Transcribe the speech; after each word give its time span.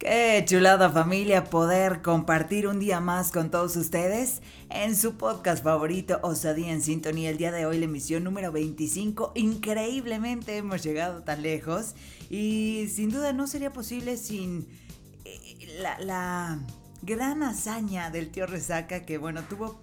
Qué 0.00 0.42
chulada 0.46 0.88
familia 0.88 1.44
poder 1.44 2.00
compartir 2.00 2.66
un 2.66 2.80
día 2.80 3.00
más 3.00 3.30
con 3.30 3.50
todos 3.50 3.76
ustedes 3.76 4.40
en 4.70 4.96
su 4.96 5.18
podcast 5.18 5.62
favorito 5.62 6.18
Osadía 6.22 6.72
en 6.72 6.80
Sintonía. 6.80 7.28
El 7.28 7.36
día 7.36 7.52
de 7.52 7.66
hoy 7.66 7.76
la 7.76 7.84
emisión 7.84 8.24
número 8.24 8.50
25. 8.50 9.32
Increíblemente 9.34 10.56
hemos 10.56 10.82
llegado 10.82 11.22
tan 11.22 11.42
lejos 11.42 11.96
y 12.30 12.88
sin 12.90 13.10
duda 13.10 13.34
no 13.34 13.46
sería 13.46 13.74
posible 13.74 14.16
sin 14.16 14.66
eh, 15.26 15.68
la, 15.82 15.98
la 15.98 16.60
gran 17.02 17.42
hazaña 17.42 18.08
del 18.08 18.30
tío 18.30 18.46
Resaca 18.46 19.04
que 19.04 19.18
bueno 19.18 19.42
tuvo 19.50 19.78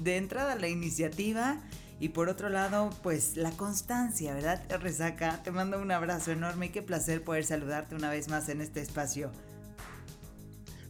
de 0.00 0.16
entrada 0.16 0.54
la 0.54 0.68
iniciativa 0.68 1.60
y 1.98 2.10
por 2.10 2.28
otro 2.28 2.50
lado, 2.50 2.90
pues 3.02 3.36
la 3.36 3.50
constancia, 3.50 4.34
¿verdad? 4.34 4.62
Resaca, 4.80 5.42
te 5.42 5.50
mando 5.50 5.80
un 5.80 5.90
abrazo 5.90 6.30
enorme 6.30 6.66
y 6.66 6.68
qué 6.68 6.82
placer 6.82 7.24
poder 7.24 7.44
saludarte 7.44 7.96
una 7.96 8.10
vez 8.10 8.28
más 8.28 8.48
en 8.48 8.60
este 8.60 8.80
espacio. 8.82 9.32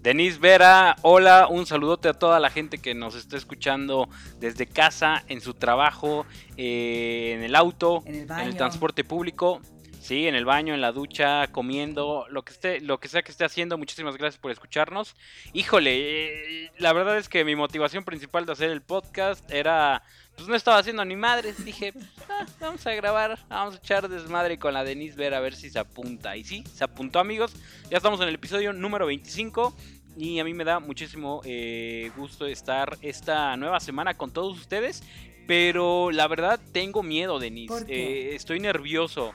Denise 0.06 0.38
Vera, 0.38 0.94
hola, 1.02 1.48
un 1.50 1.66
saludote 1.66 2.08
a 2.08 2.12
toda 2.12 2.38
la 2.38 2.48
gente 2.48 2.78
que 2.78 2.94
nos 2.94 3.16
está 3.16 3.36
escuchando 3.36 4.08
desde 4.38 4.64
casa, 4.68 5.24
en 5.26 5.40
su 5.40 5.52
trabajo, 5.52 6.26
eh, 6.56 7.32
en 7.36 7.42
el 7.42 7.56
auto, 7.56 8.04
en 8.06 8.30
el, 8.30 8.56
transporte 8.56 9.02
público. 9.02 9.60
Sí, 10.00 10.28
en 10.28 10.36
el 10.36 10.44
baño, 10.44 10.72
en 10.74 10.80
la 10.80 10.92
ducha, 10.92 11.48
comiendo, 11.48 12.26
lo 12.30 12.44
que 12.44 12.52
esté, 12.52 12.80
lo 12.80 13.00
que 13.00 13.08
sea 13.08 13.22
que 13.22 13.32
esté 13.32 13.44
haciendo. 13.44 13.76
Muchísimas 13.76 14.16
gracias 14.16 14.40
por 14.40 14.52
escucharnos. 14.52 15.16
Híjole, 15.52 16.66
eh, 16.66 16.70
la 16.78 16.92
verdad 16.92 17.18
es 17.18 17.28
que 17.28 17.44
mi 17.44 17.56
motivación 17.56 18.04
principal 18.04 18.46
de 18.46 18.52
hacer 18.52 18.70
el 18.70 18.82
podcast 18.82 19.50
era, 19.50 20.04
pues 20.36 20.46
no 20.46 20.54
estaba 20.54 20.78
haciendo 20.78 21.04
ni 21.04 21.16
madres. 21.16 21.64
Dije, 21.64 21.92
ah, 22.30 22.46
vamos 22.60 22.86
a 22.86 22.94
grabar, 22.94 23.40
vamos 23.48 23.74
a 23.74 23.78
echar 23.78 24.08
desmadre 24.08 24.60
con 24.60 24.74
la 24.74 24.84
Denise 24.84 25.16
Vera 25.16 25.38
a 25.38 25.40
ver 25.40 25.56
si 25.56 25.70
se 25.70 25.80
apunta. 25.80 26.36
Y 26.36 26.44
sí, 26.44 26.62
se 26.72 26.84
apuntó, 26.84 27.18
amigos. 27.18 27.56
Ya 27.90 27.96
estamos 27.96 28.20
en 28.20 28.28
el 28.28 28.36
episodio 28.36 28.72
número 28.72 29.06
25. 29.06 29.74
Y 30.16 30.38
a 30.40 30.44
mí 30.44 30.54
me 30.54 30.64
da 30.64 30.80
muchísimo 30.80 31.42
eh, 31.44 32.10
gusto 32.16 32.46
estar 32.46 32.96
esta 33.02 33.56
nueva 33.56 33.80
semana 33.80 34.14
con 34.14 34.30
todos 34.30 34.58
ustedes. 34.58 35.02
Pero 35.46 36.10
la 36.10 36.26
verdad 36.26 36.58
tengo 36.72 37.02
miedo, 37.02 37.38
Denise. 37.38 37.84
Eh, 37.88 38.34
estoy 38.34 38.58
nervioso. 38.60 39.32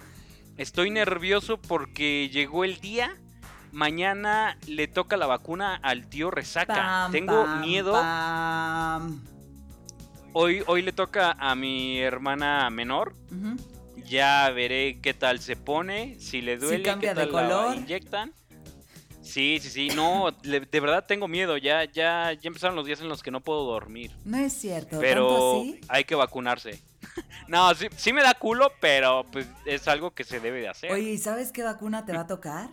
Estoy 0.58 0.90
nervioso 0.90 1.58
porque 1.58 2.30
llegó 2.30 2.64
el 2.64 2.80
día. 2.80 3.18
Mañana 3.72 4.58
le 4.68 4.88
toca 4.88 5.16
la 5.16 5.28
vacuna 5.28 5.76
al 5.76 6.08
tío 6.10 6.30
Resaca. 6.32 7.08
tengo 7.12 7.48
miedo. 7.58 7.94
Hoy, 10.34 10.64
hoy 10.68 10.82
le 10.82 10.92
toca 10.92 11.36
a 11.40 11.56
mi 11.56 12.00
hermana 12.00 12.70
menor. 12.70 13.16
Ya 14.06 14.50
veré 14.50 15.00
qué 15.02 15.14
tal 15.14 15.40
se 15.40 15.56
pone, 15.56 16.20
si 16.20 16.42
le 16.42 16.58
duele, 16.58 16.84
qué 17.00 17.14
tal 17.14 17.32
la 17.32 17.76
inyectan. 17.76 18.34
Sí, 19.32 19.60
sí, 19.62 19.70
sí, 19.70 19.88
no, 19.96 20.30
de 20.32 20.80
verdad 20.80 21.06
tengo 21.08 21.28
miedo, 21.28 21.56
ya, 21.58 21.86
ya, 21.86 22.34
ya 22.34 22.48
empezaron 22.48 22.76
los 22.76 22.86
días 22.86 23.00
en 23.00 23.08
los 23.08 23.24
que 23.24 23.32
no 23.32 23.40
puedo 23.40 23.64
dormir. 23.64 24.12
No 24.26 24.38
es 24.38 24.52
cierto, 24.52 25.00
pero 25.00 25.64
hay 25.88 26.04
que 26.04 26.16
vacunarse. 26.16 26.82
no, 27.48 27.74
sí, 27.74 27.88
sí 27.96 28.12
me 28.12 28.24
da 28.24 28.34
culo, 28.34 28.74
pero 28.82 29.26
pues 29.32 29.48
es 29.66 29.88
algo 29.88 30.12
que 30.12 30.26
se 30.26 30.42
debe 30.42 30.60
de 30.60 30.68
hacer. 30.68 30.92
Oye, 30.92 31.12
¿y 31.12 31.18
sabes 31.18 31.54
qué 31.54 31.64
vacuna 31.64 32.06
te 32.06 32.12
va 32.12 32.22
a 32.22 32.28
tocar? 32.28 32.70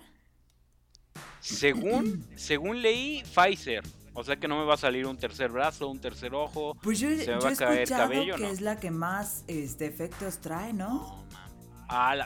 Según, 1.39 2.27
según 2.35 2.83
leí, 2.83 3.23
Pfizer. 3.23 3.85
O 4.15 4.25
sea 4.25 4.35
que 4.35 4.49
no 4.49 4.59
me 4.59 4.65
va 4.65 4.75
a 4.75 4.79
salir 4.79 5.07
un 5.07 5.17
tercer 5.17 5.49
brazo, 5.53 5.89
un 5.89 6.01
tercer 6.01 6.35
ojo. 6.35 6.77
Pues 6.83 6.99
yo, 6.99 7.09
se 7.11 7.29
me 7.29 7.39
va 7.39 7.51
a 7.51 7.55
caer 7.55 7.89
cabello, 7.89 8.35
que 8.35 8.51
es 8.51 8.61
la 8.61 8.81
que 8.81 8.91
más 8.91 9.45
este, 9.47 9.87
efectos 9.87 10.39
trae, 10.39 10.73
¿no? 10.73 11.25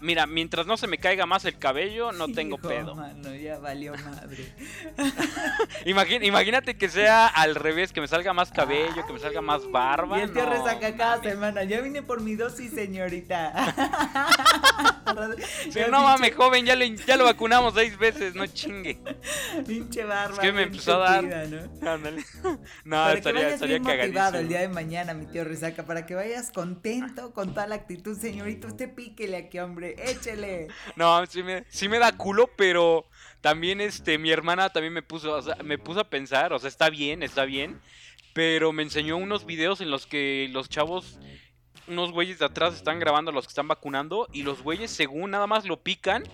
Mira, 0.03 0.27
mientras 0.27 0.67
no 0.67 0.77
se 0.77 0.87
me 0.87 0.99
caiga 0.99 1.27
más 1.27 1.45
el 1.45 1.59
cabello, 1.59 2.13
no 2.13 2.29
tengo 2.29 2.59
pedo. 2.59 2.95
Mano, 2.95 3.35
ya 3.35 3.59
valió 3.59 3.95
madre. 3.95 4.53
imagínate 6.23 6.77
que 6.77 6.89
sea 6.89 7.27
al 7.27 7.55
revés, 7.55 7.93
que 7.93 8.01
me 8.01 8.09
salga 8.09 8.33
más 8.33 8.51
cabello, 8.51 9.07
que 9.07 9.13
me 9.13 9.19
salga 9.19 9.41
más 9.41 9.71
barba. 9.71 10.19
Y 10.19 10.23
el 10.23 10.33
tío 10.33 10.47
resaca 10.49 10.97
cada 10.97 11.23
semana. 11.23 11.65
Ya 11.65 11.81
vine 11.81 12.03
por 12.03 12.21
mi 12.21 12.35
dosis, 12.35 12.73
señorita. 12.73 13.53
no 15.91 16.03
mames, 16.03 16.35
joven, 16.35 16.65
ya 16.65 16.77
lo, 16.77 16.85
ya 16.85 17.17
lo 17.17 17.25
vacunamos 17.25 17.75
seis 17.75 17.99
veces, 17.99 18.35
no 18.35 18.47
chingue. 18.47 18.99
Pinche 19.67 20.05
barba. 20.05 20.35
Es 20.35 20.41
que 20.41 20.53
me 20.53 20.63
empezó 20.63 21.03
a 21.03 21.21
dar. 21.21 21.49
¿no? 21.49 21.63
No, 22.85 23.11
estaría, 23.11 23.49
que 23.49 23.55
estaría 23.55 23.81
motivado 23.81 24.39
el 24.39 24.49
día 24.49 24.61
de 24.61 24.69
mañana, 24.69 25.15
mi 25.15 25.27
tío 25.27 25.45
resaca, 25.45 25.85
para 25.85 26.07
que 26.07 26.15
vayas 26.15 26.51
contento 26.51 27.33
con 27.33 27.55
toda 27.55 27.67
la 27.67 27.77
actitud, 27.77 28.19
señorita. 28.19 28.69
Usted 28.69 28.95
píquele 28.95 29.37
aquí 29.37 29.59
hombre, 29.59 29.97
échele. 29.99 30.69
No, 30.97 31.25
sí 31.27 31.43
me, 31.43 31.65
sí 31.69 31.89
me 31.89 31.99
da 31.99 32.13
culo, 32.13 32.51
pero 32.57 33.07
también 33.41 33.81
este, 33.81 34.19
mi 34.19 34.31
hermana 34.31 34.71
también 34.71 34.93
me 34.93 35.03
puso, 35.03 35.43
me 35.65 35.77
puso 35.77 36.01
a 36.01 36.09
pensar, 36.09 36.53
o 36.53 36.59
sea, 36.59 36.69
está 36.69 36.91
bien, 36.91 37.23
está 37.23 37.45
bien, 37.45 37.81
pero 38.33 38.73
me 38.73 38.83
enseñó 38.83 39.17
unos 39.17 39.45
videos 39.45 39.81
en 39.81 39.91
los 39.91 40.07
que 40.07 40.49
los 40.53 40.69
chavos, 40.69 41.19
unos 41.89 42.13
güeyes 42.13 42.39
de 42.39 42.47
atrás 42.47 42.75
están 42.75 42.99
grabando 42.99 43.31
a 43.31 43.35
los 43.35 43.47
que 43.47 43.51
están 43.51 43.69
vacunando 43.69 44.29
y 44.33 44.43
los 44.43 44.63
güeyes 44.63 44.91
según 44.91 45.31
nada 45.31 45.47
más 45.47 45.65
lo 45.65 45.83
pican, 45.83 46.25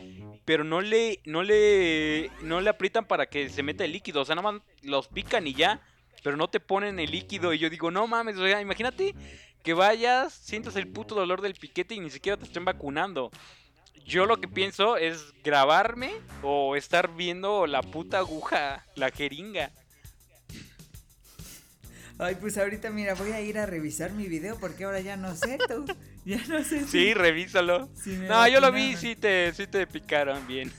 pero 0.44 0.64
no 0.64 0.81
le, 0.81 1.20
no 1.25 1.42
le, 1.42 2.31
no 2.42 2.60
le 2.60 2.70
aprietan 2.70 3.06
para 3.06 3.26
que 3.26 3.48
se 3.48 3.62
meta 3.62 3.84
el 3.84 3.92
líquido, 3.92 4.22
o 4.22 4.25
sea, 4.25 4.34
nada 4.34 4.53
más 4.53 4.62
los 4.82 5.09
pican 5.09 5.47
y 5.47 5.54
ya, 5.54 5.81
pero 6.22 6.36
no 6.36 6.48
te 6.48 6.60
ponen 6.60 6.98
el 6.98 7.10
líquido 7.10 7.53
y 7.53 7.59
yo 7.59 7.70
digo, 7.70 7.91
no 7.91 8.06
mames, 8.06 8.36
o 8.36 8.47
sea, 8.47 8.60
imagínate 8.60 9.14
que 9.62 9.75
vayas, 9.75 10.32
sientas 10.32 10.76
el 10.76 10.88
puto 10.88 11.14
dolor 11.14 11.41
del 11.42 11.54
piquete 11.54 11.94
y 11.94 12.00
ni 12.00 12.10
siquiera 12.10 12.36
te 12.36 12.44
estén 12.44 12.65
vacunando. 12.65 13.30
Yo 14.06 14.25
lo 14.25 14.41
que 14.41 14.48
pienso 14.48 14.97
es 14.97 15.34
grabarme 15.44 16.12
o 16.42 16.76
estar 16.76 17.15
viendo 17.15 17.66
la 17.66 17.82
puta 17.82 18.19
aguja, 18.19 18.86
la 18.94 19.10
jeringa. 19.10 19.70
Ay, 22.18 22.34
pues 22.34 22.58
ahorita 22.58 22.90
mira, 22.90 23.14
voy 23.14 23.30
a 23.30 23.40
ir 23.40 23.58
a 23.58 23.66
revisar 23.66 24.12
mi 24.12 24.26
video 24.26 24.58
porque 24.58 24.84
ahora 24.84 25.00
ya 25.00 25.16
no 25.16 25.34
sé 25.36 25.58
tú. 25.68 25.84
Ya 26.24 26.44
no 26.46 26.62
sé. 26.62 26.80
Si, 26.80 26.88
sí, 26.88 27.14
revísalo. 27.14 27.88
no, 28.28 28.48
yo 28.48 28.60
lo 28.60 28.70
vi, 28.70 28.96
sí 28.96 29.16
te, 29.16 29.50
sí 29.54 29.66
te 29.66 29.86
picaron 29.86 30.46
bien. 30.46 30.70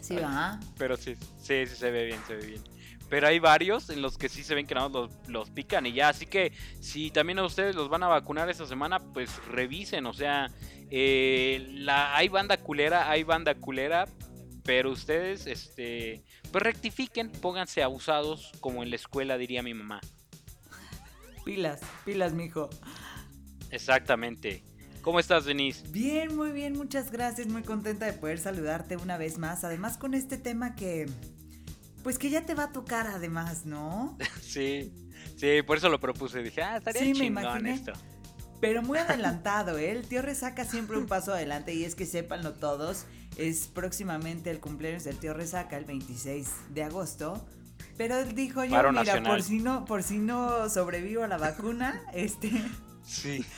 Sí, 0.00 0.14
va. 0.16 0.60
Pero 0.78 0.96
sí, 0.96 1.16
sí, 1.38 1.66
sí 1.66 1.74
se 1.74 1.90
ve 1.90 2.04
bien, 2.04 2.20
se 2.28 2.36
ve 2.36 2.46
bien. 2.46 2.62
Pero 3.08 3.26
hay 3.26 3.38
varios 3.40 3.90
en 3.90 4.02
los 4.02 4.18
que 4.18 4.28
sí 4.28 4.44
se 4.44 4.54
ven 4.54 4.66
que 4.66 4.74
nada 4.74 4.88
los, 4.88 5.10
los 5.26 5.50
pican 5.50 5.86
y 5.86 5.92
ya. 5.92 6.10
Así 6.10 6.26
que 6.26 6.52
si 6.80 7.10
también 7.10 7.40
a 7.40 7.44
ustedes 7.44 7.74
los 7.74 7.88
van 7.88 8.04
a 8.04 8.08
vacunar 8.08 8.48
esta 8.48 8.66
semana, 8.66 9.00
pues 9.00 9.44
revisen. 9.46 10.06
O 10.06 10.12
sea, 10.12 10.50
eh, 10.90 11.66
la, 11.72 12.16
hay 12.16 12.28
banda 12.28 12.56
culera, 12.56 13.10
hay 13.10 13.24
banda 13.24 13.54
culera. 13.54 14.06
Pero 14.64 14.90
ustedes, 14.90 15.46
este, 15.46 16.22
pues 16.52 16.62
rectifiquen, 16.62 17.30
pónganse 17.30 17.82
abusados, 17.82 18.52
como 18.60 18.82
en 18.82 18.90
la 18.90 18.96
escuela 18.96 19.38
diría 19.38 19.62
mi 19.62 19.74
mamá. 19.74 20.00
Pilas, 21.46 21.80
pilas, 22.04 22.32
mijo. 22.32 22.68
Exactamente. 23.70 24.64
¿Cómo 25.00 25.20
estás, 25.20 25.44
Denise? 25.44 25.86
Bien, 25.90 26.34
muy 26.34 26.50
bien, 26.50 26.76
muchas 26.76 27.12
gracias. 27.12 27.46
Muy 27.46 27.62
contenta 27.62 28.04
de 28.04 28.14
poder 28.14 28.40
saludarte 28.40 28.96
una 28.96 29.16
vez 29.16 29.38
más. 29.38 29.62
Además, 29.62 29.96
con 29.96 30.14
este 30.14 30.38
tema 30.38 30.74
que 30.74 31.06
pues 32.02 32.18
que 32.18 32.30
ya 32.30 32.44
te 32.44 32.56
va 32.56 32.64
a 32.64 32.72
tocar 32.72 33.06
además, 33.06 33.64
¿no? 33.64 34.18
sí, 34.42 34.92
sí, 35.36 35.62
por 35.62 35.76
eso 35.76 35.88
lo 35.88 36.00
propuse. 36.00 36.42
Dije, 36.42 36.64
ah, 36.64 36.78
estaría 36.78 37.02
sí, 37.02 37.12
chingón 37.12 37.68
esto. 37.68 37.92
Pero 38.60 38.82
muy 38.82 38.98
adelantado, 38.98 39.78
¿eh? 39.78 39.92
El 39.92 40.08
tío 40.08 40.22
Resaca 40.22 40.64
siempre 40.64 40.98
un 40.98 41.06
paso 41.06 41.32
adelante 41.32 41.72
y 41.74 41.84
es 41.84 41.94
que 41.94 42.06
sépanlo 42.06 42.54
todos, 42.54 43.06
es 43.36 43.68
próximamente 43.68 44.50
el 44.50 44.58
cumpleaños 44.58 45.04
del 45.04 45.16
tío 45.18 45.32
Resaca, 45.32 45.76
el 45.76 45.84
26 45.84 46.48
de 46.70 46.82
agosto. 46.82 47.46
Pero 47.96 48.18
él 48.18 48.34
dijo 48.34 48.64
yo, 48.64 48.92
mira, 48.92 49.22
por 49.22 49.42
si 49.42 49.58
no, 49.58 49.84
por 49.84 50.02
si 50.02 50.18
no 50.18 50.68
sobrevivo 50.68 51.24
a 51.24 51.28
la 51.28 51.38
vacuna, 51.38 52.02
este 52.12 52.50
Sí. 53.06 53.44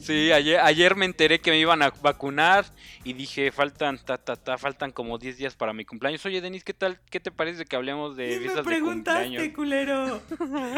Sí, 0.00 0.32
ayer, 0.32 0.60
ayer 0.60 0.94
me 0.96 1.06
enteré 1.06 1.40
que 1.40 1.50
me 1.50 1.58
iban 1.58 1.82
a 1.82 1.90
vacunar 2.02 2.66
y 3.04 3.12
dije, 3.12 3.50
faltan 3.52 3.98
ta, 3.98 4.18
ta, 4.18 4.36
ta, 4.36 4.58
faltan 4.58 4.90
como 4.90 5.16
10 5.16 5.38
días 5.38 5.54
para 5.54 5.72
mi 5.72 5.84
cumpleaños. 5.84 6.24
Oye, 6.26 6.40
Denis, 6.40 6.64
¿qué 6.64 6.74
tal? 6.74 6.98
¿Qué 7.08 7.20
te 7.20 7.30
parece 7.30 7.64
que 7.64 7.76
hablemos 7.76 8.16
de 8.16 8.38
visas 8.38 8.56
me 8.56 8.64
preguntaste, 8.64 9.52
culero. 9.52 10.20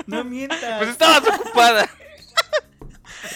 No 0.07 0.25
mientas. 0.25 0.79
Pues 0.79 0.91
estabas 0.91 1.23
ocupada. 1.27 1.89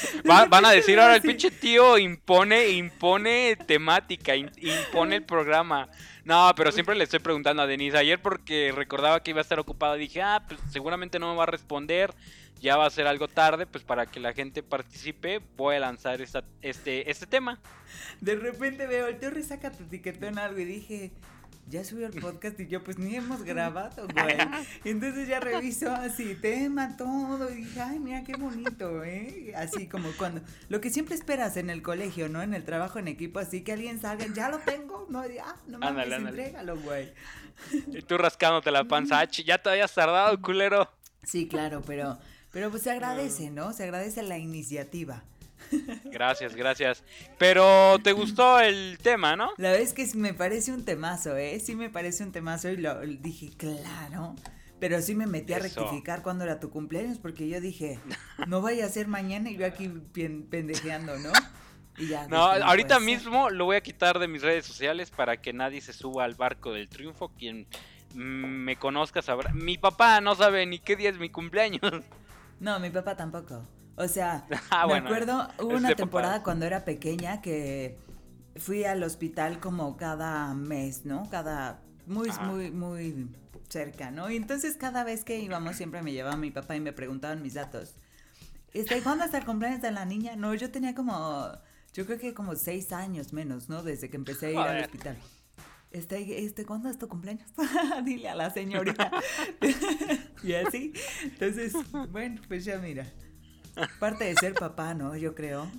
van 0.24 0.64
a 0.64 0.70
decir 0.70 0.98
ahora 0.98 1.16
el 1.16 1.22
pinche 1.22 1.50
tío 1.50 1.98
impone, 1.98 2.68
impone 2.70 3.56
temática, 3.66 4.34
impone 4.36 5.16
el 5.16 5.24
programa. 5.24 5.88
No, 6.24 6.52
pero 6.56 6.70
siempre 6.70 6.94
le 6.94 7.04
estoy 7.04 7.18
preguntando 7.18 7.62
a 7.62 7.66
Denise. 7.66 7.98
Ayer 7.98 8.20
porque 8.20 8.72
recordaba 8.74 9.22
que 9.22 9.30
iba 9.30 9.40
a 9.40 9.42
estar 9.42 9.58
ocupado, 9.58 9.94
dije, 9.94 10.22
ah, 10.22 10.44
pues 10.46 10.60
seguramente 10.70 11.18
no 11.18 11.30
me 11.30 11.36
va 11.36 11.42
a 11.44 11.46
responder 11.46 12.14
ya 12.62 12.76
va 12.76 12.86
a 12.86 12.90
ser 12.90 13.08
algo 13.08 13.26
tarde, 13.26 13.66
pues 13.66 13.82
para 13.82 14.06
que 14.06 14.20
la 14.20 14.32
gente 14.32 14.62
participe, 14.62 15.40
voy 15.56 15.76
a 15.76 15.80
lanzar 15.80 16.20
este, 16.20 17.10
este 17.10 17.26
tema. 17.26 17.60
De 18.20 18.36
repente 18.36 18.86
veo, 18.86 19.08
el 19.08 19.18
tío 19.18 19.30
Resaca 19.30 19.72
te 19.72 19.82
etiquetó 19.82 20.26
en 20.26 20.38
algo 20.38 20.60
y 20.60 20.64
dije, 20.64 21.10
ya 21.68 21.84
subió 21.84 22.06
el 22.06 22.20
podcast 22.20 22.58
y 22.60 22.66
yo 22.66 22.82
pues 22.82 22.98
ni 22.98 23.16
hemos 23.16 23.42
grabado, 23.44 24.06
güey. 24.08 24.36
Entonces 24.84 25.28
ya 25.28 25.40
revisó 25.40 25.92
así, 25.92 26.34
tema, 26.34 26.96
todo, 26.96 27.50
y 27.50 27.56
dije, 27.56 27.80
ay, 27.80 27.98
mira 27.98 28.24
qué 28.24 28.34
bonito, 28.34 29.04
¿eh? 29.04 29.52
Así 29.56 29.88
como 29.88 30.10
cuando, 30.18 30.42
lo 30.68 30.80
que 30.80 30.90
siempre 30.90 31.14
esperas 31.14 31.56
en 31.56 31.70
el 31.70 31.82
colegio, 31.82 32.28
¿no? 32.28 32.42
En 32.42 32.54
el 32.54 32.64
trabajo 32.64 32.98
en 32.98 33.08
equipo, 33.08 33.38
así 33.38 33.62
que 33.62 33.72
alguien 33.72 34.00
salga, 34.00 34.26
ya 34.34 34.48
lo 34.48 34.58
tengo, 34.58 35.06
no, 35.08 35.20
ah, 35.20 35.56
no 35.66 35.78
mames, 35.78 36.12
entrégalo, 36.12 36.76
güey. 36.78 37.12
Y 37.72 38.02
tú 38.02 38.18
rascándote 38.18 38.70
la 38.70 38.84
panza, 38.84 39.24
ya 39.24 39.58
te 39.58 39.70
habías 39.70 39.94
tardado, 39.94 40.40
culero. 40.40 40.90
Sí, 41.22 41.46
claro, 41.46 41.82
pero, 41.86 42.18
pero 42.50 42.70
pues 42.70 42.82
se 42.82 42.90
agradece, 42.90 43.50
¿no? 43.50 43.72
Se 43.72 43.84
agradece 43.84 44.22
la 44.22 44.38
iniciativa. 44.38 45.22
Gracias, 46.04 46.54
gracias. 46.54 47.04
Pero 47.38 47.98
te 48.02 48.12
gustó 48.12 48.60
el 48.60 48.98
tema, 49.02 49.36
¿no? 49.36 49.50
La 49.56 49.70
verdad 49.70 49.82
es 49.82 49.92
que 49.92 50.06
me 50.16 50.34
parece 50.34 50.72
un 50.72 50.84
temazo, 50.84 51.36
¿eh? 51.36 51.60
Sí 51.60 51.74
me 51.74 51.90
parece 51.90 52.24
un 52.24 52.32
temazo 52.32 52.68
y 52.68 52.76
lo 52.76 53.00
dije, 53.00 53.50
claro. 53.56 54.34
Pero 54.78 55.00
sí 55.00 55.14
me 55.14 55.26
metí 55.26 55.52
a 55.52 55.60
rectificar 55.60 56.22
cuando 56.22 56.44
era 56.44 56.58
tu 56.58 56.70
cumpleaños 56.70 57.18
porque 57.18 57.48
yo 57.48 57.60
dije, 57.60 58.00
no 58.48 58.60
vaya 58.60 58.86
a 58.86 58.88
ser 58.88 59.06
mañana 59.06 59.50
y 59.50 59.56
yo 59.56 59.64
aquí 59.64 59.88
pendejeando, 60.50 61.18
¿no? 61.18 61.30
Y 61.98 62.08
ya, 62.08 62.26
no, 62.26 62.38
ahorita 62.38 62.98
mismo 63.00 63.50
lo 63.50 63.66
voy 63.66 63.76
a 63.76 63.80
quitar 63.82 64.18
de 64.18 64.26
mis 64.26 64.42
redes 64.42 64.64
sociales 64.64 65.10
para 65.10 65.36
que 65.40 65.52
nadie 65.52 65.80
se 65.80 65.92
suba 65.92 66.24
al 66.24 66.34
barco 66.34 66.72
del 66.72 66.88
triunfo. 66.88 67.28
Quien 67.38 67.66
me 68.14 68.76
conozca 68.76 69.22
sabrá. 69.22 69.52
Mi 69.52 69.78
papá 69.78 70.20
no 70.20 70.34
sabe 70.34 70.66
ni 70.66 70.78
qué 70.78 70.96
día 70.96 71.10
es 71.10 71.18
mi 71.18 71.30
cumpleaños. 71.30 71.82
No, 72.60 72.78
mi 72.78 72.90
papá 72.90 73.16
tampoco. 73.16 73.66
O 73.96 74.08
sea, 74.08 74.46
ah, 74.70 74.86
me 74.86 74.94
acuerdo, 74.94 75.48
hubo 75.58 75.76
una 75.76 75.94
temporada 75.94 76.42
cuando 76.42 76.66
era 76.66 76.84
pequeña 76.84 77.40
que 77.40 77.98
fui 78.56 78.84
al 78.84 79.02
hospital 79.02 79.60
como 79.60 79.96
cada 79.96 80.54
mes, 80.54 81.04
¿no? 81.04 81.28
Cada, 81.30 81.80
muy, 82.06 82.30
muy, 82.44 82.70
muy 82.70 83.28
cerca, 83.68 84.10
¿no? 84.10 84.30
Y 84.30 84.36
entonces 84.36 84.76
cada 84.76 85.04
vez 85.04 85.24
que 85.24 85.38
íbamos 85.38 85.76
siempre 85.76 86.02
me 86.02 86.12
llevaba 86.12 86.36
mi 86.36 86.50
papá 86.50 86.76
y 86.76 86.80
me 86.80 86.92
preguntaban 86.92 87.42
mis 87.42 87.54
datos. 87.54 87.94
Este, 88.74 89.02
¿Cuándo 89.02 89.24
está 89.24 89.38
el 89.38 89.44
cumpleaños 89.44 89.82
de 89.82 89.90
la 89.90 90.04
niña? 90.04 90.36
No, 90.36 90.54
yo 90.54 90.70
tenía 90.70 90.94
como, 90.94 91.50
yo 91.92 92.06
creo 92.06 92.18
que 92.18 92.34
como 92.34 92.54
seis 92.54 92.92
años 92.92 93.32
menos, 93.32 93.68
¿no? 93.68 93.82
Desde 93.82 94.08
que 94.08 94.16
empecé 94.16 94.46
a 94.46 94.50
ir 94.50 94.58
al 94.58 94.84
hospital. 94.84 95.16
Este, 95.90 96.44
este, 96.44 96.64
¿cuándo 96.64 96.88
es 96.88 96.98
tu 96.98 97.06
cumpleaños? 97.06 97.50
Dile 98.04 98.30
a 98.30 98.34
la 98.34 98.50
señorita. 98.50 99.10
y 100.42 100.54
así. 100.54 100.94
Entonces, 101.22 101.74
bueno, 102.10 102.40
pues 102.48 102.64
ya 102.64 102.78
mira. 102.78 103.06
Parte 103.98 104.24
de 104.24 104.34
ser 104.34 104.54
papá, 104.54 104.94
¿no? 104.94 105.16
Yo 105.16 105.34
creo. 105.34 105.70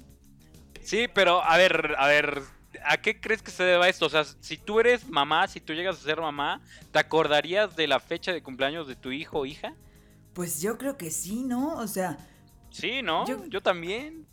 Sí, 0.82 1.08
pero 1.14 1.44
a 1.44 1.58
ver, 1.58 1.96
a 1.98 2.08
ver, 2.08 2.42
¿a 2.86 2.98
qué 2.98 3.20
crees 3.20 3.42
que 3.42 3.52
se 3.52 3.64
deba 3.64 3.88
esto? 3.88 4.06
O 4.06 4.10
sea, 4.10 4.26
si 4.40 4.58
tú 4.58 4.80
eres 4.80 5.08
mamá, 5.08 5.48
si 5.48 5.60
tú 5.60 5.74
llegas 5.74 5.98
a 5.98 6.04
ser 6.04 6.20
mamá, 6.20 6.62
¿te 6.92 7.00
acordarías 7.00 7.76
de 7.76 7.88
la 7.88 8.00
fecha 8.00 8.34
de 8.34 8.42
cumpleaños 8.42 8.88
de 8.88 8.96
tu 8.96 9.12
hijo 9.12 9.40
o 9.40 9.46
hija? 9.46 9.74
Pues 10.34 10.62
yo 10.62 10.78
creo 10.78 10.98
que 10.98 11.12
sí, 11.12 11.44
¿no? 11.44 11.76
O 11.78 11.88
sea... 11.88 12.18
Sí, 12.72 13.02
¿no? 13.04 13.26
Yo, 13.50 13.62
también. 13.62 14.26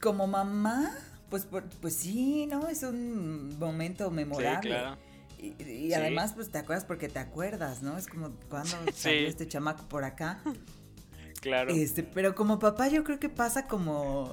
Como 0.00 0.26
mamá, 0.26 0.90
pues, 1.30 1.46
pues 1.80 1.94
sí, 1.94 2.46
¿no? 2.46 2.68
Es 2.68 2.82
un 2.82 3.56
momento 3.58 4.10
memorable. 4.10 4.60
Sí, 4.62 4.68
claro. 4.68 4.98
Y, 5.38 5.92
además, 5.92 6.32
pues 6.32 6.50
te 6.50 6.58
acuerdas 6.58 6.84
porque 6.84 7.08
te 7.08 7.20
acuerdas, 7.20 7.82
¿no? 7.82 7.96
Es 7.96 8.08
como 8.08 8.32
cuando 8.48 8.76
salió 8.94 9.28
este 9.28 9.46
chamaco 9.46 9.88
por 9.88 10.02
acá. 10.02 10.40
Claro. 11.40 11.72
Este, 11.72 12.02
pero 12.02 12.34
como 12.34 12.58
papá 12.58 12.88
yo 12.88 13.04
creo 13.04 13.18
que 13.18 13.28
pasa 13.28 13.66
como... 13.66 14.32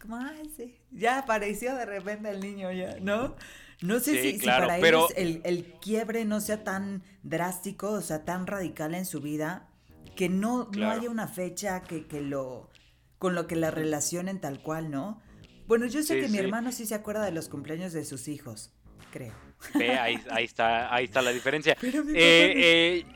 Como, 0.00 0.16
ay, 0.16 0.50
sí. 0.56 0.76
Ya 0.90 1.18
apareció 1.18 1.76
de 1.76 1.86
repente 1.86 2.28
el 2.30 2.40
niño 2.40 2.72
ya, 2.72 2.98
¿no? 3.00 3.36
No 3.82 4.00
sé 4.00 4.20
si, 4.22 4.44
para 4.44 4.78
ellos 4.78 5.12
el, 5.16 5.74
quiebre 5.80 6.24
no 6.24 6.40
sea 6.40 6.64
tan 6.64 7.02
drástico, 7.22 7.90
o 7.90 8.00
sea, 8.00 8.24
tan 8.24 8.46
radical 8.46 8.94
en 8.94 9.06
su 9.06 9.20
vida, 9.20 9.68
que 10.16 10.28
no, 10.28 10.68
no 10.76 10.90
haya 10.90 11.10
una 11.10 11.26
fecha 11.26 11.82
que, 11.82 12.06
que, 12.06 12.20
lo... 12.20 12.70
con 13.18 13.34
lo 13.34 13.46
que 13.46 13.56
la 13.56 13.70
relacionen 13.70 14.40
tal 14.40 14.60
cual, 14.62 14.90
¿no? 14.90 15.20
Bueno, 15.66 15.86
yo 15.86 16.02
sé 16.02 16.20
que 16.20 16.28
mi 16.28 16.38
hermano 16.38 16.70
sí 16.70 16.86
se 16.86 16.94
acuerda 16.94 17.24
de 17.24 17.32
los 17.32 17.48
cumpleaños 17.48 17.92
de 17.92 18.04
sus 18.04 18.28
hijos, 18.28 18.72
creo. 19.10 19.34
ahí, 19.74 20.20
ahí, 20.30 20.44
está, 20.44 20.94
ahí 20.94 21.04
está 21.04 21.22
la 21.22 21.32
diferencia. 21.32 21.76
Pero 21.80 22.02
eh, 22.08 22.14
eh, 22.14 23.06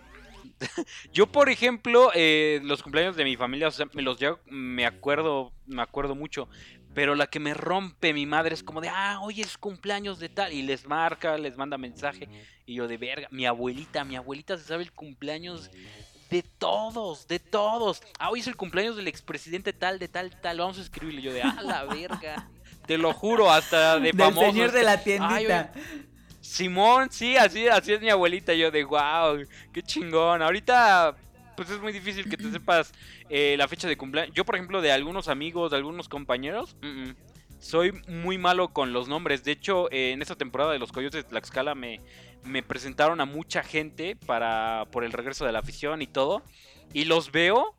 yo, 1.13 1.27
por 1.27 1.49
ejemplo, 1.49 2.11
eh, 2.15 2.61
los 2.65 2.83
cumpleaños 2.83 3.17
de 3.17 3.25
mi 3.25 3.37
familia, 3.37 3.69
o 3.69 3.71
sea, 3.71 3.87
me 3.93 4.03
los 4.03 4.19
llevo, 4.19 4.39
me 4.47 4.87
acuerdo, 4.87 5.53
me 5.67 5.83
acuerdo 5.83 6.15
mucho. 6.15 6.49
Pero 6.95 7.15
la 7.15 7.27
que 7.27 7.41
me 7.41 7.53
rompe 7.53 8.15
mi 8.15 8.25
madre 8.25 8.55
es 8.55 8.63
como 8.63 8.81
de, 8.81 8.89
ah, 8.89 9.19
hoy 9.21 9.43
es 9.43 9.59
cumpleaños 9.59 10.19
de 10.19 10.31
tal. 10.31 10.55
Y 10.55 10.63
les 10.63 10.87
marca, 10.87 11.37
les 11.37 11.57
manda 11.57 11.77
mensaje. 11.77 12.27
Y 12.65 12.77
yo 12.77 12.89
de 12.89 12.97
verga, 12.97 13.29
mi 13.31 13.45
abuelita, 13.45 14.03
mi 14.05 14.17
abuelita 14.17 14.57
se 14.57 14.65
sabe 14.65 14.85
el 14.85 14.93
cumpleaños 14.93 15.71
de 16.31 16.43
todos, 16.43 17.29
de 17.29 17.39
todos. 17.39 18.03
Ah, 18.19 18.31
hoy 18.31 18.41
es 18.41 18.47
el 18.47 18.57
cumpleaños 18.57 18.97
del 18.97 19.09
expresidente 19.09 19.75
tal, 19.75 19.99
de 19.99 20.09
tal, 20.09 20.41
tal. 20.41 20.59
Vamos 20.59 20.79
a 20.79 20.83
escribirle. 20.83 21.21
Yo 21.21 21.35
de, 21.35 21.43
ah, 21.43 21.59
la 21.63 21.85
verga. 21.85 22.49
Te 22.87 22.97
lo 22.97 23.13
juro, 23.13 23.51
hasta 23.51 23.99
de 23.99 24.13
famosos. 24.13 24.43
Del 24.43 24.53
señor 24.53 24.73
de 24.73 24.83
la 24.83 25.03
tiendita. 25.03 25.73
Simón, 26.47 27.09
sí, 27.11 27.37
así, 27.37 27.67
así 27.67 27.93
es 27.93 28.01
mi 28.01 28.09
abuelita. 28.09 28.55
Yo 28.55 28.71
de 28.71 28.85
wow, 28.85 29.45
qué 29.73 29.83
chingón. 29.83 30.43
Ahorita, 30.43 31.17
pues 31.57 31.69
es 31.71 31.81
muy 31.81 31.93
difícil 31.93 32.31
que 32.31 32.37
te 32.37 32.51
sepas 32.51 32.93
eh, 33.29 33.57
la 33.59 33.67
fecha 33.69 33.89
de 33.89 33.97
cumpleaños. 33.97 34.35
Yo, 34.35 34.45
por 34.45 34.55
ejemplo, 34.55 34.81
de 34.81 34.93
algunos 34.93 35.29
amigos, 35.29 35.73
de 35.73 35.77
algunos 35.77 36.09
compañeros, 36.09 36.77
soy 37.59 37.93
muy 38.09 38.39
malo 38.39 38.69
con 38.69 38.93
los 38.93 39.09
nombres. 39.09 39.43
De 39.43 39.53
hecho, 39.53 39.91
eh, 39.91 40.13
en 40.13 40.23
esta 40.23 40.37
temporada 40.37 40.73
de 40.73 40.79
los 40.79 40.93
Coyotes 40.93 41.25
de 41.25 41.29
Tlaxcala 41.29 41.75
me, 41.75 42.01
me 42.45 42.63
presentaron 42.63 43.21
a 43.21 43.25
mucha 43.25 43.63
gente 43.63 44.15
para 44.15 44.87
por 44.93 45.05
el 45.05 45.13
regreso 45.13 45.45
de 45.45 45.53
la 45.53 45.59
afición 45.59 46.01
y 46.01 46.07
todo. 46.07 46.43
Y 46.95 47.05
los 47.05 47.33
veo, 47.33 47.75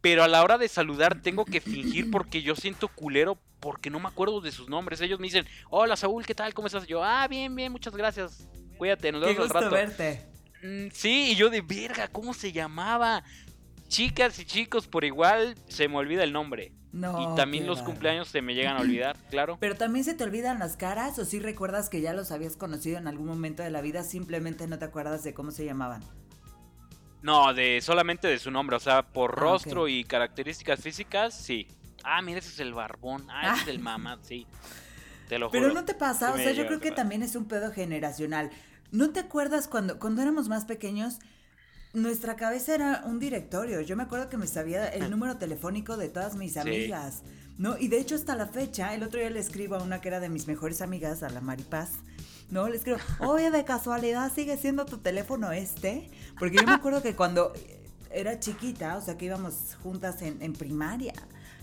pero 0.00 0.22
a 0.22 0.28
la 0.28 0.42
hora 0.42 0.58
de 0.58 0.68
saludar 0.68 1.20
tengo 1.20 1.44
que 1.44 1.60
fingir 1.60 2.10
porque 2.10 2.42
yo 2.42 2.56
siento 2.56 2.88
culero 2.88 3.38
porque 3.60 3.90
no 3.90 4.00
me 4.00 4.08
acuerdo 4.08 4.40
de 4.40 4.52
sus 4.52 4.68
nombres. 4.68 5.00
Ellos 5.00 5.20
me 5.20 5.26
dicen, 5.26 5.46
hola 5.68 5.96
Saúl, 5.96 6.24
¿qué 6.24 6.34
tal? 6.34 6.54
¿Cómo 6.54 6.66
estás? 6.66 6.86
Yo, 6.86 7.04
ah, 7.04 7.28
bien, 7.28 7.54
bien, 7.54 7.70
muchas 7.70 7.94
gracias. 7.94 8.48
Cuídate, 8.78 9.12
nos 9.12 9.20
vemos 9.20 9.36
Qué 9.36 9.42
gusto 9.42 9.70
verte. 9.70 10.26
Mm, 10.62 10.88
sí, 10.92 11.32
y 11.32 11.36
yo 11.36 11.50
de 11.50 11.60
verga, 11.60 12.08
¿cómo 12.08 12.32
se 12.32 12.52
llamaba? 12.52 13.22
Chicas 13.88 14.38
y 14.38 14.44
chicos, 14.44 14.86
por 14.86 15.04
igual 15.04 15.54
se 15.68 15.88
me 15.88 15.96
olvida 15.96 16.24
el 16.24 16.32
nombre. 16.32 16.72
No. 16.92 17.32
Y 17.32 17.36
también 17.36 17.66
los 17.66 17.82
cumpleaños 17.82 18.28
se 18.28 18.42
me 18.42 18.54
llegan 18.54 18.76
a 18.76 18.80
olvidar, 18.80 19.16
claro. 19.30 19.58
Pero 19.60 19.76
también 19.76 20.04
se 20.04 20.14
te 20.14 20.24
olvidan 20.24 20.58
las 20.58 20.76
caras 20.76 21.18
o 21.18 21.24
si 21.24 21.32
sí 21.32 21.40
recuerdas 21.40 21.88
que 21.88 22.00
ya 22.00 22.14
los 22.14 22.32
habías 22.32 22.56
conocido 22.56 22.98
en 22.98 23.06
algún 23.06 23.26
momento 23.26 23.62
de 23.62 23.70
la 23.70 23.80
vida, 23.80 24.02
simplemente 24.02 24.66
no 24.66 24.78
te 24.78 24.86
acuerdas 24.86 25.22
de 25.22 25.34
cómo 25.34 25.50
se 25.50 25.64
llamaban. 25.64 26.02
No, 27.22 27.52
de 27.52 27.80
solamente 27.82 28.28
de 28.28 28.38
su 28.38 28.50
nombre, 28.50 28.76
o 28.76 28.80
sea, 28.80 29.02
por 29.02 29.32
ah, 29.36 29.40
rostro 29.40 29.88
y 29.88 30.04
características 30.04 30.80
físicas, 30.80 31.34
sí. 31.34 31.66
Ah, 32.02 32.22
mira, 32.22 32.38
ese 32.38 32.48
es 32.48 32.60
el 32.60 32.72
barbón. 32.72 33.26
Ah, 33.30 33.54
ese 33.54 33.62
es 33.62 33.68
el 33.68 33.78
ah. 33.78 33.82
mamá, 33.82 34.18
sí. 34.22 34.46
Te 35.28 35.38
lo 35.38 35.48
juro. 35.48 35.60
Pero 35.60 35.74
no 35.74 35.84
te 35.84 35.94
pasa, 35.94 36.32
o 36.32 36.36
sea, 36.36 36.52
yo 36.52 36.66
creo 36.66 36.80
que 36.80 36.90
también 36.90 37.22
es 37.22 37.36
un 37.36 37.46
pedo 37.46 37.72
generacional. 37.72 38.50
¿No 38.90 39.10
te 39.10 39.20
acuerdas 39.20 39.68
cuando, 39.68 39.98
cuando 39.98 40.22
éramos 40.22 40.48
más 40.48 40.64
pequeños? 40.64 41.18
Nuestra 41.92 42.36
cabeza 42.36 42.74
era 42.74 43.02
un 43.04 43.18
directorio. 43.18 43.80
Yo 43.80 43.96
me 43.96 44.04
acuerdo 44.04 44.28
que 44.28 44.36
me 44.36 44.46
sabía 44.46 44.88
el 44.88 45.10
número 45.10 45.36
telefónico 45.36 45.96
de 45.96 46.08
todas 46.08 46.36
mis 46.36 46.56
amigas, 46.56 47.22
¿no? 47.58 47.76
Y 47.78 47.88
de 47.88 48.00
hecho 48.00 48.14
hasta 48.14 48.34
la 48.34 48.46
fecha, 48.46 48.94
el 48.94 49.02
otro 49.02 49.20
día 49.20 49.30
le 49.30 49.40
escribo 49.40 49.76
a 49.76 49.82
una 49.82 50.00
que 50.00 50.08
era 50.08 50.20
de 50.20 50.28
mis 50.28 50.46
mejores 50.46 50.80
amigas, 50.80 51.22
a 51.22 51.28
la 51.28 51.40
Maripaz, 51.40 51.90
¿no? 52.50 52.68
Le 52.68 52.76
escribo, 52.76 52.98
oye, 53.20 53.50
de 53.50 53.64
casualidad 53.64 54.32
sigue 54.32 54.56
siendo 54.56 54.86
tu 54.86 54.98
teléfono 54.98 55.52
este, 55.52 56.10
porque 56.38 56.56
yo 56.56 56.66
me 56.66 56.72
acuerdo 56.72 57.02
que 57.02 57.14
cuando 57.14 57.52
era 58.10 58.40
chiquita, 58.40 58.96
o 58.96 59.00
sea, 59.00 59.16
que 59.16 59.26
íbamos 59.26 59.76
juntas 59.82 60.22
en, 60.22 60.42
en 60.42 60.52
primaria, 60.52 61.14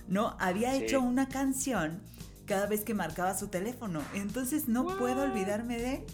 ¿no? 0.07 0.35
Había 0.39 0.73
hecho 0.75 1.01
una 1.01 1.27
canción 1.27 2.01
cada 2.47 2.65
vez 2.65 2.81
que 2.81 2.95
marcaba 2.95 3.37
su 3.37 3.49
teléfono. 3.49 4.01
Entonces 4.15 4.67
no 4.67 4.97
puedo 4.97 5.21
olvidarme 5.23 5.77
de. 5.77 6.05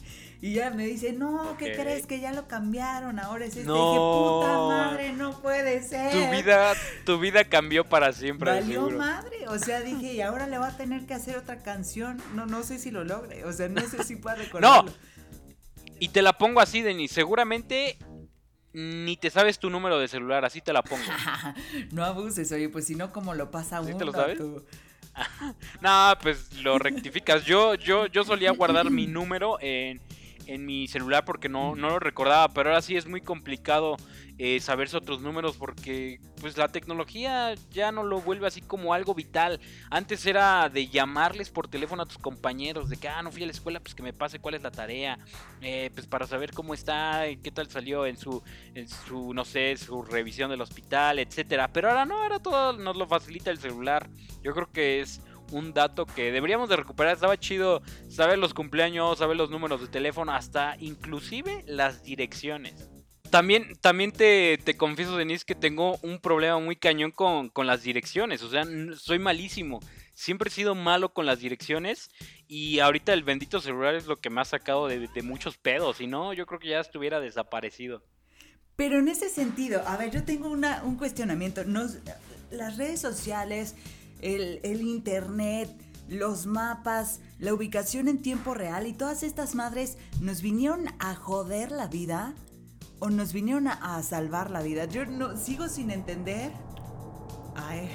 Y 0.43 0.55
ya 0.55 0.71
me 0.71 0.85
dice, 0.85 1.13
no, 1.13 1.55
¿qué 1.57 1.71
crees? 1.71 2.05
Que 2.05 2.19
ya 2.19 2.33
lo 2.33 2.50
cambiaron, 2.50 3.17
ahora 3.17 3.45
es 3.45 3.55
este. 3.55 3.63
No. 3.63 3.75
dije, 3.75 3.97
puta 3.97 4.57
madre, 4.67 5.13
no 5.13 5.41
puede 5.41 5.81
ser. 5.81 6.12
Tu 6.12 6.31
vida, 6.31 6.73
tu 7.05 7.17
vida 7.17 7.45
cambió 7.45 7.85
para 7.85 8.12
siempre. 8.12 8.51
Valió 8.51 8.89
madre, 8.89 9.47
o 9.47 9.57
sea, 9.57 9.79
dije, 9.79 10.12
y 10.12 10.19
ahora 10.19 10.45
le 10.47 10.57
va 10.57 10.67
a 10.67 10.75
tener 10.75 11.05
que 11.05 11.13
hacer 11.13 11.38
otra 11.38 11.63
canción. 11.63 12.21
No, 12.35 12.45
no 12.45 12.63
sé 12.63 12.77
si 12.77 12.91
lo 12.91 13.05
logre, 13.05 13.45
o 13.45 13.53
sea, 13.53 13.69
no 13.69 13.88
sé 13.88 14.03
si 14.03 14.17
pueda 14.17 14.35
recordarlo. 14.43 14.91
No. 14.91 14.97
Y 16.01 16.09
te 16.09 16.21
la 16.21 16.38
pongo 16.38 16.59
así, 16.59 16.81
Denis, 16.81 17.13
seguramente 17.13 17.97
ni 18.73 19.15
te 19.15 19.29
sabes 19.29 19.59
tu 19.59 19.69
número 19.69 19.97
de 19.97 20.09
celular, 20.09 20.43
así 20.43 20.59
te 20.59 20.73
la 20.73 20.81
pongo. 20.83 21.05
no 21.93 22.03
abuses, 22.03 22.51
oye, 22.51 22.67
pues 22.67 22.85
si 22.85 22.95
no, 22.95 23.13
¿cómo 23.13 23.33
lo 23.33 23.50
pasa 23.50 23.79
uno? 23.79 23.93
¿Sí 23.93 23.97
te 23.97 24.03
lo 24.03 24.12
sabes? 24.12 24.39
no, 25.79 26.13
pues 26.21 26.51
lo 26.62 26.79
rectificas. 26.79 27.45
Yo, 27.45 27.75
yo, 27.75 28.07
yo 28.07 28.25
solía 28.25 28.51
guardar 28.51 28.89
mi 28.89 29.07
número 29.07 29.57
en, 29.62 30.01
en 30.47 30.65
mi 30.65 30.88
celular 30.88 31.25
porque 31.25 31.50
no, 31.50 31.75
no 31.75 31.89
lo 31.89 32.00
recordaba, 32.00 32.50
pero 32.50 32.69
ahora 32.69 32.81
sí 32.81 32.95
es 32.95 33.07
muy 33.07 33.21
complicado 33.21 33.97
eh, 34.39 34.59
saberse 34.59 34.97
otros 34.97 35.21
números 35.21 35.57
porque 35.57 36.19
pues 36.41 36.57
la 36.57 36.67
tecnología 36.67 37.53
ya 37.69 37.91
no 37.91 38.03
lo 38.03 38.19
vuelve 38.19 38.47
así 38.47 38.62
como 38.62 38.93
algo 38.93 39.13
vital. 39.13 39.59
Antes 39.91 40.25
era 40.25 40.69
de 40.69 40.88
llamarles 40.88 41.50
por 41.50 41.67
teléfono 41.67 42.03
a 42.03 42.05
tus 42.05 42.17
compañeros, 42.17 42.89
de 42.89 42.97
que, 42.97 43.07
ah, 43.07 43.21
no 43.21 43.31
fui 43.31 43.43
a 43.43 43.45
la 43.45 43.51
escuela, 43.51 43.79
pues 43.79 43.93
que 43.93 44.03
me 44.03 44.12
pase 44.12 44.39
cuál 44.39 44.55
es 44.55 44.63
la 44.63 44.71
tarea, 44.71 45.19
eh, 45.62 45.91
pues 45.93 46.07
para 46.07 46.25
saber 46.25 46.51
cómo 46.51 46.73
está, 46.73 47.25
qué 47.43 47.51
tal 47.51 47.69
salió 47.69 48.05
en 48.05 48.17
su, 48.17 48.41
en 48.73 48.88
su, 48.88 49.33
no 49.33 49.45
sé, 49.45 49.77
su 49.77 50.01
revisión 50.01 50.50
del 50.50 50.62
hospital, 50.62 51.19
etcétera. 51.19 51.71
Pero 51.71 51.89
ahora 51.89 52.05
no, 52.05 52.21
ahora 52.21 52.39
todo 52.39 52.73
nos 52.73 52.97
lo 52.97 53.07
facilita 53.07 53.51
el 53.51 53.59
celular. 53.59 54.09
Yo 54.41 54.53
creo 54.53 54.71
que 54.71 55.01
es 55.01 55.21
un 55.53 55.74
dato 55.74 56.05
que 56.05 56.31
deberíamos 56.31 56.69
de 56.69 56.75
recuperar. 56.75 57.13
Estaba 57.13 57.39
chido 57.39 57.81
saber 58.10 58.38
los 58.38 58.53
cumpleaños, 58.53 59.19
saber 59.19 59.38
los 59.38 59.50
números 59.50 59.81
de 59.81 59.88
teléfono, 59.88 60.33
hasta 60.33 60.75
inclusive 60.79 61.63
las 61.67 62.03
direcciones. 62.03 62.89
También, 63.29 63.75
también 63.81 64.12
te, 64.12 64.60
te 64.63 64.77
confieso, 64.77 65.17
Denise, 65.17 65.45
que 65.45 65.55
tengo 65.55 65.98
un 66.03 66.19
problema 66.19 66.60
muy 66.60 66.75
cañón 66.75 67.12
con, 67.12 67.50
con 67.50 67.65
las 67.65 67.81
direcciones. 67.81 68.43
O 68.43 68.50
sea, 68.50 68.63
soy 68.95 69.17
malísimo. 69.17 69.79
Siempre 70.13 70.50
he 70.50 70.51
sido 70.51 70.75
malo 70.75 71.13
con 71.13 71.25
las 71.25 71.39
direcciones 71.39 72.12
y 72.48 72.79
ahorita 72.79 73.13
el 73.13 73.24
bendito 73.24 73.60
celular 73.60 73.95
es 73.95 74.05
lo 74.05 74.19
que 74.19 74.29
me 74.29 74.41
ha 74.41 74.45
sacado 74.45 74.88
de, 74.88 75.10
muchos 75.24 75.57
pedos. 75.57 75.98
Si 75.98 76.07
no, 76.07 76.33
yo 76.33 76.45
creo 76.45 76.60
que 76.60 76.69
ya 76.69 76.79
estuviera 76.79 77.19
desaparecido. 77.19 78.03
Pero 78.75 79.00
en 79.00 79.07
ese 79.07 79.29
sentido, 79.29 79.81
a 79.88 79.98
ver, 79.98 80.12
yo 80.12 80.24
tengo 80.24 80.50
una, 80.50 80.83
un 80.83 80.98
cuestionamiento. 80.98 81.63
Nos, 81.63 81.98
las 82.51 82.77
redes 82.77 83.01
sociales, 83.01 83.75
el, 84.24 84.60
el 84.63 84.82
internet, 84.82 85.70
los 86.08 86.46
mapas, 86.46 87.20
la 87.39 87.53
ubicación 87.53 88.08
en 88.08 88.22
tiempo 88.22 88.53
real 88.53 88.88
y 88.88 88.94
todas 88.94 89.24
estas 89.24 89.56
madres 89.56 89.98
nos 90.22 90.42
vinieron 90.42 90.88
a 91.00 91.15
joder 91.15 91.72
la 91.72 91.88
vida 91.88 92.34
o 93.00 93.10
nos 93.10 93.34
vinieron 93.34 93.68
a, 93.68 94.01
salvar 94.01 94.50
la 94.50 94.62
vida. 94.62 94.86
Yo 94.86 95.06
no 95.06 95.36
sigo 95.38 95.68
sin 95.68 95.92
entender. 95.92 96.51
Ay. 97.56 97.89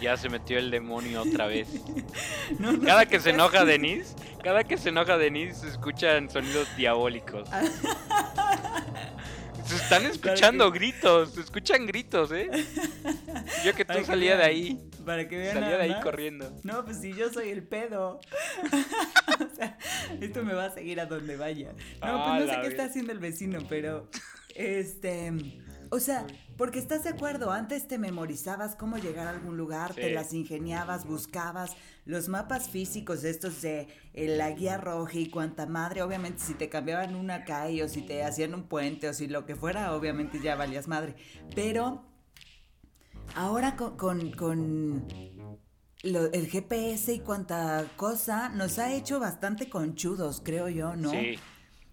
Ya 0.00 0.16
se 0.16 0.28
metió 0.28 0.58
el 0.58 0.70
demonio 0.70 1.22
otra 1.22 1.46
vez. 1.46 1.68
cada 2.84 3.06
que 3.06 3.20
se 3.20 3.30
enoja 3.30 3.64
Denise, 3.64 4.14
cada 4.42 4.64
que 4.64 4.76
se 4.78 4.88
enoja 4.88 5.18
Denise 5.18 5.60
se 5.60 5.68
escuchan 5.68 6.30
sonidos 6.30 6.68
diabólicos. 6.76 7.48
Se 9.74 9.82
están 9.82 10.06
escuchando 10.06 10.70
gritos, 10.70 11.32
se 11.32 11.40
escuchan 11.40 11.86
gritos, 11.86 12.30
¿eh? 12.32 12.48
Yo 13.64 13.74
que 13.74 13.84
tú 13.84 14.04
salía 14.04 14.36
de 14.36 14.44
ahí. 14.44 14.90
Para 15.04 15.28
que 15.28 15.36
vean. 15.36 15.54
Salía 15.54 15.76
de 15.76 15.82
ahí 15.82 16.00
corriendo. 16.00 16.52
No, 16.62 16.84
pues 16.84 17.00
si 17.00 17.12
yo 17.12 17.32
soy 17.32 17.48
el 17.48 17.62
pedo. 17.62 18.20
o 19.40 19.56
sea, 19.56 19.76
esto 20.20 20.44
me 20.44 20.54
va 20.54 20.66
a 20.66 20.70
seguir 20.70 21.00
a 21.00 21.06
donde 21.06 21.36
vaya. 21.36 21.72
No, 22.00 22.24
pues 22.24 22.46
no 22.46 22.52
sé 22.52 22.60
qué 22.60 22.66
está 22.68 22.84
haciendo 22.84 23.12
el 23.12 23.18
vecino, 23.18 23.60
pero. 23.68 24.08
Este. 24.54 25.32
O 25.90 26.00
sea, 26.00 26.26
porque 26.56 26.78
estás 26.78 27.04
de 27.04 27.10
acuerdo, 27.10 27.50
antes 27.50 27.88
te 27.88 27.98
memorizabas 27.98 28.76
cómo 28.76 28.96
llegar 28.96 29.26
a 29.26 29.30
algún 29.30 29.56
lugar, 29.56 29.94
te 29.94 30.10
las 30.10 30.32
ingeniabas, 30.32 31.04
buscabas 31.04 31.76
los 32.04 32.28
mapas 32.28 32.68
físicos 32.68 33.24
estos 33.24 33.62
de 33.62 33.88
eh, 34.12 34.36
la 34.36 34.50
guía 34.50 34.76
roja 34.76 35.18
y 35.18 35.30
cuanta 35.30 35.66
madre, 35.66 36.02
obviamente 36.02 36.42
si 36.42 36.54
te 36.54 36.68
cambiaban 36.68 37.14
una 37.14 37.44
calle 37.44 37.82
o 37.82 37.88
si 37.88 38.02
te 38.02 38.22
hacían 38.22 38.54
un 38.54 38.64
puente 38.64 39.08
o 39.08 39.14
si 39.14 39.26
lo 39.26 39.46
que 39.46 39.56
fuera, 39.56 39.94
obviamente 39.94 40.40
ya 40.40 40.56
valías 40.56 40.88
madre. 40.88 41.14
Pero 41.54 42.04
ahora 43.34 43.76
con, 43.76 44.30
con, 44.32 45.06
el 46.02 46.46
GPS 46.48 47.14
y 47.14 47.20
cuanta 47.20 47.86
cosa 47.96 48.50
nos 48.50 48.78
ha 48.78 48.92
hecho 48.92 49.18
bastante 49.18 49.70
conchudos, 49.70 50.42
creo 50.44 50.68
yo, 50.68 50.96
¿no? 50.96 51.10
Sí. 51.10 51.38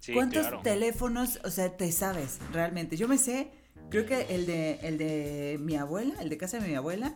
sí 0.00 0.12
¿Cuántos 0.12 0.62
teléfonos, 0.62 1.40
o 1.44 1.50
sea, 1.50 1.76
te 1.76 1.90
sabes 1.92 2.38
realmente? 2.52 2.96
Yo 2.96 3.08
me 3.08 3.16
sé 3.16 3.62
Creo 3.92 4.06
que 4.06 4.34
el 4.34 4.46
de, 4.46 4.78
el 4.82 4.96
de 4.96 5.58
mi 5.60 5.76
abuela, 5.76 6.14
el 6.22 6.30
de 6.30 6.38
casa 6.38 6.58
de 6.58 6.66
mi 6.66 6.74
abuela. 6.74 7.14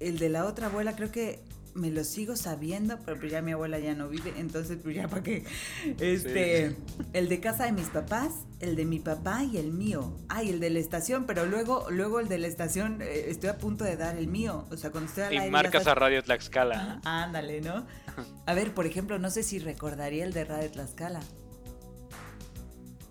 El 0.00 0.18
de 0.18 0.28
la 0.28 0.44
otra 0.44 0.66
abuela, 0.66 0.96
creo 0.96 1.10
que 1.10 1.40
me 1.74 1.90
lo 1.90 2.04
sigo 2.04 2.36
sabiendo, 2.36 2.98
pero 3.04 3.18
pues 3.18 3.32
ya 3.32 3.42
mi 3.42 3.52
abuela 3.52 3.78
ya 3.78 3.94
no 3.94 4.08
vive, 4.08 4.32
entonces 4.36 4.78
pues 4.82 4.94
ya 4.94 5.08
para 5.08 5.22
qué. 5.22 5.44
Este, 5.98 6.76
el 7.12 7.28
de 7.28 7.40
casa 7.40 7.64
de 7.64 7.72
mis 7.72 7.88
papás, 7.88 8.32
el 8.60 8.76
de 8.76 8.84
mi 8.84 9.00
papá 9.00 9.42
y 9.42 9.58
el 9.58 9.72
mío. 9.72 10.16
Ay, 10.28 10.50
el 10.50 10.60
de 10.60 10.70
la 10.70 10.78
estación, 10.78 11.26
pero 11.26 11.46
luego, 11.46 11.90
luego 11.90 12.20
el 12.20 12.28
de 12.28 12.38
la 12.38 12.46
estación, 12.46 13.02
eh, 13.02 13.26
estoy 13.28 13.50
a 13.50 13.58
punto 13.58 13.84
de 13.84 13.96
dar 13.96 14.16
el 14.16 14.28
mío. 14.28 14.66
O 14.70 14.76
sea, 14.76 14.90
cuando 14.90 15.08
estoy 15.08 15.24
al 15.24 15.48
Y 15.48 15.50
marcas 15.50 15.86
a 15.86 15.94
Radio 15.94 16.22
Tlaxcala. 16.22 17.00
Ah, 17.04 17.24
ándale, 17.24 17.60
¿no? 17.60 17.86
A 18.46 18.54
ver, 18.54 18.72
por 18.72 18.86
ejemplo, 18.86 19.18
no 19.18 19.30
sé 19.30 19.42
si 19.42 19.58
recordaría 19.58 20.24
el 20.24 20.32
de 20.32 20.44
Radio 20.44 20.70
Tlaxcala. 20.70 21.20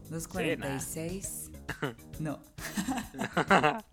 246. 0.10 1.40
No. 2.20 2.40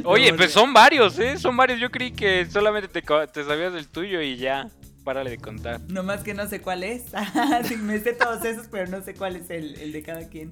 Oye, 0.04 0.32
pues 0.34 0.52
son 0.52 0.72
varios, 0.72 1.18
¿eh? 1.18 1.38
Son 1.38 1.56
varios. 1.56 1.80
Yo 1.80 1.90
creí 1.90 2.12
que 2.12 2.46
solamente 2.46 2.88
te, 2.88 3.44
sabías 3.44 3.72
del 3.72 3.88
tuyo 3.88 4.20
y 4.20 4.36
ya. 4.36 4.68
Párale 5.04 5.30
de 5.30 5.38
contar. 5.38 5.80
No 5.88 6.02
más 6.02 6.22
que 6.22 6.34
no 6.34 6.48
sé 6.48 6.60
cuál 6.60 6.82
es. 6.82 7.04
me 7.82 8.00
sé 8.00 8.12
todos 8.12 8.44
esos, 8.44 8.66
pero 8.68 8.90
no 8.90 9.02
sé 9.02 9.14
cuál 9.14 9.36
es 9.36 9.50
el, 9.50 9.92
de 9.92 10.02
cada 10.02 10.28
quien. 10.28 10.50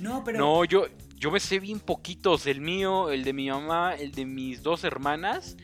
No, 0.00 0.22
pero. 0.24 0.38
No, 0.38 0.64
yo, 0.64 0.86
yo 1.16 1.30
me 1.30 1.40
sé 1.40 1.58
bien 1.58 1.80
poquitos. 1.80 2.46
El 2.46 2.60
mío, 2.60 3.10
el 3.10 3.24
de 3.24 3.32
mi 3.32 3.50
mamá, 3.50 3.94
el 3.94 4.12
de 4.12 4.24
mis 4.24 4.62
dos 4.62 4.84
hermanas. 4.84 5.56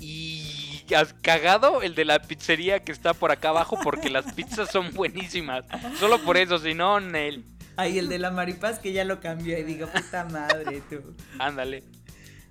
Y 0.00 0.84
has 0.94 1.12
cagado 1.12 1.82
el 1.82 1.94
de 1.94 2.04
la 2.04 2.20
pizzería 2.20 2.80
que 2.80 2.92
está 2.92 3.14
por 3.14 3.30
acá 3.30 3.50
abajo 3.50 3.78
porque 3.82 4.08
las 4.08 4.32
pizzas 4.32 4.70
son 4.70 4.94
buenísimas. 4.94 5.64
Solo 5.98 6.18
por 6.18 6.36
eso, 6.36 6.58
si 6.58 6.74
no, 6.74 7.00
Nel. 7.00 7.44
Ay, 7.76 7.98
el 7.98 8.08
de 8.08 8.18
la 8.18 8.30
maripaz 8.30 8.78
que 8.80 8.92
ya 8.92 9.04
lo 9.04 9.20
cambió 9.20 9.56
y 9.58 9.62
digo, 9.62 9.86
puta 9.86 10.24
madre, 10.24 10.82
tú. 10.90 11.14
Ándale. 11.38 11.84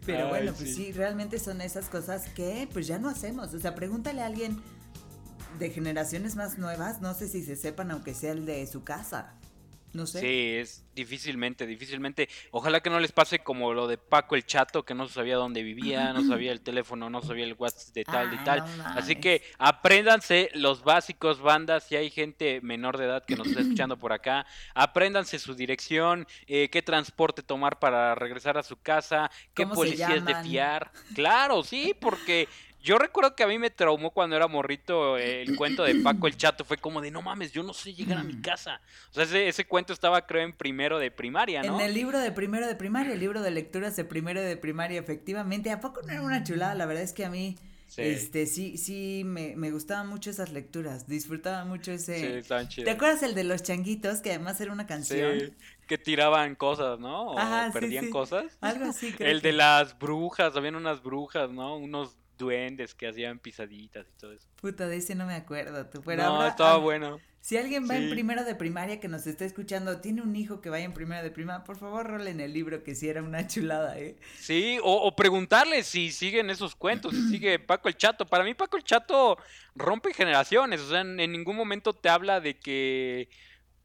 Pero 0.07 0.29
bueno, 0.29 0.53
pues 0.53 0.73
sí. 0.73 0.91
realmente 0.91 1.37
son 1.37 1.61
esas 1.61 1.89
cosas 1.89 2.27
que 2.29 2.67
pues 2.71 2.87
ya 2.87 2.97
no 2.97 3.09
hacemos. 3.09 3.53
O 3.53 3.59
sea, 3.59 3.75
pregúntale 3.75 4.21
a 4.21 4.25
alguien 4.25 4.59
de 5.59 5.69
generaciones 5.69 6.35
más 6.35 6.57
nuevas, 6.57 7.01
no 7.01 7.13
sé 7.13 7.27
si 7.27 7.43
se 7.43 7.55
sepan, 7.55 7.91
aunque 7.91 8.13
sea 8.13 8.31
el 8.31 8.45
de 8.45 8.65
su 8.67 8.83
casa. 8.83 9.33
No 9.97 10.05
sé. 10.05 10.19
Sí, 10.19 10.55
es 10.57 10.85
difícilmente, 10.93 11.65
difícilmente. 11.65 12.29
Ojalá 12.51 12.81
que 12.81 12.89
no 12.89 12.99
les 12.99 13.11
pase 13.11 13.39
como 13.39 13.73
lo 13.73 13.87
de 13.87 13.97
Paco 13.97 14.35
el 14.35 14.45
Chato, 14.45 14.83
que 14.83 14.93
no 14.93 15.07
sabía 15.07 15.37
dónde 15.37 15.63
vivía, 15.63 16.13
no 16.13 16.23
sabía 16.23 16.51
el 16.51 16.61
teléfono, 16.61 17.09
no 17.09 17.21
sabía 17.21 17.45
el 17.45 17.55
WhatsApp 17.57 17.95
de 17.95 18.03
tal 18.03 18.33
y 18.33 18.37
ah, 18.37 18.43
tal. 18.43 18.63
Así 18.95 19.15
que 19.15 19.41
apréndanse 19.57 20.51
los 20.53 20.83
básicos, 20.83 21.41
bandas. 21.41 21.83
Si 21.83 21.95
hay 21.95 22.11
gente 22.11 22.61
menor 22.61 22.97
de 22.97 23.05
edad 23.05 23.25
que 23.25 23.35
nos 23.35 23.47
está 23.47 23.61
escuchando 23.61 23.97
por 23.97 24.13
acá, 24.13 24.45
apréndanse 24.75 25.39
su 25.39 25.55
dirección, 25.55 26.27
eh, 26.45 26.69
qué 26.69 26.83
transporte 26.83 27.41
tomar 27.41 27.79
para 27.79 28.13
regresar 28.13 28.57
a 28.57 28.63
su 28.63 28.79
casa, 28.79 29.31
qué 29.55 29.65
policías 29.65 30.23
de 30.23 30.35
fiar. 30.43 30.91
Claro, 31.15 31.63
sí, 31.63 31.95
porque 31.99 32.47
yo 32.87 32.97
recuerdo 32.97 33.35
que 33.35 33.43
a 33.43 33.47
mí 33.47 33.59
me 33.59 33.69
traumó 33.69 34.11
cuando 34.11 34.37
era 34.37 34.47
morrito 34.47 35.17
el 35.17 35.57
cuento 35.57 35.83
de 35.83 35.95
Paco 35.95 36.25
el 36.27 36.37
Chato. 36.37 36.63
Fue 36.63 36.77
como 36.77 37.01
de, 37.01 37.11
no 37.11 37.21
mames, 37.21 37.51
yo 37.51 37.61
no 37.61 37.73
sé 37.73 37.93
llegar 37.93 38.19
a 38.19 38.23
mi 38.23 38.35
mm. 38.35 38.41
casa. 38.41 38.79
O 39.11 39.13
sea, 39.13 39.25
ese, 39.25 39.49
ese 39.49 39.65
cuento 39.65 39.91
estaba, 39.91 40.25
creo, 40.25 40.43
en 40.43 40.53
primero 40.53 40.97
de 40.97 41.11
primaria, 41.11 41.63
¿no? 41.63 41.75
En 41.75 41.85
el 41.85 41.93
libro 41.93 42.17
de 42.17 42.31
primero 42.31 42.65
de 42.65 42.75
primaria, 42.75 43.11
el 43.11 43.19
libro 43.19 43.41
de 43.41 43.51
lecturas 43.51 43.97
de 43.97 44.05
primero 44.05 44.41
de 44.41 44.55
primaria, 44.55 45.01
efectivamente. 45.01 45.69
¿A 45.69 45.81
poco 45.81 46.01
no 46.03 46.13
era 46.13 46.21
una 46.21 46.45
chulada? 46.45 46.75
La 46.75 46.85
verdad 46.85 47.03
es 47.03 47.11
que 47.11 47.25
a 47.25 47.29
mí... 47.29 47.57
Sí. 47.87 48.01
Este, 48.01 48.47
sí, 48.47 48.77
sí, 48.77 49.23
me, 49.25 49.55
me 49.55 49.71
gustaban 49.71 50.07
mucho 50.07 50.29
esas 50.29 50.51
lecturas, 50.51 51.07
disfrutaba 51.07 51.63
mucho 51.63 51.93
ese... 51.93 52.43
Sí, 52.43 52.83
¿Te 52.83 52.89
acuerdas 52.89 53.23
el 53.23 53.33
de 53.33 53.45
los 53.45 53.63
changuitos, 53.63 54.19
que 54.19 54.31
además 54.31 54.59
era 54.59 54.73
una 54.73 54.85
canción? 54.85 55.39
Sí, 55.39 55.53
que 55.87 55.97
tiraban 55.97 56.55
cosas, 56.55 56.99
¿no? 56.99 57.31
O 57.31 57.37
perdían 57.71 58.09
cosas. 58.09 58.57
Algo 58.59 58.87
así, 58.89 59.13
creo 59.17 59.31
El 59.31 59.41
de 59.41 59.53
las 59.53 59.97
brujas, 59.97 60.57
habían 60.57 60.75
unas 60.75 61.01
brujas, 61.01 61.49
¿no? 61.49 61.77
Unos 61.77 62.17
duendes 62.37 62.93
que 62.93 63.07
hacían 63.07 63.39
pisaditas 63.39 64.07
y 64.07 64.19
todo 64.19 64.33
eso. 64.33 64.47
Puta, 64.61 64.87
de 64.87 64.97
ese 64.97 65.15
no 65.15 65.25
me 65.25 65.35
acuerdo. 65.35 65.85
Tú, 65.87 66.01
no, 66.05 66.47
estaba 66.47 66.77
bueno. 66.77 67.19
Si 67.39 67.55
alguien 67.55 67.89
va 67.89 67.95
en 67.95 68.09
primero 68.09 68.43
de 68.43 68.55
primaria 68.55 68.99
que 68.99 69.07
nos 69.07 69.25
está 69.25 69.45
escuchando, 69.45 70.01
tiene 70.01 70.21
un 70.21 70.35
hijo 70.35 70.59
que 70.59 70.69
vaya 70.69 70.83
en 70.83 70.93
primero 70.93 71.23
de 71.23 71.31
primaria, 71.31 71.63
por 71.63 71.77
favor 71.77 72.05
rolen 72.05 72.41
el 72.41 72.51
libro 72.51 72.83
que 72.83 72.93
si 72.93 73.07
era 73.07 73.23
una 73.23 73.47
chulada, 73.47 73.97
¿eh? 73.97 74.17
Sí, 74.37 74.79
o, 74.83 74.95
o 74.95 75.15
preguntarle 75.15 75.83
si 75.83 76.11
siguen 76.11 76.49
esos 76.49 76.75
cuentos, 76.75 77.13
si 77.15 77.29
sigue 77.29 77.57
Paco 77.59 77.87
el 77.87 77.95
Chato. 77.95 78.25
Para 78.25 78.43
mí 78.43 78.53
Paco 78.53 78.75
el 78.75 78.83
Chato 78.83 79.37
rompe 79.75 80.13
generaciones, 80.13 80.81
o 80.81 80.89
sea, 80.89 81.01
en 81.01 81.15
ningún 81.15 81.55
momento 81.55 81.93
te 81.93 82.09
habla 82.09 82.41
de 82.41 82.59
que 82.59 83.29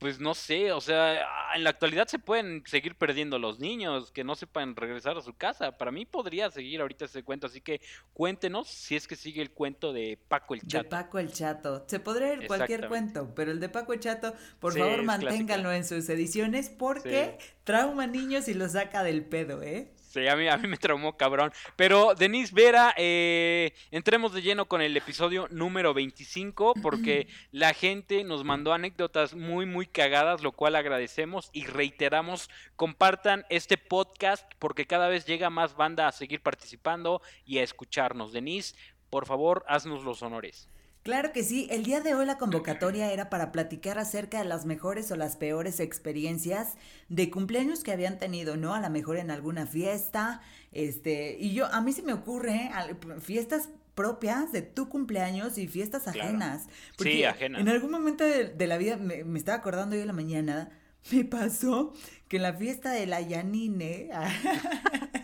pues 0.03 0.19
no 0.19 0.35
sé, 0.35 0.73
o 0.73 0.81
sea, 0.81 1.25
ah, 1.25 1.53
en 1.55 1.63
la 1.63 1.71
actualidad 1.71 2.09
se 2.09 2.19
pueden 2.19 2.65
seguir 2.67 2.97
perdiendo 2.97 3.39
los 3.39 3.61
niños 3.61 4.11
que 4.11 4.25
no 4.25 4.35
sepan 4.35 4.75
regresar 4.75 5.17
a 5.17 5.23
su 5.23 5.33
casa. 5.33 5.79
Para 5.79 5.93
mí 5.93 6.05
podría 6.05 6.51
seguir 6.51 6.81
ahorita 6.81 7.05
ese 7.05 7.23
cuento, 7.23 7.47
así 7.47 7.61
que 7.61 7.81
cuéntenos 8.13 8.67
si 8.67 8.97
es 8.97 9.07
que 9.07 9.15
sigue 9.15 9.41
el 9.41 9.53
cuento 9.53 9.93
de 9.93 10.19
Paco 10.27 10.55
el 10.55 10.63
Chato. 10.63 10.83
De 10.83 10.91
Paco 10.91 11.21
el 11.21 11.33
Chato. 11.33 11.85
Se 11.87 12.01
podría 12.01 12.33
ir 12.33 12.49
cualquier 12.49 12.89
cuento, 12.89 13.33
pero 13.37 13.53
el 13.53 13.61
de 13.61 13.69
Paco 13.69 13.93
el 13.93 14.01
Chato, 14.01 14.35
por 14.59 14.77
favor, 14.77 15.05
manténganlo 15.05 15.71
en 15.71 15.85
sus 15.85 16.09
ediciones 16.09 16.69
porque 16.69 17.39
trauma 17.63 18.09
niños 18.09 18.49
y 18.49 18.55
lo 18.55 18.69
saca 18.69 19.05
del 19.05 19.25
pedo, 19.25 19.63
¿eh? 19.63 19.93
Sí, 20.12 20.28
a 20.28 20.37
mí, 20.37 20.47
a 20.47 20.59
mí 20.59 20.69
me 20.69 20.76
traumó 20.76 21.16
cabrón. 21.16 21.54
Pero, 21.75 22.14
Denise 22.14 22.54
Vera, 22.54 22.92
eh, 22.99 23.73
entremos 23.90 24.35
de 24.35 24.42
lleno 24.42 24.66
con 24.66 24.83
el 24.83 24.95
episodio 24.95 25.49
número 25.50 25.95
25, 25.95 26.75
porque 26.83 27.28
la 27.50 27.73
gente 27.73 28.23
nos 28.23 28.45
mandó 28.45 28.75
anécdotas 28.75 29.35
muy, 29.35 29.64
muy 29.64 29.87
cagadas, 29.87 30.42
lo 30.42 30.52
cual 30.52 30.76
agradecemos 30.76 31.49
y 31.54 31.64
reiteramos, 31.64 32.50
compartan 32.76 33.47
este 33.49 33.78
podcast, 33.78 34.52
porque 34.59 34.87
cada 34.87 35.09
vez 35.09 35.25
llega 35.25 35.49
más 35.49 35.76
banda 35.76 36.09
a 36.09 36.12
seguir 36.12 36.42
participando 36.42 37.23
y 37.47 37.57
a 37.57 37.62
escucharnos. 37.62 38.35
Denise, 38.35 38.76
por 39.09 39.25
favor, 39.25 39.64
haznos 39.66 40.04
los 40.04 40.23
honores. 40.23 40.69
Claro 41.03 41.33
que 41.33 41.43
sí, 41.43 41.67
el 41.71 41.83
día 41.83 42.01
de 42.01 42.15
hoy 42.15 42.25
la 42.27 42.39
convocatoria 42.39 43.13
era 43.13 43.29
para 43.29 43.51
platicar 43.51 43.99
acerca 43.99 44.39
de 44.39 44.45
las 44.45 44.67
mejores 44.67 45.11
o 45.11 45.17
las 45.17 45.37
peores 45.37 45.81
experiencias 45.81 46.75
de 47.09 47.29
cumpleaños 47.29 47.83
que 47.83 47.91
habían 47.91 48.21
tenido, 48.21 48.57
¿no? 48.57 48.73
A 48.73 48.81
lo 48.81 48.89
mejor 48.89 49.17
en 49.17 49.33
alguna 49.33 49.67
fiesta, 49.67 50.43
este, 50.71 51.37
y 51.41 51.55
yo, 51.55 51.67
a 51.67 51.81
mí 51.81 51.93
se 51.93 52.03
me 52.03 52.13
ocurre 52.13 52.71
fiestas 53.21 53.69
propias 53.97 54.53
de 54.53 54.63
tu 54.63 54.89
cumpleaños 54.89 55.59
y 55.59 55.67
fiestas 55.67 56.07
ajenas. 56.07 56.69
sí, 56.99 57.25
ajenas. 57.25 57.61
En 57.61 57.69
algún 57.69 57.91
momento 57.91 58.25
de, 58.25 58.67
la 58.69 58.79
vida, 58.79 58.97
me, 58.97 59.25
me, 59.25 59.41
estaba 59.41 59.59
acordando 59.59 59.97
yo 59.97 60.03
en 60.03 60.07
la 60.07 60.13
mañana, 60.13 60.71
me 61.11 61.25
pasó 61.25 61.93
que 62.29 62.37
en 62.37 62.43
la 62.43 62.55
fiesta 62.55 62.93
de 62.93 63.07
la 63.07 63.21
Yanine... 63.21 64.09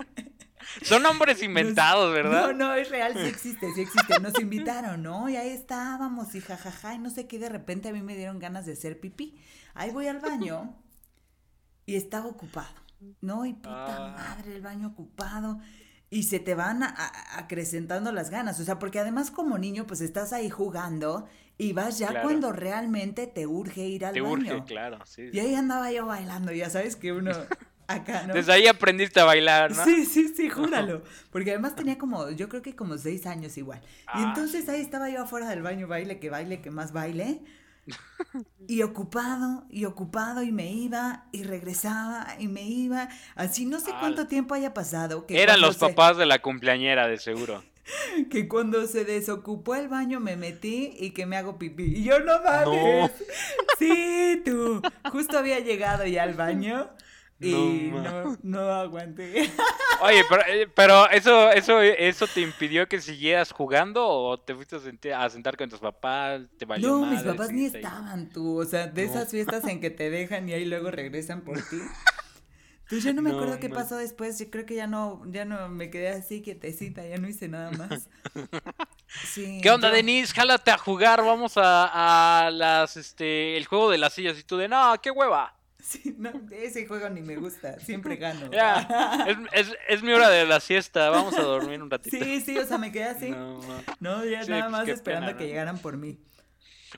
Son 0.83 1.03
nombres 1.03 1.43
inventados, 1.43 2.13
¿verdad? 2.13 2.49
No, 2.49 2.53
no, 2.53 2.75
es 2.75 2.91
real, 2.91 3.15
sí 3.15 3.27
existe, 3.27 3.73
sí 3.75 3.83
existe. 3.83 4.21
Nos 4.21 4.39
invitaron, 4.41 5.03
¿no? 5.03 5.29
Y 5.29 5.37
ahí 5.37 5.51
estábamos 5.51 6.35
y 6.35 6.41
jajaja, 6.41 6.95
y 6.95 6.99
no 6.99 7.11
sé 7.11 7.27
qué, 7.27 7.39
de 7.39 7.49
repente 7.49 7.89
a 7.89 7.93
mí 7.93 8.03
me 8.03 8.17
dieron 8.17 8.39
ganas 8.39 8.67
de 8.67 8.73
hacer 8.73 9.01
pipí. 9.01 9.39
Ahí 9.75 9.91
voy 9.91 10.07
al 10.07 10.21
baño 10.21 10.77
y 11.87 11.97
estaba 11.97 12.27
ocupado, 12.27 12.75
¿no? 13.21 13.47
Y 13.47 13.55
puta 13.55 14.07
ah. 14.09 14.17
madre, 14.17 14.57
el 14.57 14.63
baño 14.63 14.89
ocupado. 14.89 15.61
Y 16.11 16.23
se 16.23 16.41
te 16.41 16.55
van 16.55 16.83
acrecentando 16.83 18.13
las 18.13 18.31
ganas, 18.31 18.59
o 18.61 18.65
sea, 18.65 18.79
porque 18.79 18.99
además 18.99 19.31
como 19.31 19.59
niño 19.59 19.87
pues 19.87 20.01
estás 20.01 20.33
ahí 20.33 20.49
jugando 20.49 21.29
y 21.59 21.75
vas 21.75 21.99
ya 21.99 22.23
cuando 22.23 22.51
realmente 22.51 23.27
te 23.27 23.47
urge 23.47 23.87
ir 23.87 24.07
al 24.07 24.15
baño. 24.15 24.25
Te 24.25 24.55
urge, 24.55 24.65
claro, 24.65 25.05
sí. 25.05 25.29
Y 25.33 25.39
ahí 25.39 25.55
andaba 25.55 25.93
yo 25.93 26.07
bailando, 26.07 26.53
ya 26.53 26.71
sabes 26.71 26.97
que 26.97 27.13
uno 27.13 27.33
acá, 27.89 28.25
¿no? 28.27 28.35
Desde 28.35 28.53
ahí 28.53 28.67
aprendiste 28.67 29.19
a 29.19 29.25
bailar, 29.25 29.75
¿no? 29.75 29.85
Sí, 29.85 30.07
sí, 30.07 30.29
sí, 30.29 30.49
júralo. 30.49 31.03
Porque 31.33 31.51
además 31.51 31.75
tenía 31.75 31.99
como, 31.99 32.31
yo 32.31 32.49
creo 32.49 32.63
que 32.63 32.77
como 32.77 32.97
seis 32.99 33.27
años 33.27 33.57
igual. 33.59 33.81
y 33.81 33.85
ah, 34.07 34.25
entonces 34.29 34.69
ahí 34.69 34.81
estaba 34.81 35.11
yo 35.11 35.23
afuera 35.23 35.49
del 35.49 35.63
baño, 35.63 35.89
baile, 35.89 36.21
que 36.21 36.31
baile, 36.31 36.61
que 36.61 36.71
más 36.71 36.93
baile. 36.93 37.41
Y 38.69 38.83
ocupado, 38.83 39.65
y 39.71 39.87
ocupado, 39.87 40.43
y 40.43 40.53
me 40.53 40.71
iba, 40.71 41.25
y 41.33 41.43
regresaba, 41.43 42.37
y 42.39 42.49
me 42.49 42.63
iba. 42.65 43.09
Así 43.35 43.65
no 43.65 43.81
sé 43.81 43.93
cuánto 43.99 44.27
tiempo 44.27 44.55
haya 44.55 44.75
pasado. 44.75 45.25
Que 45.25 45.43
Eran 45.43 45.63
los 45.63 45.79
papás 45.79 46.19
de 46.19 46.27
la 46.27 46.41
cumpleañera, 46.41 47.09
de 47.09 47.17
seguro. 47.17 47.65
que 48.31 48.49
cuando 48.49 48.87
se 48.87 49.05
desocupó 49.05 49.75
el 49.75 49.89
baño 49.89 50.21
me 50.21 50.37
metí 50.37 50.95
y 50.99 51.11
que 51.11 51.27
me 51.27 51.37
hago 51.37 51.59
pipí. 51.59 51.85
Y 51.85 52.05
yo 52.05 52.21
no 52.21 52.43
mames. 52.43 53.11
Sí, 53.79 54.43
tú. 54.45 54.83
Justo 55.13 55.39
había 55.39 55.61
llegado 55.61 56.05
ya 56.05 56.25
al 56.25 56.35
baño 56.35 56.91
y 57.41 57.91
no, 57.93 58.37
no, 58.43 58.61
aguanté. 58.73 59.51
Oye, 60.01 60.21
eh, 60.49 60.69
pero, 60.75 61.09
eso, 61.11 61.51
eso, 61.51 61.81
eso 61.81 62.27
te 62.27 62.41
impidió 62.41 62.89
que 62.89 63.01
siguieras 63.01 63.53
jugando 63.53 64.07
o 64.07 64.39
te 64.39 64.55
fuiste 64.55 64.77
a, 65.13 65.31
sentar, 65.31 65.57
con 65.57 65.69
tus 65.69 65.79
papás, 65.79 66.43
te 66.59 66.67
No, 66.67 67.07
mis 67.07 67.23
papás 67.23 67.53
ni 67.53 67.67
estaban 67.67 68.29
tú, 68.31 68.61
o 68.61 68.65
sea, 68.65 68.87
de 68.87 69.05
esas 69.05 69.31
fiestas 69.31 69.65
en 69.67 69.81
que 69.81 69.91
te 69.91 70.11
dejan 70.11 70.49
y 70.49 70.53
ahí 70.53 70.65
luego 70.65 70.91
regresan 70.91 71.43
por 71.43 71.57
ti. 71.57 71.79
Entonces 72.83 73.05
yo 73.05 73.13
no 73.13 73.21
me 73.21 73.31
acuerdo 73.31 73.61
qué 73.61 73.69
pasó 73.69 73.97
después, 73.97 74.39
yo 74.39 74.51
creo 74.51 74.65
que 74.65 74.75
ya 74.75 74.87
no, 74.87 75.23
ya 75.27 75.45
no 75.45 75.69
me 75.69 75.91
quedé 75.91 76.09
así 76.09 76.41
quietecita, 76.41 77.07
ya 77.07 77.19
no 77.19 77.29
hice 77.29 77.47
nada 77.47 77.71
más. 77.73 78.09
¿Qué 79.63 79.71
onda, 79.71 79.91
Denise? 79.91 80.33
Jálate 80.33 80.71
a 80.71 80.79
jugar, 80.79 81.23
vamos 81.23 81.57
a, 81.57 82.47
a 82.47 82.51
las, 82.51 82.97
este, 82.97 83.57
el 83.57 83.67
juego 83.67 83.91
de 83.91 83.99
las 83.99 84.15
sillas 84.15 84.39
y 84.39 84.43
tú 84.43 84.57
de, 84.57 84.69
no, 84.69 84.95
qué 85.03 85.11
hueva. 85.11 85.58
Sí, 85.83 86.15
no, 86.19 86.33
ese 86.51 86.87
juego 86.87 87.09
ni 87.09 87.23
me 87.23 87.37
gusta, 87.37 87.79
siempre 87.79 88.17
gano. 88.17 88.51
Ya, 88.51 89.25
es, 89.53 89.69
es, 89.89 90.03
mi 90.03 90.13
hora 90.13 90.29
de 90.29 90.45
la 90.45 90.59
siesta, 90.61 91.09
vamos 91.09 91.39
a 91.39 91.43
dormir 91.43 91.81
un 91.81 91.89
ratito. 91.89 92.17
Sí, 92.17 92.41
sí, 92.41 92.59
o 92.59 92.67
sea, 92.67 92.79
me 92.79 92.91
quedé 92.91 93.05
así. 93.05 93.31
No, 94.01 94.25
ya 94.25 94.45
nada 94.45 94.63
pues 94.63 94.71
más 94.73 94.89
esperando 94.89 95.31
a 95.31 95.37
que 95.37 95.47
llegaran 95.47 95.79
por 95.79 95.97
mí. 95.97 96.19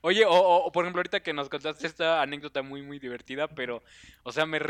Oye, 0.02 0.24
o, 0.24 0.32
o, 0.32 0.72
por 0.72 0.84
ejemplo, 0.84 1.00
ahorita 1.00 1.20
que 1.20 1.32
nos 1.32 1.48
contaste 1.48 1.86
esta 1.86 2.22
anécdota 2.22 2.62
muy, 2.62 2.80
muy 2.82 2.98
divertida, 2.98 3.48
pero, 3.48 3.82
o 4.22 4.32
sea, 4.32 4.46
me, 4.46 4.60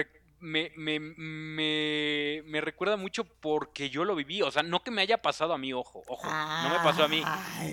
me, 0.41 0.73
me, 0.77 0.99
me, 0.99 2.43
me, 2.45 2.61
recuerda 2.61 2.97
mucho 2.97 3.25
porque 3.25 3.91
yo 3.91 4.05
lo 4.05 4.15
viví. 4.15 4.43
O 4.43 4.51
sea, 4.51 4.63
no 4.63 4.83
que 4.83 4.91
me 4.91 5.03
haya 5.03 5.21
pasado 5.21 5.53
a 5.53 5.59
mí, 5.59 5.73
ojo, 5.73 6.03
ojo. 6.07 6.27
no 6.27 6.71
me 6.71 6.77
pasó 6.77 7.05
a 7.05 7.09
mí. 7.09 7.23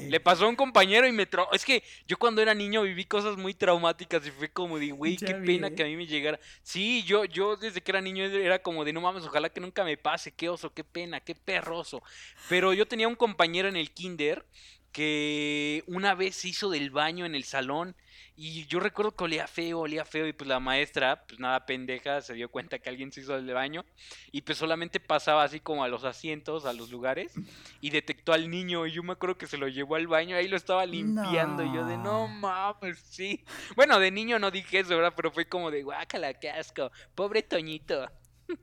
Le 0.10 0.20
pasó 0.20 0.46
a 0.46 0.50
un 0.50 0.56
compañero 0.56 1.08
y 1.08 1.12
me 1.12 1.26
traumó. 1.26 1.52
Es 1.54 1.66
que 1.66 1.84
yo 2.08 2.18
cuando 2.18 2.42
era 2.42 2.54
niño 2.54 2.82
viví 2.82 3.06
cosas 3.06 3.38
muy 3.38 3.54
traumáticas 3.54 4.26
y 4.28 4.32
fue 4.32 4.50
como 4.50 4.78
de, 4.80 4.92
güey, 4.92 5.18
qué 5.18 5.34
pena 5.36 5.72
que 5.72 5.84
a 5.84 5.86
mí 5.86 5.96
me 5.96 6.06
llegara. 6.08 6.40
Sí, 6.62 7.04
yo, 7.04 7.26
yo 7.26 7.56
desde 7.56 7.82
que 7.82 7.92
era 7.92 8.02
niño 8.02 8.26
era 8.26 8.60
como 8.60 8.84
de, 8.84 8.94
no 8.94 9.02
mames, 9.02 9.26
ojalá 9.26 9.50
que 9.50 9.62
nunca 9.62 9.84
me 9.84 9.98
pase. 9.98 10.32
Qué 10.32 10.50
oso, 10.50 10.74
qué 10.74 10.84
pena, 10.84 11.20
qué 11.22 11.36
perroso. 11.36 12.04
Pero 12.50 12.74
yo 12.74 12.88
tenía 12.88 13.08
un 13.08 13.16
compañero 13.16 13.68
en 13.68 13.78
el 13.78 13.92
kinder 13.92 14.46
que 14.92 15.84
una 15.88 16.16
vez 16.16 16.44
hizo 16.46 16.70
del 16.70 16.90
baño 16.90 17.26
en 17.26 17.36
el 17.36 17.44
salón 17.44 17.96
y 18.40 18.68
yo 18.68 18.80
recuerdo 18.80 19.16
que 19.16 19.24
olía 19.24 19.48
feo, 19.48 19.80
olía 19.80 20.06
feo 20.06 20.28
y 20.28 20.32
pues 20.32 20.48
la 20.48 20.60
maestra, 20.60 21.26
pues 21.28 21.40
nada 21.40 21.66
pendeja, 21.66 22.22
se 22.22 22.36
dio 22.36 22.52
cuenta 22.52 22.78
que 22.78 22.88
alguien 22.88 23.12
se 23.12 23.22
hizo 23.22 23.34
del 23.34 23.52
baño 23.52 23.84
y 24.32 24.44
pues 24.44 24.60
solamente 24.60 25.00
pasaba 25.00 25.44
así 25.44 25.60
como 25.60 25.84
a 25.84 25.88
los 25.88 26.04
asientos, 26.04 26.66
a 26.66 26.74
los 26.74 26.92
lugares 26.92 27.34
y 27.82 27.90
detectó 27.90 28.34
al 28.34 28.52
niño 28.52 28.86
y 28.86 28.92
yo 28.92 29.02
me 29.02 29.14
acuerdo 29.14 29.40
que 29.40 29.48
se 29.48 29.58
lo 29.58 29.68
llevó 29.68 29.96
al 29.96 30.06
baño, 30.06 30.36
ahí 30.36 30.48
lo 30.48 30.56
estaba 30.56 30.86
limpiando 30.86 31.64
y 31.64 31.74
yo 31.74 31.84
de 31.84 31.98
no 31.98 32.28
mames, 32.28 33.00
sí. 33.10 33.44
Bueno, 33.76 34.00
de 34.00 34.12
niño 34.12 34.38
no 34.38 34.52
dije 34.52 34.82
eso, 34.82 34.90
¿verdad? 34.90 35.14
Pero 35.16 35.32
fue 35.32 35.50
como 35.50 35.72
de 35.72 35.82
guácala, 35.82 36.36
qué 36.36 36.52
asco, 36.52 36.92
pobre 37.16 37.42
Toñito. 37.42 38.08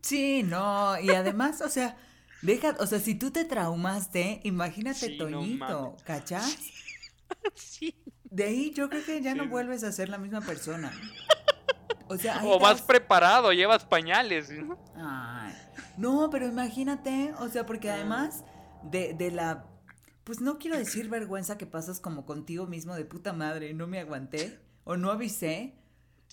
Sí, 0.02 0.44
no, 0.44 1.00
y 1.00 1.10
además, 1.10 1.60
o 1.60 1.68
sea, 1.68 1.98
deja, 2.42 2.76
o 2.78 2.86
sea, 2.86 3.00
si 3.00 3.16
tú 3.16 3.32
te 3.32 3.44
traumaste, 3.44 4.40
imagínate 4.44 5.16
Toñito, 5.18 5.96
¿cachas? 6.04 6.58
sí. 7.54 7.92
De 8.34 8.42
ahí 8.42 8.72
yo 8.74 8.90
creo 8.90 9.04
que 9.04 9.22
ya 9.22 9.32
no 9.36 9.48
vuelves 9.48 9.84
a 9.84 9.92
ser 9.92 10.08
la 10.08 10.18
misma 10.18 10.40
persona. 10.40 10.92
O 12.06 12.18
sea, 12.18 12.44
o 12.44 12.58
vas 12.60 12.82
preparado, 12.82 13.50
llevas 13.54 13.86
pañales. 13.86 14.50
¿no? 15.96 16.28
pero 16.30 16.46
imagínate, 16.46 17.32
o 17.38 17.48
sea, 17.48 17.64
porque 17.64 17.90
además 17.90 18.44
de, 18.82 19.14
de 19.14 19.30
la, 19.30 19.64
pues 20.22 20.42
no 20.42 20.58
quiero 20.58 20.76
decir 20.76 21.08
vergüenza 21.08 21.56
que 21.56 21.64
pasas 21.64 22.00
como 22.00 22.26
contigo 22.26 22.66
mismo 22.66 22.94
de 22.94 23.06
puta 23.06 23.32
madre, 23.32 23.72
no 23.72 23.86
me 23.86 24.00
aguanté 24.00 24.60
o 24.84 24.98
no 24.98 25.10
avisé. 25.10 25.78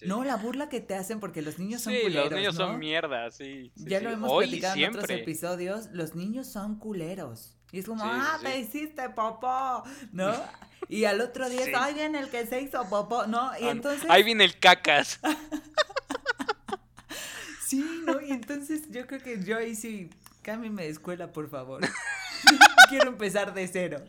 No, 0.01 0.23
la 0.23 0.35
burla 0.35 0.69
que 0.69 0.81
te 0.81 0.95
hacen 0.95 1.19
porque 1.19 1.41
los 1.41 1.59
niños 1.59 1.81
son 1.81 1.93
sí, 1.93 2.01
culeros. 2.01 2.31
Los 2.31 2.39
niños 2.39 2.55
son 2.55 2.79
mierda, 2.79 3.31
sí. 3.31 3.71
ya 3.75 3.99
lo 3.99 4.09
hemos 4.09 4.31
platicado 4.31 4.75
en 4.75 4.89
otros 4.89 5.09
episodios. 5.09 5.89
Los 5.91 6.15
niños 6.15 6.47
son 6.47 6.79
culeros. 6.79 7.55
Y 7.71 7.79
es 7.79 7.85
como, 7.85 8.03
ah, 8.03 8.37
te 8.41 8.59
hiciste 8.59 9.09
popó, 9.09 9.83
¿no? 10.11 10.33
Y 10.89 11.05
al 11.05 11.21
otro 11.21 11.47
día, 11.47 11.61
ahí 11.75 11.93
viene 11.93 12.19
el 12.19 12.29
que 12.29 12.45
se 12.45 12.59
hizo 12.59 12.83
popó, 12.89 13.25
¿no? 13.25 13.51
Y 13.61 13.67
entonces... 13.67 14.09
Ahí 14.09 14.23
viene 14.23 14.43
el 14.43 14.59
cacas. 14.59 15.21
sí, 17.65 17.85
¿no? 18.05 18.19
Y 18.19 18.31
entonces 18.31 18.89
yo 18.89 19.07
creo 19.07 19.21
que 19.21 19.41
yo 19.41 19.57
ahí 19.57 19.75
sí, 19.75 20.09
cámbiame 20.41 20.83
de 20.83 20.89
escuela, 20.89 21.31
por 21.31 21.49
favor. 21.49 21.81
Quiero 22.89 23.07
empezar 23.07 23.53
de 23.53 23.67
cero. 23.67 24.03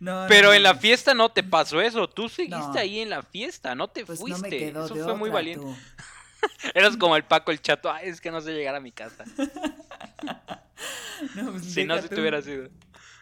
No, 0.00 0.26
Pero 0.28 0.52
en 0.52 0.62
la 0.62 0.74
fiesta 0.74 1.14
no 1.14 1.30
te 1.30 1.42
pasó 1.42 1.80
eso. 1.80 2.08
Tú 2.08 2.28
seguiste 2.28 2.78
ahí 2.78 3.00
en 3.00 3.10
la 3.10 3.22
fiesta, 3.22 3.74
no 3.74 3.88
te 3.88 4.04
pues 4.04 4.18
fuiste. 4.18 4.68
eso 4.68 4.94
fue 4.94 5.14
muy 5.14 5.30
valiente. 5.30 5.66
Eras 6.74 6.96
como 6.96 7.16
el 7.16 7.24
Paco 7.24 7.50
el 7.50 7.60
chato. 7.60 7.90
Ay, 7.90 8.08
es 8.08 8.20
que 8.20 8.30
no 8.30 8.40
sé 8.40 8.52
llegar 8.52 8.74
a 8.74 8.80
mi 8.80 8.92
casa. 8.92 9.24
pues 11.34 11.64
si 11.64 11.84
no, 11.84 12.00
si 12.00 12.08
te 12.08 12.20
hubiera 12.20 12.42
sido. 12.42 12.68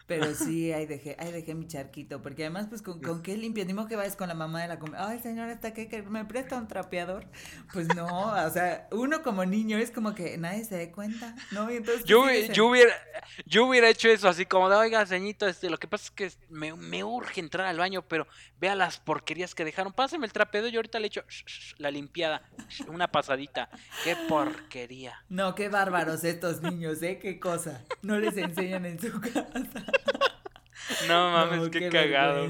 Pero 0.05 0.25
sí, 0.35 0.71
ahí 0.71 0.85
dejé, 0.85 1.15
ahí 1.19 1.31
dejé 1.31 1.55
mi 1.55 1.67
charquito, 1.67 2.21
porque 2.21 2.43
además, 2.43 2.67
pues, 2.69 2.81
¿con, 2.81 3.01
¿con 3.01 3.21
qué 3.21 3.37
limpio? 3.37 3.65
Dimo 3.65 3.87
que 3.87 3.95
vayas 3.95 4.15
con 4.15 4.27
la 4.27 4.33
mamá 4.33 4.61
de 4.61 4.67
la 4.67 4.79
comida. 4.79 5.07
Ay, 5.07 5.19
señora, 5.19 5.51
¿está 5.51 5.73
qué? 5.73 5.87
¿Que 5.87 6.01
me 6.03 6.25
presta 6.25 6.57
un 6.57 6.67
trapeador? 6.67 7.25
Pues 7.71 7.87
no, 7.95 8.33
o 8.33 8.49
sea, 8.49 8.87
uno 8.91 9.23
como 9.23 9.45
niño 9.45 9.77
es 9.77 9.91
como 9.91 10.13
que 10.13 10.37
nadie 10.37 10.65
se 10.65 10.75
dé 10.75 10.91
cuenta, 10.91 11.35
¿no? 11.51 11.71
Y 11.71 11.77
entonces... 11.77 12.03
Yo, 12.03 12.25
yo, 12.51 12.67
hubiera, 12.67 12.93
yo 13.45 13.65
hubiera 13.65 13.89
hecho 13.89 14.09
eso 14.09 14.27
así 14.27 14.45
como 14.45 14.69
de, 14.69 14.75
oiga, 14.75 15.05
señito, 15.05 15.47
este, 15.47 15.69
lo 15.69 15.77
que 15.77 15.87
pasa 15.87 16.05
es 16.05 16.11
que 16.11 16.31
me, 16.49 16.73
me 16.73 17.03
urge 17.03 17.39
entrar 17.39 17.65
al 17.67 17.77
baño, 17.77 18.01
pero 18.07 18.27
vea 18.59 18.75
las 18.75 18.99
porquerías 18.99 19.55
que 19.55 19.65
dejaron. 19.65 19.93
Pásame 19.93 20.25
el 20.25 20.33
trapeador 20.33 20.71
y 20.71 20.75
ahorita 20.75 20.99
le 20.99 21.07
echo 21.07 21.23
la 21.77 21.91
limpiada, 21.91 22.41
una 22.87 23.09
pasadita. 23.09 23.69
¡Qué 24.03 24.15
porquería! 24.27 25.23
No, 25.29 25.55
qué 25.55 25.69
bárbaros 25.69 26.23
estos 26.23 26.61
niños, 26.61 27.01
¿eh? 27.01 27.19
Qué 27.19 27.39
cosa. 27.39 27.83
No 28.01 28.19
les 28.19 28.37
enseñan 28.37 28.85
en 28.85 28.99
su 28.99 29.19
casa. 29.33 29.85
No 31.07 31.31
mames, 31.31 31.69
qué, 31.69 31.89
cagado. 31.89 32.49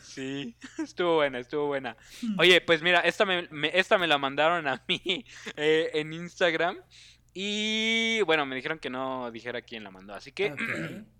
Sí, 0.00 0.56
estuvo 0.78 1.16
buena, 1.16 1.38
estuvo 1.38 1.66
buena. 1.66 1.96
Oye, 2.38 2.60
pues 2.60 2.82
mira, 2.82 3.00
esta 3.00 3.24
me, 3.24 3.48
esta 3.72 3.98
me 3.98 4.06
la 4.06 4.18
mandaron 4.18 4.66
a 4.66 4.82
mí 4.88 5.24
eh, 5.56 5.90
en 5.94 6.12
Instagram. 6.12 6.78
Y 7.32 8.22
bueno, 8.22 8.44
me 8.44 8.56
dijeron 8.56 8.78
que 8.78 8.90
no 8.90 9.30
dijera 9.30 9.62
quién 9.62 9.84
la 9.84 9.90
mandó. 9.90 10.14
Así 10.14 10.32
que... 10.32 10.54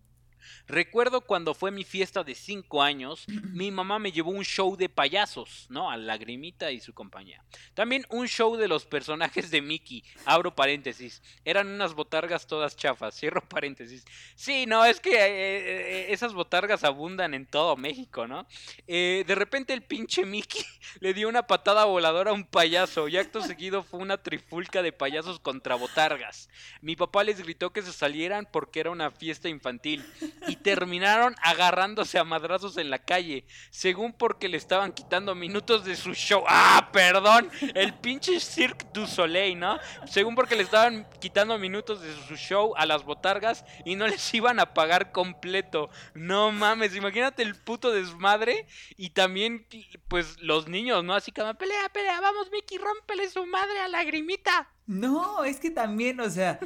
Recuerdo 0.67 1.21
cuando 1.21 1.55
fue 1.55 1.71
mi 1.71 1.85
fiesta 1.85 2.23
de 2.23 2.35
5 2.35 2.83
años, 2.83 3.25
mi 3.53 3.71
mamá 3.71 3.99
me 3.99 4.13
llevó 4.13 4.31
un 4.31 4.45
show 4.45 4.77
de 4.77 4.89
payasos, 4.89 5.67
¿no? 5.69 5.91
A 5.91 5.97
Lagrimita 5.97 6.71
y 6.71 6.81
su 6.81 6.95
compañía. 6.95 7.43
También 7.75 8.07
un 8.11 8.29
show 8.29 8.57
de 8.57 8.69
los 8.69 8.87
personajes 8.87 9.51
de 9.51 9.63
Mickey, 9.63 10.05
abro 10.25 10.55
paréntesis. 10.55 11.23
Eran 11.45 11.69
unas 11.69 11.95
botargas 11.95 12.47
todas 12.47 12.77
chafas, 12.77 13.15
cierro 13.15 13.43
paréntesis. 13.49 14.05
Sí, 14.35 14.67
no, 14.67 14.85
es 14.85 15.01
que 15.01 15.11
eh, 15.11 15.27
eh, 15.27 16.07
esas 16.11 16.35
botargas 16.35 16.85
abundan 16.85 17.35
en 17.35 17.47
todo 17.47 17.77
México, 17.77 18.27
¿no? 18.27 18.47
Eh, 18.87 19.25
de 19.27 19.35
repente 19.35 19.73
el 19.73 19.83
pinche 19.83 20.25
Mickey 20.25 20.65
le 21.01 21.15
dio 21.15 21.29
una 21.29 21.47
patada 21.47 21.85
voladora 21.85 22.31
a 22.31 22.35
un 22.35 22.45
payaso 22.45 23.09
y 23.09 23.17
acto 23.17 23.43
seguido 23.43 23.83
fue 23.83 24.01
una 24.01 24.23
trifulca 24.23 24.83
de 24.83 24.93
payasos 24.93 25.41
contra 25.41 25.75
botargas. 25.75 26.49
Mi 26.81 26.97
papá 26.97 27.25
les 27.25 27.41
gritó 27.41 27.71
que 27.73 27.83
se 27.83 27.93
salieran 27.93 28.49
porque 28.51 28.81
era 28.81 28.91
una 28.91 29.11
fiesta 29.11 29.49
infantil 29.49 30.05
y 30.49 30.57
terminaron 30.57 31.35
agarrándose 31.43 32.19
a 32.19 32.25
madrazos 32.25 32.77
en 32.77 32.91
la 32.91 32.99
calle, 32.99 33.45
según 33.71 34.13
porque 34.13 34.49
le 34.49 34.57
estaban 34.57 34.93
quitando 34.93 35.35
minutos 35.35 35.85
de 35.85 35.97
su 35.97 36.15
show. 36.15 36.45
Ah, 36.49 36.91
perdón, 36.93 37.51
el 37.75 37.95
pinche 37.95 38.41
Cirque 38.41 38.87
du 38.93 39.07
Soleil, 39.07 39.59
¿no? 39.59 39.79
Según 40.07 40.35
porque 40.35 40.57
le 40.57 40.63
estaban 40.63 41.07
quitando 41.21 41.59
minutos 41.59 42.01
de 42.01 42.15
su 42.27 42.37
show 42.37 42.75
a 42.77 42.87
las 42.87 43.05
botargas 43.05 43.65
y 43.85 43.97
no 43.97 44.07
les 44.07 44.33
iban 44.35 44.61
a 44.61 44.75
pagar 44.75 45.13
completo. 45.13 45.91
No 46.15 46.53
mames, 46.53 46.95
imagínate 46.95 47.43
el 47.43 47.55
puto 47.55 47.91
desmadre 47.91 48.67
y 48.97 49.11
también 49.11 49.67
pues 50.09 50.41
los 50.41 50.69
niños, 50.69 51.05
¿no? 51.05 51.15
Así 51.15 51.33
como 51.33 51.55
pelea, 51.55 51.89
pelea, 51.93 52.21
vamos 52.21 52.51
Mickey, 52.51 52.79
rómpele 52.79 53.29
su 53.29 53.45
madre 53.47 53.81
a 53.81 53.89
lagrimita. 53.89 54.69
No, 54.87 55.45
es 55.45 55.61
que 55.61 55.71
también, 55.71 56.21
o 56.21 56.29
sea, 56.29 56.59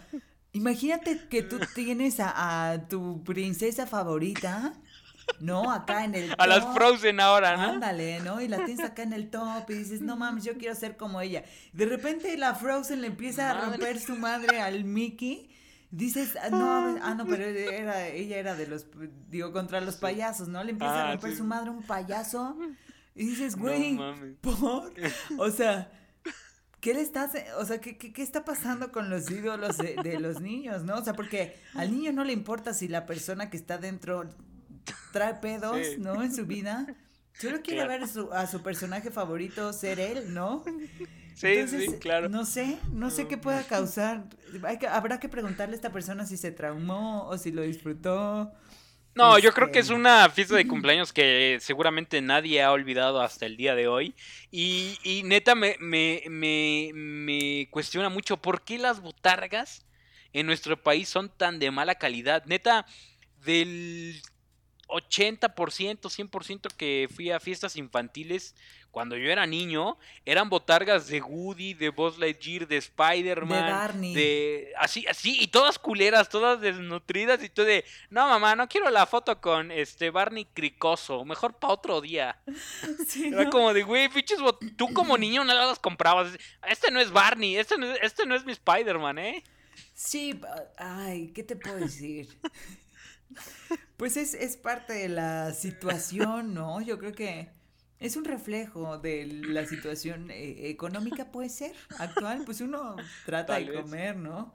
Imagínate 0.54 1.26
que 1.28 1.42
tú 1.42 1.58
tienes 1.74 2.20
a, 2.20 2.86
tu 2.88 3.24
princesa 3.24 3.88
favorita, 3.88 4.72
¿no? 5.40 5.68
Acá 5.68 6.04
en 6.04 6.14
el 6.14 6.28
top. 6.30 6.36
A 6.40 6.46
las 6.46 6.64
Frozen 6.72 7.18
ahora, 7.18 7.56
¿no? 7.56 7.72
Ándale, 7.72 8.20
¿no? 8.20 8.40
Y 8.40 8.46
la 8.46 8.64
tienes 8.64 8.84
acá 8.84 9.02
en 9.02 9.12
el 9.12 9.30
top 9.30 9.68
y 9.68 9.74
dices, 9.74 10.00
no 10.00 10.16
mames, 10.16 10.44
yo 10.44 10.56
quiero 10.56 10.76
ser 10.76 10.96
como 10.96 11.20
ella. 11.20 11.42
De 11.72 11.86
repente 11.86 12.36
la 12.38 12.54
Frozen 12.54 13.00
le 13.00 13.08
empieza 13.08 13.50
a 13.50 13.64
romper 13.66 13.98
su 13.98 14.16
madre 14.16 14.60
al 14.60 14.84
Mickey. 14.84 15.50
Dices, 15.90 16.36
ah, 16.40 16.50
no, 16.50 16.98
ah, 17.02 17.14
no, 17.16 17.26
pero 17.26 17.44
era, 17.44 18.06
ella 18.06 18.38
era 18.38 18.54
de 18.54 18.68
los, 18.68 18.86
digo, 19.28 19.52
contra 19.52 19.80
los 19.80 19.96
payasos, 19.96 20.46
¿no? 20.46 20.62
Le 20.62 20.70
empieza 20.70 20.94
a 20.94 21.08
ah, 21.08 21.12
romper 21.12 21.36
su 21.36 21.44
madre 21.44 21.70
un 21.70 21.82
payaso. 21.82 22.56
Y 23.16 23.26
dices, 23.26 23.56
güey, 23.56 23.98
¿por? 24.40 24.92
O 25.38 25.50
sea, 25.50 25.90
¿qué 26.84 26.92
le 26.92 27.00
estás, 27.00 27.30
o 27.58 27.64
sea, 27.64 27.80
qué, 27.80 27.96
qué, 27.96 28.22
está 28.22 28.44
pasando 28.44 28.92
con 28.92 29.08
los 29.08 29.30
ídolos 29.30 29.78
de, 29.78 30.20
los 30.20 30.42
niños, 30.42 30.84
no? 30.84 30.96
O 30.96 31.02
sea, 31.02 31.14
porque 31.14 31.56
al 31.72 31.90
niño 31.90 32.12
no 32.12 32.24
le 32.24 32.34
importa 32.34 32.74
si 32.74 32.88
la 32.88 33.06
persona 33.06 33.48
que 33.48 33.56
está 33.56 33.78
dentro 33.78 34.28
trae 35.10 35.36
pedos, 35.36 35.78
¿no? 35.96 36.22
En 36.22 36.34
su 36.34 36.44
vida. 36.44 36.86
Solo 37.40 37.62
quiere 37.62 37.88
ver 37.88 38.02
a 38.02 38.46
su 38.46 38.62
personaje 38.62 39.10
favorito 39.10 39.72
ser 39.72 39.98
él, 39.98 40.34
¿no? 40.34 40.62
Sí, 41.34 41.66
sí, 41.66 41.86
claro. 42.00 42.28
No 42.28 42.44
sé, 42.44 42.78
no 42.92 43.10
sé 43.10 43.28
qué 43.28 43.38
pueda 43.38 43.62
causar. 43.64 44.24
habrá 44.90 45.18
que 45.18 45.30
preguntarle 45.30 45.74
a 45.74 45.76
esta 45.76 45.90
persona 45.90 46.26
si 46.26 46.36
se 46.36 46.52
traumó 46.52 47.26
o 47.28 47.38
si 47.38 47.50
lo 47.50 47.62
disfrutó. 47.62 48.52
No, 49.14 49.38
yo 49.38 49.52
creo 49.52 49.70
que 49.70 49.78
es 49.78 49.86
este, 49.86 49.94
una 49.94 50.28
fiesta 50.28 50.56
de 50.56 50.66
cumpleaños 50.66 51.12
que 51.12 51.58
seguramente 51.60 52.20
nadie 52.20 52.62
ha 52.62 52.72
olvidado 52.72 53.20
hasta 53.20 53.46
el 53.46 53.56
día 53.56 53.74
de 53.74 53.86
hoy. 53.86 54.14
Y, 54.50 54.98
y 55.04 55.22
neta 55.22 55.54
me, 55.54 55.76
me, 55.78 56.22
me, 56.28 56.90
me 56.94 57.68
cuestiona 57.70 58.08
mucho 58.08 58.36
por 58.38 58.62
qué 58.62 58.78
las 58.78 59.00
botargas 59.00 59.86
en 60.32 60.46
nuestro 60.46 60.82
país 60.82 61.08
son 61.08 61.28
tan 61.28 61.60
de 61.60 61.70
mala 61.70 61.94
calidad. 61.94 62.44
Neta, 62.46 62.86
del 63.44 64.20
80%, 64.88 66.00
100% 66.00 66.68
que 66.76 67.08
fui 67.14 67.30
a 67.30 67.40
fiestas 67.40 67.76
infantiles 67.76 68.54
cuando 68.94 69.16
yo 69.16 69.28
era 69.28 69.44
niño, 69.44 69.98
eran 70.24 70.48
botargas 70.48 71.08
de 71.08 71.20
Woody, 71.20 71.74
de 71.74 71.88
Buzz 71.88 72.16
Lightyear, 72.16 72.68
de 72.68 72.76
Spider-Man. 72.76 73.66
De 73.66 73.72
Barney. 73.72 74.14
De, 74.14 74.72
así, 74.78 75.04
así, 75.08 75.36
y 75.40 75.48
todas 75.48 75.80
culeras, 75.80 76.28
todas 76.28 76.60
desnutridas, 76.60 77.42
y 77.42 77.48
tú 77.48 77.64
de, 77.64 77.84
no 78.08 78.28
mamá, 78.28 78.54
no 78.54 78.68
quiero 78.68 78.88
la 78.90 79.04
foto 79.04 79.40
con 79.40 79.72
este 79.72 80.10
Barney 80.10 80.44
cricoso, 80.44 81.24
mejor 81.24 81.54
para 81.54 81.72
otro 81.72 82.00
día. 82.00 82.38
era 83.16 83.50
como 83.50 83.74
de, 83.74 83.82
güey, 83.82 84.08
fiches, 84.10 84.38
tú 84.76 84.94
como 84.94 85.18
niño 85.18 85.42
no 85.42 85.54
las 85.54 85.80
comprabas. 85.80 86.28
Este 86.64 86.92
no 86.92 87.00
es 87.00 87.10
Barney, 87.10 87.56
este 87.56 87.76
no 87.76 87.90
es, 87.90 87.98
este 88.00 88.26
no 88.26 88.36
es 88.36 88.44
mi 88.44 88.52
Spider-Man, 88.52 89.18
¿eh? 89.18 89.42
Sí, 89.92 90.40
ay, 90.76 91.32
¿qué 91.34 91.42
te 91.42 91.56
puedo 91.56 91.76
decir? 91.76 92.28
Pues 93.96 94.16
es, 94.16 94.34
es 94.34 94.56
parte 94.56 94.92
de 94.92 95.08
la 95.08 95.52
situación, 95.54 96.52
¿no? 96.52 96.80
Yo 96.80 96.98
creo 96.98 97.12
que 97.12 97.48
es 98.04 98.16
un 98.16 98.24
reflejo 98.24 98.98
de 98.98 99.26
la 99.26 99.64
situación 99.66 100.30
eh, 100.30 100.68
económica, 100.68 101.32
puede 101.32 101.48
ser, 101.48 101.72
actual. 101.98 102.42
Pues 102.44 102.60
uno 102.60 102.96
trata 103.24 103.58
de 103.58 103.72
comer, 103.72 104.16
¿no? 104.16 104.52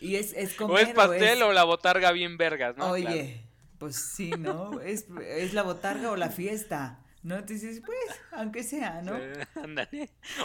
Y 0.00 0.14
es, 0.16 0.32
es 0.34 0.54
comer. 0.56 0.76
O 0.76 0.78
es 0.78 0.94
pastel 0.94 1.42
o, 1.42 1.52
la 1.52 1.64
botarga 1.64 2.12
bien 2.12 2.36
vergas, 2.36 2.76
¿no? 2.76 2.90
Oye, 2.90 3.44
pues 3.78 3.96
sí, 3.96 4.30
¿no? 4.38 4.80
Es, 4.80 5.06
es 5.26 5.52
la 5.52 5.62
botarga 5.62 6.12
o 6.12 6.16
la 6.16 6.30
fiesta. 6.30 7.00
¿no? 7.24 7.36
Entonces, 7.36 7.82
pues, 7.84 8.20
aunque 8.32 8.62
sea, 8.62 9.00
¿no? 9.02 9.18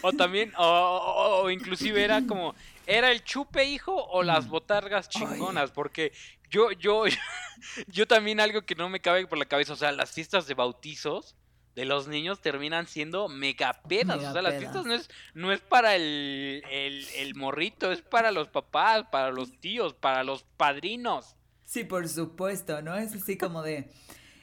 O 0.02 0.14
también, 0.14 0.54
o, 0.58 1.42
o, 1.44 1.50
inclusive 1.50 2.02
era 2.02 2.26
como, 2.26 2.56
¿era 2.88 3.12
el 3.12 3.22
chupe, 3.24 3.66
hijo, 3.66 3.94
o 3.94 4.24
las 4.24 4.48
mm. 4.48 4.50
botargas 4.50 5.10
chingonas? 5.10 5.72
Porque 5.72 6.14
yo, 6.50 6.72
yo, 6.72 7.04
yo 7.88 8.08
también 8.08 8.40
algo 8.40 8.62
que 8.62 8.76
no 8.76 8.88
me 8.88 9.02
cabe 9.02 9.28
por 9.28 9.38
la 9.38 9.46
cabeza, 9.46 9.74
o 9.74 9.76
sea, 9.76 9.92
las 9.92 10.12
fiestas 10.12 10.48
de 10.48 10.54
bautizos 10.54 11.36
de 11.80 11.86
los 11.86 12.10
niños 12.10 12.42
terminan 12.42 12.88
siendo 12.88 13.30
mega 13.30 13.72
pedas. 13.88 14.18
o 14.18 14.34
sea, 14.34 14.42
las 14.42 14.58
fiestas 14.58 14.86
no 14.86 14.94
es, 14.94 15.10
no 15.34 15.54
es 15.54 15.62
para 15.62 15.96
el, 15.96 16.62
el, 16.70 17.36
morrito, 17.36 17.94
es 17.94 18.02
para 18.02 18.32
los 18.32 18.50
papás, 18.50 19.06
para 19.10 19.32
los 19.32 19.58
tíos, 19.62 19.94
para 19.94 20.26
los 20.26 20.44
padrinos. 20.58 21.38
Sí, 21.64 21.86
por 21.86 22.10
supuesto, 22.10 22.82
¿no? 22.82 22.98
Es 22.98 23.16
así 23.16 23.38
como 23.38 23.64
de 23.64 23.90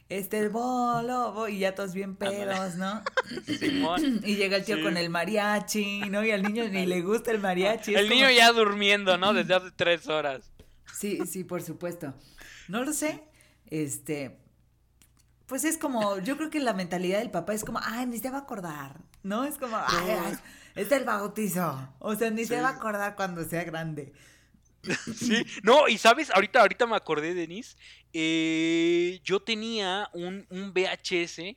este 0.09 0.38
el 0.38 0.49
bolo, 0.49 1.46
y 1.46 1.59
ya 1.59 1.75
todos 1.75 1.92
bien 1.92 2.16
pedos, 2.16 2.77
¿no? 2.77 3.03
Y 4.25 4.37
llega 4.37 4.57
el 4.57 4.64
tío 4.64 4.81
con 4.81 4.96
el 4.96 5.11
mariachi, 5.11 6.09
¿no? 6.09 6.25
Y 6.25 6.31
al 6.31 6.42
niño 6.42 6.66
ni 6.70 6.87
le 6.87 7.03
gusta 7.03 7.33
el 7.33 7.40
mariachi. 7.40 7.94
El 7.94 8.09
niño 8.09 8.31
ya 8.31 8.51
durmiendo, 8.53 9.18
¿no? 9.18 9.35
Desde 9.35 9.57
hace 9.57 9.72
tres 9.77 10.09
horas. 10.09 10.51
Sí, 10.94 11.18
sí, 11.27 11.44
por 11.44 11.61
supuesto. 11.61 12.14
No 12.68 12.83
lo 12.83 12.94
sé. 12.94 13.25
Este, 13.66 14.38
pues 15.46 15.64
es 15.64 15.78
como, 15.78 16.18
yo 16.18 16.37
creo 16.37 16.50
que 16.50 16.61
la 16.61 16.72
mentalidad 16.72 17.20
del 17.20 17.30
papá 17.30 17.54
es 17.54 17.64
como, 17.64 17.80
ay, 17.82 18.06
ni 18.06 18.18
se 18.18 18.30
va 18.30 18.38
a 18.38 18.40
acordar, 18.42 19.00
¿no? 19.22 19.44
Es 19.44 19.59
como, 19.59 19.76
ay, 19.76 20.37
es 20.74 20.90
el 20.92 21.04
bautizo. 21.04 21.88
O 21.98 22.14
sea, 22.14 22.30
ni 22.30 22.44
se 22.44 22.61
va 22.61 22.68
a 22.68 22.72
acordar 22.72 23.16
cuando 23.16 23.44
sea 23.44 23.64
grande. 23.64 24.12
Sí, 25.16 25.44
no, 25.64 25.88
y 25.88 25.98
sabes, 25.98 26.30
ahorita, 26.30 26.61
ahorita 26.61 26.87
me 26.87 26.94
acordé, 26.94 27.35
Denis, 27.35 27.76
eh, 28.12 29.20
yo 29.24 29.40
tenía 29.40 30.09
un, 30.12 30.46
un 30.48 30.72
VHS 30.72 31.56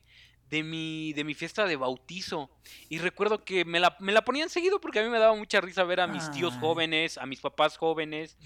de 0.50 0.64
mi, 0.64 1.12
de 1.12 1.24
mi 1.24 1.34
fiesta 1.34 1.64
de 1.64 1.76
bautizo. 1.76 2.50
Y 2.88 2.98
recuerdo 2.98 3.44
que 3.44 3.64
me 3.64 3.78
la, 3.78 3.96
me 4.00 4.12
la 4.12 4.24
ponían 4.24 4.50
seguido 4.50 4.80
porque 4.80 4.98
a 4.98 5.02
mí 5.02 5.08
me 5.08 5.18
daba 5.18 5.34
mucha 5.36 5.60
risa 5.60 5.84
ver 5.84 6.00
a 6.00 6.08
mis 6.08 6.28
tíos 6.32 6.54
jóvenes, 6.54 7.18
a 7.18 7.26
mis 7.26 7.40
papás 7.40 7.76
jóvenes. 7.76 8.36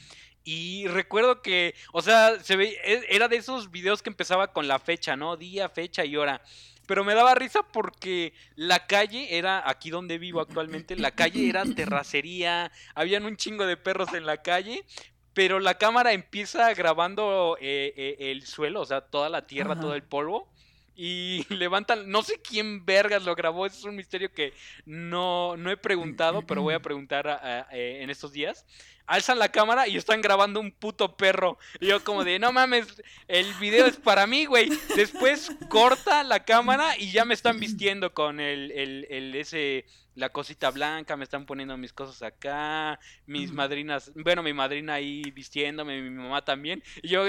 Y 0.44 0.86
recuerdo 0.88 1.40
que, 1.40 1.74
o 1.92 2.02
sea, 2.02 2.38
se 2.40 2.56
ve, 2.56 2.78
e, 2.84 3.06
era 3.08 3.28
de 3.28 3.36
esos 3.36 3.70
videos 3.70 4.02
que 4.02 4.10
empezaba 4.10 4.52
con 4.52 4.68
la 4.68 4.78
fecha, 4.78 5.16
¿no? 5.16 5.36
Día, 5.36 5.68
fecha 5.70 6.04
y 6.04 6.16
hora. 6.16 6.42
Pero 6.86 7.02
me 7.02 7.14
daba 7.14 7.34
risa 7.34 7.62
porque 7.62 8.34
la 8.56 8.86
calle 8.86 9.38
era, 9.38 9.68
aquí 9.68 9.88
donde 9.88 10.18
vivo 10.18 10.40
actualmente, 10.40 10.96
la 10.96 11.12
calle 11.12 11.48
era 11.48 11.64
terracería, 11.64 12.70
habían 12.94 13.24
un 13.24 13.38
chingo 13.38 13.64
de 13.64 13.78
perros 13.78 14.12
en 14.12 14.26
la 14.26 14.42
calle, 14.42 14.84
pero 15.32 15.60
la 15.60 15.78
cámara 15.78 16.12
empieza 16.12 16.72
grabando 16.74 17.56
eh, 17.60 17.94
eh, 17.96 18.16
el 18.30 18.46
suelo, 18.46 18.82
o 18.82 18.84
sea, 18.84 19.00
toda 19.00 19.30
la 19.30 19.46
tierra, 19.46 19.80
todo 19.80 19.94
el 19.94 20.02
polvo. 20.02 20.52
Y 20.94 21.44
levantan, 21.54 22.08
no 22.08 22.22
sé 22.22 22.40
quién 22.40 22.84
vergas 22.84 23.24
lo 23.24 23.34
grabó, 23.34 23.66
es 23.66 23.84
un 23.84 23.96
misterio 23.96 24.32
que 24.32 24.52
no, 24.84 25.56
no 25.56 25.70
he 25.70 25.76
preguntado, 25.76 26.42
pero 26.46 26.62
voy 26.62 26.74
a 26.74 26.82
preguntar 26.82 27.40
eh, 27.72 27.98
en 28.02 28.10
estos 28.10 28.32
días 28.32 28.64
alzan 29.06 29.38
la 29.38 29.50
cámara 29.50 29.86
y 29.86 29.96
están 29.96 30.20
grabando 30.20 30.60
un 30.60 30.72
puto 30.72 31.16
perro. 31.16 31.58
Y 31.80 31.88
yo 31.88 32.02
como 32.02 32.24
de, 32.24 32.38
no 32.38 32.52
mames, 32.52 33.02
el 33.28 33.52
video 33.54 33.86
es 33.86 33.96
para 33.96 34.26
mí, 34.26 34.46
güey. 34.46 34.70
Después 34.96 35.50
corta 35.68 36.22
la 36.22 36.44
cámara 36.44 36.96
y 36.98 37.10
ya 37.10 37.24
me 37.24 37.34
están 37.34 37.60
vistiendo 37.60 38.14
con 38.14 38.40
el, 38.40 38.70
el, 38.72 39.06
el 39.10 39.34
ese, 39.34 39.86
la 40.14 40.30
cosita 40.30 40.70
blanca, 40.70 41.16
me 41.16 41.24
están 41.24 41.46
poniendo 41.46 41.76
mis 41.76 41.92
cosas 41.92 42.22
acá, 42.22 42.98
mis 43.26 43.52
madrinas, 43.52 44.12
bueno, 44.14 44.42
mi 44.42 44.52
madrina 44.52 44.94
ahí 44.94 45.22
vistiéndome, 45.32 46.00
mi 46.00 46.10
mamá 46.10 46.44
también. 46.44 46.82
Y 47.02 47.08
yo 47.08 47.24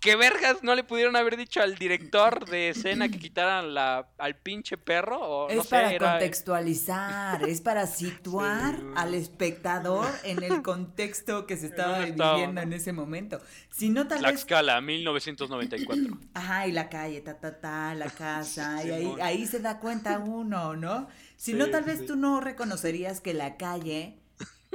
¿Qué 0.00 0.14
vergas 0.14 0.62
no 0.62 0.74
le 0.74 0.84
pudieron 0.84 1.16
haber 1.16 1.36
dicho 1.36 1.60
al 1.60 1.76
director 1.76 2.48
de 2.48 2.70
escena 2.70 3.08
que 3.08 3.18
quitaran 3.18 3.74
la, 3.74 4.08
al 4.18 4.36
pinche 4.36 4.76
perro? 4.76 5.18
O, 5.20 5.48
es 5.48 5.66
para 5.66 5.98
contextualizar, 5.98 7.48
es 7.48 7.60
para 7.60 7.86
situar 7.86 8.78
al 8.94 9.14
espectador 9.14 10.06
en 10.22 10.42
el 10.42 10.62
contexto 10.62 11.46
que 11.46 11.56
se 11.56 11.66
estaba 11.66 12.00
viviendo 12.00 12.60
en 12.60 12.72
ese 12.72 12.92
momento. 12.92 13.40
Si 13.70 13.88
no, 13.88 14.06
tal 14.06 14.20
Tlaxcala, 14.20 14.80
1994. 14.80 16.18
Ajá, 16.34 16.66
y 16.66 16.72
la 16.72 16.88
calle, 16.88 17.20
ta, 17.20 17.38
ta, 17.38 17.58
ta, 17.58 17.94
la 17.94 18.10
casa, 18.10 18.84
y 18.84 18.90
ahí, 18.90 19.14
ahí 19.22 19.46
se 19.46 19.60
da 19.60 19.80
cuenta 19.80 20.18
uno, 20.18 20.76
¿no? 20.76 21.08
Si 21.36 21.52
no, 21.52 21.68
tal 21.68 21.84
vez 21.84 22.06
tú 22.06 22.16
no 22.16 22.40
reconocerías 22.40 23.20
que 23.20 23.34
la 23.34 23.56
calle 23.56 24.18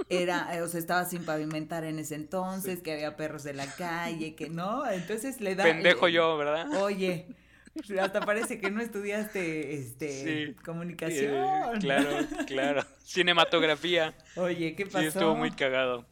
era, 0.09 0.55
eh, 0.55 0.61
o 0.61 0.67
sea, 0.67 0.79
estaba 0.79 1.05
sin 1.05 1.23
pavimentar 1.25 1.83
en 1.83 1.99
ese 1.99 2.15
entonces, 2.15 2.81
que 2.81 2.93
había 2.93 3.15
perros 3.15 3.43
de 3.43 3.53
la 3.53 3.67
calle, 3.75 4.35
que 4.35 4.49
no, 4.49 4.89
entonces 4.89 5.41
le 5.41 5.55
da... 5.55 5.63
Pendejo 5.63 6.07
yo, 6.07 6.37
¿verdad? 6.37 6.81
Oye, 6.81 7.27
hasta 7.99 8.21
parece 8.21 8.59
que 8.59 8.69
no 8.69 8.81
estudiaste 8.81 9.75
este 9.75 10.55
comunicación. 10.63 11.79
claro, 11.79 12.09
claro. 12.45 12.85
Cinematografía. 13.03 14.13
Oye, 14.35 14.75
¿qué 14.75 14.85
pasó? 14.85 14.99
Sí, 14.99 15.05
estuvo 15.05 15.35
muy 15.35 15.51
cagado. 15.51 16.05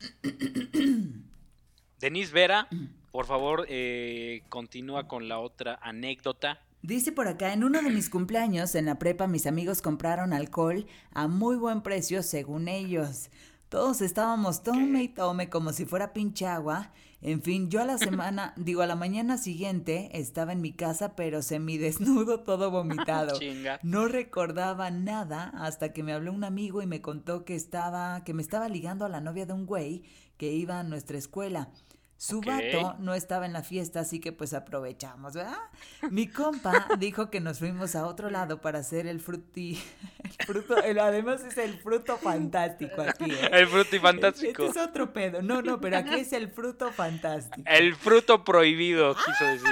Denise 1.99 2.31
Vera, 2.31 2.67
por 3.11 3.25
favor, 3.25 3.65
eh, 3.67 4.43
continúa 4.49 5.07
con 5.07 5.27
la 5.27 5.39
otra 5.39 5.77
anécdota. 5.81 6.61
Dice 6.81 7.11
por 7.11 7.27
acá, 7.27 7.51
en 7.51 7.65
uno 7.65 7.81
de 7.81 7.89
mis 7.89 8.09
cumpleaños 8.09 8.73
en 8.73 8.85
la 8.85 8.97
prepa 8.97 9.27
mis 9.27 9.45
amigos 9.45 9.81
compraron 9.81 10.31
alcohol 10.31 10.87
a 11.11 11.27
muy 11.27 11.57
buen 11.57 11.81
precio 11.81 12.23
según 12.23 12.69
ellos. 12.69 13.29
Todos 13.69 14.01
estábamos 14.01 14.63
tome 14.63 15.03
y 15.03 15.07
tome 15.09 15.47
como 15.51 15.73
si 15.73 15.85
fuera 15.85 16.11
pinche 16.11 16.47
agua. 16.47 16.91
En 17.21 17.43
fin, 17.43 17.69
yo 17.69 17.81
a 17.81 17.85
la 17.85 17.97
semana, 17.99 18.53
digo, 18.57 18.81
a 18.81 18.87
la 18.87 18.95
mañana 18.95 19.37
siguiente 19.37 20.09
estaba 20.13 20.53
en 20.53 20.61
mi 20.61 20.73
casa, 20.73 21.15
pero 21.15 21.43
semidesnudo, 21.43 22.39
todo 22.43 22.71
vomitado. 22.71 23.37
No 23.83 24.07
recordaba 24.07 24.89
nada 24.89 25.51
hasta 25.53 25.93
que 25.93 26.01
me 26.01 26.13
habló 26.13 26.33
un 26.33 26.45
amigo 26.45 26.81
y 26.81 26.87
me 26.87 27.03
contó 27.03 27.45
que 27.45 27.53
estaba, 27.53 28.23
que 28.23 28.33
me 28.33 28.41
estaba 28.41 28.69
ligando 28.69 29.05
a 29.05 29.09
la 29.09 29.21
novia 29.21 29.45
de 29.45 29.53
un 29.53 29.67
güey 29.67 30.01
que 30.37 30.51
iba 30.51 30.79
a 30.79 30.83
nuestra 30.83 31.19
escuela. 31.19 31.69
Su 32.19 32.41
vato 32.41 32.97
no 32.99 33.13
estaba 33.13 33.45
en 33.45 33.53
la 33.53 33.63
fiesta, 33.63 34.01
así 34.01 34.19
que 34.19 34.33
pues 34.33 34.53
aprovechamos, 34.53 35.35
¿verdad? 35.35 35.55
Mi 36.11 36.27
compa 36.27 36.89
dijo 36.99 37.29
que 37.29 37.39
nos 37.39 37.59
fuimos 37.59 37.95
a 37.95 38.05
otro 38.05 38.29
lado 38.29 38.59
para 38.59 38.79
hacer 38.79 39.07
el 39.07 39.21
fruti... 39.21 39.81
El 40.39 40.45
fruto, 40.45 40.75
además 40.77 41.43
es 41.43 41.57
el 41.57 41.77
fruto 41.79 42.17
fantástico 42.17 43.01
aquí, 43.01 43.29
¿eh? 43.29 43.49
El 43.51 43.67
fruti 43.67 43.99
fantástico. 43.99 44.65
Este 44.65 44.79
es 44.79 44.87
otro 44.87 45.11
pedo. 45.11 45.41
No, 45.41 45.61
no, 45.61 45.79
pero 45.79 45.97
aquí 45.97 46.15
es 46.15 46.33
el 46.33 46.49
fruto 46.49 46.91
fantástico. 46.91 47.61
El 47.69 47.95
fruto 47.95 48.43
prohibido, 48.43 49.15
quiso 49.15 49.45
decir. 49.45 49.67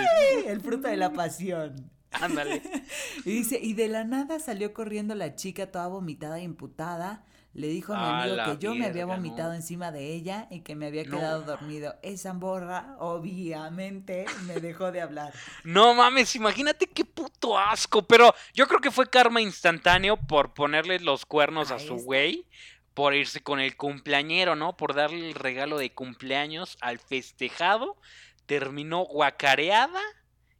El 0.45 0.61
fruto 0.61 0.87
de 0.87 0.97
la 0.97 1.13
pasión. 1.13 1.89
Ándale. 2.11 2.61
Y 3.25 3.31
dice, 3.31 3.59
y 3.61 3.73
de 3.73 3.87
la 3.87 4.03
nada 4.03 4.39
salió 4.39 4.73
corriendo 4.73 5.15
la 5.15 5.35
chica 5.35 5.71
toda 5.71 5.87
vomitada 5.87 6.39
e 6.39 6.43
imputada 6.43 7.25
le 7.57 7.69
dijo 7.69 7.91
a 7.91 7.97
mi 7.97 8.21
amigo 8.21 8.51
que 8.51 8.63
yo 8.63 8.75
me 8.75 8.85
había 8.85 9.07
vomitado 9.07 9.51
encima 9.51 9.91
de 9.91 10.13
ella 10.13 10.47
y 10.51 10.59
que 10.59 10.75
me 10.75 10.85
había 10.85 11.03
quedado 11.03 11.41
dormido. 11.41 11.95
Esa 12.03 12.33
morra, 12.33 12.95
obviamente, 12.99 14.25
me 14.45 14.59
dejó 14.59 14.91
de 14.91 15.01
hablar. 15.01 15.33
No 15.63 15.95
mames, 15.95 16.35
imagínate 16.35 16.85
qué 16.85 17.03
puto 17.03 17.57
asco. 17.57 18.03
Pero 18.03 18.31
yo 18.53 18.67
creo 18.67 18.79
que 18.79 18.91
fue 18.91 19.09
karma 19.09 19.41
instantáneo 19.41 20.17
por 20.17 20.53
ponerle 20.53 20.99
los 20.99 21.25
cuernos 21.25 21.71
a 21.71 21.79
su 21.79 21.95
güey. 21.95 22.45
Por 22.93 23.15
irse 23.15 23.41
con 23.41 23.59
el 23.59 23.75
cumpleañero, 23.75 24.55
¿no? 24.55 24.77
Por 24.77 24.93
darle 24.93 25.27
el 25.27 25.33
regalo 25.33 25.79
de 25.79 25.91
cumpleaños 25.91 26.77
al 26.79 26.99
festejado. 26.99 27.97
Terminó 28.45 28.99
guacareada. 29.05 30.01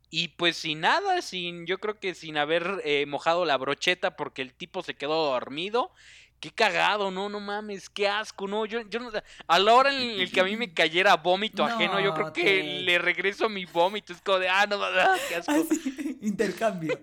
Y 0.10 0.30
pues 0.30 0.58
sin 0.58 0.80
nada, 0.80 1.22
sin, 1.22 1.68
yo 1.68 1.80
creo 1.80 2.00
que 2.00 2.16
sin 2.16 2.38
haber 2.38 2.82
eh, 2.86 3.06
mojado 3.06 3.46
la 3.46 3.58
brocheta 3.58 4.16
porque 4.16 4.42
el 4.42 4.54
tipo 4.54 4.82
se 4.82 4.96
quedó 4.96 5.26
dormido 5.26 5.92
qué 6.40 6.52
cagado, 6.52 7.12
no, 7.12 7.30
no 7.30 7.40
mames, 7.40 7.90
qué 7.90 8.08
asco, 8.08 8.48
no, 8.48 8.66
yo, 8.66 8.82
yo 8.90 9.00
no, 9.00 9.12
a 9.48 9.60
la 9.60 9.74
hora 9.74 9.92
en 9.92 10.20
el 10.20 10.32
que 10.32 10.40
a 10.40 10.44
mí 10.44 10.56
me 10.56 10.74
cayera 10.74 11.16
vómito 11.16 11.64
ajeno, 11.64 12.00
yo 12.00 12.14
creo 12.14 12.34
que 12.34 12.82
le 12.84 12.98
regreso 13.00 13.50
mi 13.50 13.66
vómito, 13.66 14.14
es 14.14 14.22
como 14.22 14.40
de, 14.40 14.50
ah, 14.50 14.66
no, 14.68 14.82
ah, 14.84 15.16
qué 15.28 15.36
asco. 15.36 15.54
intercambio. 16.22 17.00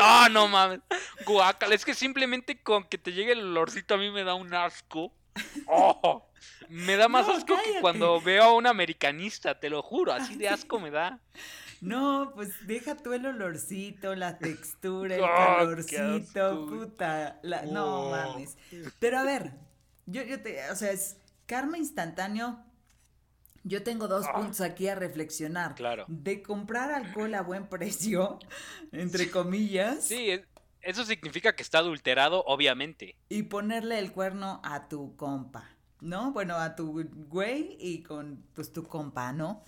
Ah, 0.00 0.28
no 0.30 0.48
mames, 0.48 0.80
guácala, 1.24 1.74
es 1.74 1.84
que 1.84 1.94
simplemente 1.94 2.62
con 2.62 2.84
que 2.84 2.98
te 2.98 3.12
llegue 3.12 3.32
el 3.32 3.40
olorcito 3.40 3.94
a 3.94 3.98
mí 3.98 4.10
me 4.10 4.24
da 4.24 4.34
un 4.34 4.52
asco. 4.54 5.12
Oh, 5.66 6.30
me 6.68 6.96
da 6.96 7.08
más 7.08 7.28
asco 7.28 7.56
que 7.62 7.80
cuando 7.80 8.20
veo 8.20 8.44
a 8.44 8.54
un 8.54 8.66
americanista, 8.66 9.58
te 9.58 9.68
lo 9.68 9.82
juro, 9.82 10.12
así 10.12 10.36
de 10.36 10.48
asco 10.48 10.78
me 10.78 10.90
da. 10.90 11.20
No, 11.80 12.32
pues 12.34 12.66
deja 12.66 12.96
tú 12.96 13.12
el 13.12 13.26
olorcito, 13.26 14.14
la 14.14 14.38
textura, 14.38 15.16
el 15.16 15.24
ah, 15.24 15.56
calorcito, 15.58 16.66
puta. 16.66 17.40
No 17.70 18.10
mames. 18.10 18.56
Pero 18.98 19.18
a 19.18 19.22
ver, 19.22 19.52
yo, 20.06 20.22
yo 20.22 20.40
te, 20.42 20.70
o 20.70 20.76
sea, 20.76 20.92
es 20.92 21.16
karma 21.46 21.78
instantáneo. 21.78 22.58
Yo 23.62 23.82
tengo 23.82 24.08
dos 24.08 24.26
ah. 24.28 24.34
puntos 24.34 24.60
aquí 24.60 24.88
a 24.88 24.94
reflexionar. 24.94 25.74
Claro. 25.74 26.04
De 26.08 26.42
comprar 26.42 26.92
alcohol 26.92 27.34
a 27.34 27.42
buen 27.42 27.66
precio, 27.66 28.38
entre 28.92 29.30
comillas. 29.30 30.04
Sí, 30.04 30.30
eso 30.82 31.04
significa 31.04 31.56
que 31.56 31.62
está 31.62 31.78
adulterado, 31.78 32.44
obviamente. 32.46 33.16
Y 33.30 33.44
ponerle 33.44 33.98
el 33.98 34.12
cuerno 34.12 34.60
a 34.64 34.88
tu 34.88 35.16
compa, 35.16 35.70
¿no? 36.02 36.32
Bueno, 36.32 36.56
a 36.56 36.76
tu 36.76 37.04
güey 37.28 37.78
y 37.80 38.02
con 38.02 38.44
pues 38.54 38.70
tu 38.70 38.84
compa, 38.84 39.32
¿no? 39.32 39.64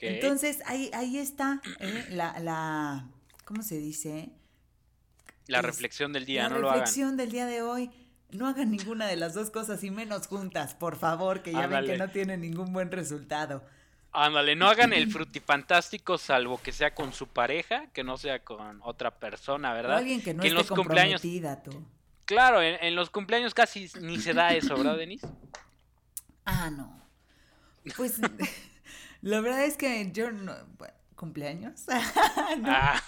Entonces, 0.00 0.58
ahí, 0.66 0.90
ahí 0.94 1.18
está 1.18 1.60
¿eh? 1.80 2.06
la, 2.10 2.38
la, 2.40 3.08
¿cómo 3.44 3.62
se 3.62 3.78
dice? 3.78 4.30
La 5.46 5.62
reflexión 5.62 6.12
del 6.12 6.24
día, 6.24 6.48
no 6.48 6.58
lo 6.58 6.68
hagan. 6.68 6.78
La 6.78 6.84
reflexión 6.84 7.16
del 7.16 7.30
día 7.30 7.46
de 7.46 7.62
hoy. 7.62 7.90
No 8.30 8.48
hagan 8.48 8.72
ninguna 8.72 9.06
de 9.06 9.14
las 9.14 9.34
dos 9.34 9.50
cosas 9.50 9.84
y 9.84 9.90
menos 9.90 10.26
juntas, 10.26 10.74
por 10.74 10.96
favor, 10.96 11.42
que 11.42 11.52
ya 11.52 11.68
ven 11.68 11.86
que 11.86 11.96
no 11.96 12.10
tienen 12.10 12.40
ningún 12.40 12.72
buen 12.72 12.90
resultado. 12.90 13.64
Ándale, 14.12 14.56
no 14.56 14.66
hagan 14.66 14.92
el 14.92 15.10
frutifantástico 15.12 16.18
salvo 16.18 16.60
que 16.60 16.72
sea 16.72 16.92
con 16.92 17.12
su 17.12 17.28
pareja, 17.28 17.86
que 17.92 18.02
no 18.02 18.16
sea 18.16 18.42
con 18.42 18.80
otra 18.82 19.12
persona, 19.18 19.72
¿verdad? 19.74 19.98
alguien 19.98 20.22
que 20.22 20.34
no 20.34 20.42
esté 20.42 20.54
los 20.54 20.68
cumpleaños. 20.68 21.22
Tú. 21.62 21.86
Claro, 22.24 22.62
en, 22.62 22.82
en, 22.82 22.96
los 22.96 23.10
cumpleaños 23.10 23.54
casi 23.54 23.88
ni 24.00 24.18
se 24.18 24.34
da 24.34 24.54
eso, 24.54 24.76
¿verdad, 24.76 24.96
Denise? 24.96 25.28
Ah, 26.44 26.70
no. 26.70 27.00
Pues 27.96 28.18
La 29.22 29.40
verdad 29.40 29.64
es 29.64 29.76
que 29.76 30.10
yo 30.12 30.30
no. 30.30 30.52
¿Cumpleaños? 31.14 31.84
Ah. 32.64 33.02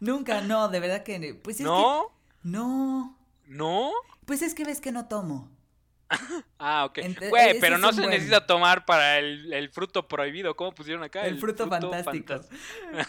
Nunca, 0.00 0.40
no, 0.40 0.68
de 0.68 0.80
verdad 0.80 1.02
que. 1.02 1.34
Pues 1.34 1.60
es 1.60 1.66
¿No? 1.66 2.12
Que, 2.42 2.48
no. 2.48 3.16
¿No? 3.46 3.92
Pues 4.24 4.42
es 4.42 4.54
que 4.54 4.64
ves 4.64 4.80
que 4.80 4.92
no 4.92 5.06
tomo. 5.06 5.48
ah, 6.58 6.84
ok. 6.86 6.98
Güey, 7.28 7.60
pero 7.60 7.78
no 7.78 7.92
se 7.92 8.06
necesita 8.06 8.46
tomar 8.46 8.84
para 8.84 9.18
el, 9.18 9.68
fruto 9.70 10.06
prohibido. 10.08 10.54
¿Cómo 10.56 10.72
pusieron 10.72 11.02
acá? 11.02 11.24
El, 11.24 11.38
fruto, 11.38 11.68
fantástico. 11.68 12.40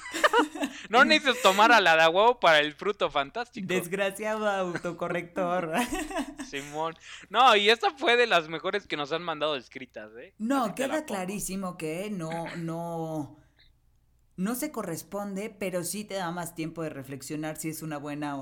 no 0.90 1.04
necesitas 1.04 1.42
tomar 1.42 1.72
a 1.72 1.82
la 1.82 1.96
de 1.96 2.08
huevo 2.08 2.40
para 2.40 2.60
el 2.60 2.74
fruto 2.74 3.10
fantástico. 3.10 3.68
Desgraciado 3.68 4.48
autocorrector. 4.48 5.74
Simón. 6.50 6.96
No, 7.30 7.56
y 7.56 7.70
esta 7.70 7.92
fue 7.92 8.18
de 8.18 8.28
las 8.28 8.48
mejores 8.48 8.88
que 8.88 8.98
nos 8.98 9.12
han 9.12 9.24
mandado 9.24 9.56
escritas, 9.56 10.12
¿eh? 10.18 10.34
No, 10.38 10.76
queda 10.76 11.06
clarísimo 11.06 11.78
que 11.78 12.10
no, 12.12 12.56
no. 12.58 13.38
No 14.38 14.56
se 14.56 14.72
corresponde, 14.72 15.50
pero 15.50 15.84
sí 15.84 16.04
te 16.04 16.16
da 16.16 16.32
más 16.32 16.56
tiempo 16.56 16.82
de 16.84 16.90
reflexionar 16.90 17.58
si 17.58 17.70
es 17.70 17.82
una 17.82 17.98
buena 17.98 18.38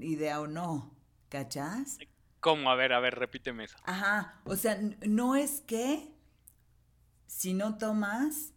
idea 0.00 0.40
o 0.40 0.46
no. 0.46 0.94
¿Cachas? 1.28 1.98
¿Cómo? 2.44 2.70
A 2.70 2.74
ver, 2.74 2.92
a 2.92 3.00
ver, 3.00 3.14
repíteme 3.14 3.64
eso. 3.64 3.78
Ajá, 3.84 4.42
o 4.44 4.54
sea, 4.54 4.78
no 5.06 5.34
es 5.34 5.62
que 5.62 6.12
si 7.26 7.54
no 7.54 7.78
tomas, 7.78 8.52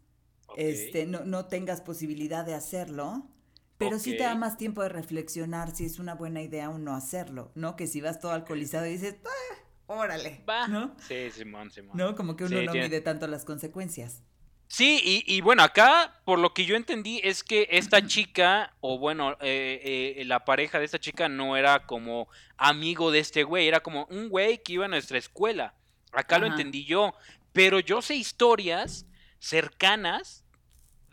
este, 0.58 1.06
no, 1.06 1.24
no, 1.24 1.46
tengas 1.46 1.80
posibilidad 1.80 2.44
de 2.44 2.54
hacerlo, 2.54 3.30
pero 3.78 3.98
sí 3.98 4.18
te 4.18 4.24
da 4.24 4.36
más 4.36 4.58
tiempo 4.58 4.84
de 4.84 4.90
reflexionar 4.90 5.74
si 5.74 5.86
es 5.86 6.00
una 6.00 6.16
buena 6.16 6.42
idea 6.42 6.70
o 6.70 6.78
no 6.78 6.98
hacerlo, 6.98 7.54
¿no? 7.56 7.78
Que 7.78 7.88
si 7.88 8.02
vas 8.02 8.20
todo 8.20 8.34
alcoholizado 8.34 8.86
y 8.88 8.90
dices, 8.90 9.16
ah, 9.24 9.56
órale, 9.86 10.44
Va. 10.50 10.68
¿no? 10.68 10.94
Sí, 11.08 11.32
Simón, 11.32 11.72
Simón. 11.72 11.96
No, 11.96 12.14
como 12.14 12.36
que 12.36 12.44
uno 12.44 12.62
no 12.64 12.74
mide 12.74 13.00
tanto 13.00 13.26
las 13.28 13.46
consecuencias. 13.46 14.22
Sí, 14.70 15.24
y, 15.26 15.42
bueno, 15.42 15.64
acá 15.64 16.22
por 16.26 16.40
lo 16.40 16.54
que 16.54 16.66
yo 16.66 16.76
entendí 16.76 17.22
es 17.24 17.42
que 17.42 17.70
esta 17.72 18.06
chica, 18.06 18.74
o 18.82 18.98
bueno, 18.98 19.38
eh, 19.40 20.16
eh, 20.18 20.26
la 20.26 20.44
pareja 20.44 20.78
de 20.78 20.86
esta 20.86 21.00
chica 21.00 21.30
no 21.30 21.56
era 21.56 21.86
como 21.86 22.28
amigo 22.58 23.10
de 23.10 23.20
este 23.20 23.44
güey, 23.44 23.68
era 23.68 23.80
como 23.80 24.06
un 24.10 24.28
güey 24.28 24.62
que 24.62 24.74
iba 24.74 24.86
a 24.86 24.90
nuestra 24.90 25.18
escuela. 25.18 25.74
Acá 26.12 26.38
lo 26.38 26.48
entendí 26.48 26.84
yo, 26.84 27.14
pero 27.54 27.80
yo 27.80 28.02
sé 28.02 28.16
historias 28.16 29.06
cercanas 29.40 30.44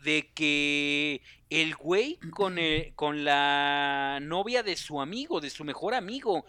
de 0.03 0.31
que 0.33 1.21
el 1.49 1.75
güey 1.75 2.19
con, 2.31 2.57
con 2.95 3.23
la 3.23 4.19
novia 4.21 4.63
de 4.63 4.75
su 4.75 4.99
amigo, 4.99 5.39
de 5.39 5.49
su 5.49 5.63
mejor 5.63 5.93
amigo, 5.95 6.45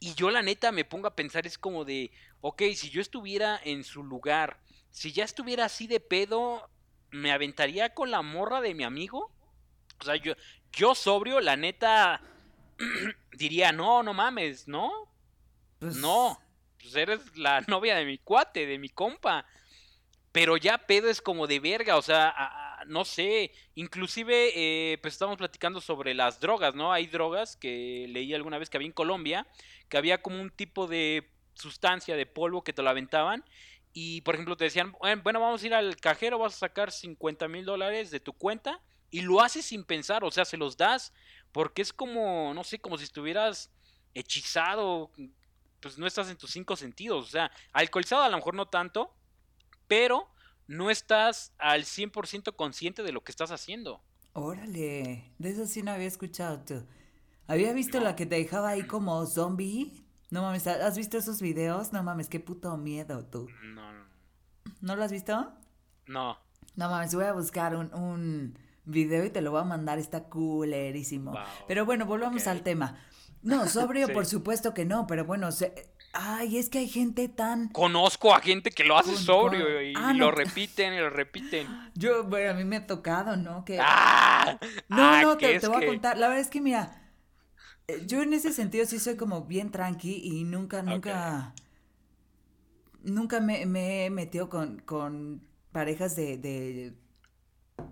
y 0.00 0.14
yo 0.14 0.30
la 0.30 0.42
neta 0.42 0.72
me 0.72 0.84
pongo 0.84 1.06
a 1.06 1.14
pensar, 1.14 1.46
es 1.46 1.56
como 1.56 1.84
de, 1.84 2.10
ok, 2.40 2.62
si 2.74 2.90
yo 2.90 3.00
estuviera 3.00 3.60
en 3.64 3.84
su 3.84 4.02
lugar, 4.02 4.58
si 4.90 5.12
ya 5.12 5.24
estuviera 5.24 5.66
así 5.66 5.86
de 5.86 6.00
pedo, 6.00 6.68
me 7.10 7.32
aventaría 7.32 7.94
con 7.94 8.10
la 8.10 8.22
morra 8.22 8.60
de 8.60 8.74
mi 8.74 8.84
amigo. 8.84 9.30
O 10.00 10.04
sea, 10.04 10.16
yo, 10.16 10.34
yo 10.72 10.94
sobrio, 10.94 11.40
la 11.40 11.56
neta, 11.56 12.20
diría, 13.32 13.72
no, 13.72 14.02
no 14.02 14.14
mames, 14.14 14.68
¿no? 14.68 14.92
Pues... 15.78 15.96
No, 15.96 16.40
pues 16.80 16.94
eres 16.96 17.36
la 17.36 17.60
novia 17.68 17.96
de 17.96 18.04
mi 18.04 18.18
cuate, 18.18 18.66
de 18.66 18.78
mi 18.78 18.88
compa. 18.88 19.46
Pero 20.32 20.56
ya 20.56 20.78
pedo 20.78 21.08
es 21.08 21.22
como 21.22 21.46
de 21.46 21.58
verga, 21.58 21.96
o 21.96 22.02
sea, 22.02 22.84
no 22.86 23.04
sé, 23.04 23.50
inclusive 23.74 24.52
eh, 24.54 24.98
pues 24.98 25.14
estamos 25.14 25.36
platicando 25.36 25.80
sobre 25.80 26.14
las 26.14 26.38
drogas, 26.38 26.74
¿no? 26.74 26.92
Hay 26.92 27.06
drogas 27.06 27.56
que 27.56 28.06
leí 28.08 28.34
alguna 28.34 28.58
vez 28.58 28.68
que 28.68 28.76
había 28.76 28.86
en 28.86 28.92
Colombia, 28.92 29.46
que 29.88 29.96
había 29.96 30.22
como 30.22 30.40
un 30.40 30.50
tipo 30.50 30.86
de 30.86 31.28
sustancia 31.54 32.14
de 32.14 32.26
polvo 32.26 32.62
que 32.62 32.72
te 32.72 32.82
lo 32.82 32.90
aventaban 32.90 33.44
y 33.92 34.20
por 34.22 34.34
ejemplo 34.34 34.56
te 34.56 34.64
decían, 34.64 34.92
bueno, 35.22 35.40
vamos 35.40 35.62
a 35.62 35.66
ir 35.66 35.74
al 35.74 35.96
cajero, 35.96 36.38
vas 36.38 36.54
a 36.54 36.58
sacar 36.58 36.92
50 36.92 37.48
mil 37.48 37.64
dólares 37.64 38.10
de 38.10 38.20
tu 38.20 38.32
cuenta 38.32 38.82
y 39.10 39.22
lo 39.22 39.40
haces 39.40 39.66
sin 39.66 39.84
pensar, 39.84 40.24
o 40.24 40.30
sea, 40.30 40.44
se 40.44 40.56
los 40.56 40.76
das 40.76 41.12
porque 41.52 41.82
es 41.82 41.92
como, 41.92 42.52
no 42.54 42.64
sé, 42.64 42.78
como 42.78 42.98
si 42.98 43.04
estuvieras 43.04 43.72
hechizado, 44.14 45.10
pues 45.80 45.98
no 45.98 46.06
estás 46.06 46.28
en 46.30 46.36
tus 46.36 46.50
cinco 46.50 46.76
sentidos, 46.76 47.26
o 47.26 47.30
sea, 47.30 47.50
alcoholizado 47.72 48.22
a 48.22 48.28
lo 48.28 48.36
mejor 48.36 48.54
no 48.54 48.66
tanto, 48.66 49.14
pero 49.86 50.28
no 50.66 50.90
estás 50.90 51.54
al 51.58 51.84
100% 51.84 52.54
consciente 52.54 53.02
de 53.02 53.12
lo 53.12 53.22
que 53.24 53.32
estás 53.32 53.50
haciendo. 53.50 54.02
Órale, 54.34 55.32
de 55.38 55.50
eso 55.50 55.66
sí 55.66 55.82
no 55.82 55.90
había 55.90 56.06
escuchado 56.06 56.60
tú. 56.64 56.86
Había 57.46 57.72
visto 57.72 57.98
la 57.98 58.14
que 58.14 58.26
te 58.26 58.36
dejaba 58.36 58.70
ahí 58.70 58.86
como 58.86 59.24
zombie. 59.26 60.04
No 60.30 60.42
mames, 60.42 60.66
¿has 60.66 60.96
visto 60.96 61.16
esos 61.18 61.40
videos? 61.40 61.92
No 61.92 62.02
mames, 62.02 62.28
qué 62.28 62.40
puto 62.40 62.76
miedo 62.76 63.24
tú. 63.24 63.48
No, 63.74 63.92
no. 63.92 64.04
¿No 64.80 64.96
lo 64.96 65.04
has 65.04 65.12
visto? 65.12 65.52
No. 66.06 66.38
No 66.76 66.90
mames, 66.90 67.14
voy 67.14 67.24
a 67.24 67.32
buscar 67.32 67.74
un, 67.74 67.92
un 67.94 68.58
video 68.84 69.24
y 69.24 69.30
te 69.30 69.40
lo 69.40 69.50
voy 69.50 69.60
a 69.60 69.64
mandar, 69.64 69.98
está 69.98 70.24
culerísimo. 70.24 71.34
Pero 71.66 71.86
bueno, 71.86 72.06
volvamos 72.06 72.46
al 72.46 72.62
tema. 72.62 72.98
No, 73.42 73.66
sobrio, 73.66 74.08
por 74.12 74.26
supuesto 74.26 74.74
que 74.74 74.84
no, 74.84 75.06
pero 75.06 75.24
bueno, 75.24 75.50
se, 75.52 75.92
Ay, 76.12 76.56
es 76.56 76.70
que 76.70 76.78
hay 76.78 76.88
gente 76.88 77.28
tan. 77.28 77.68
Conozco 77.68 78.34
a 78.34 78.40
gente 78.40 78.70
que 78.70 78.82
lo 78.84 78.96
hace 78.96 79.14
sobrio 79.16 79.82
y, 79.82 79.92
ah, 79.96 80.12
lo 80.14 80.30
repiten 80.30 80.94
y 80.94 80.98
lo 80.98 81.10
repiten. 81.10 81.66
Yo, 81.94 82.24
bueno, 82.24 82.52
a 82.52 82.54
mí 82.54 82.64
me 82.64 82.76
ha 82.76 82.86
tocado, 82.86 83.36
¿no? 83.36 83.64
Que... 83.64 83.78
¡Ah! 83.82 84.58
No, 84.88 84.96
ah, 85.02 85.22
no, 85.22 85.36
te, 85.36 85.58
voy 85.68 85.84
a 85.84 85.86
contar. 85.86 86.16
La 86.16 86.28
verdad 86.28 86.42
es 86.42 86.48
que, 86.48 86.60
mira, 86.60 87.07
yo 88.06 88.22
en 88.22 88.34
ese 88.34 88.52
sentido 88.52 88.84
sí 88.86 88.98
soy 88.98 89.16
como 89.16 89.44
bien 89.44 89.70
tranqui 89.70 90.20
y 90.22 90.44
nunca, 90.44 90.82
nunca. 90.82 91.54
Nunca 93.02 93.40
me, 93.40 93.62
he 94.04 94.10
metido 94.10 94.48
con, 94.48 94.80
con 94.80 95.42
parejas 95.72 96.14
de, 96.14 96.36
de. 96.36 96.94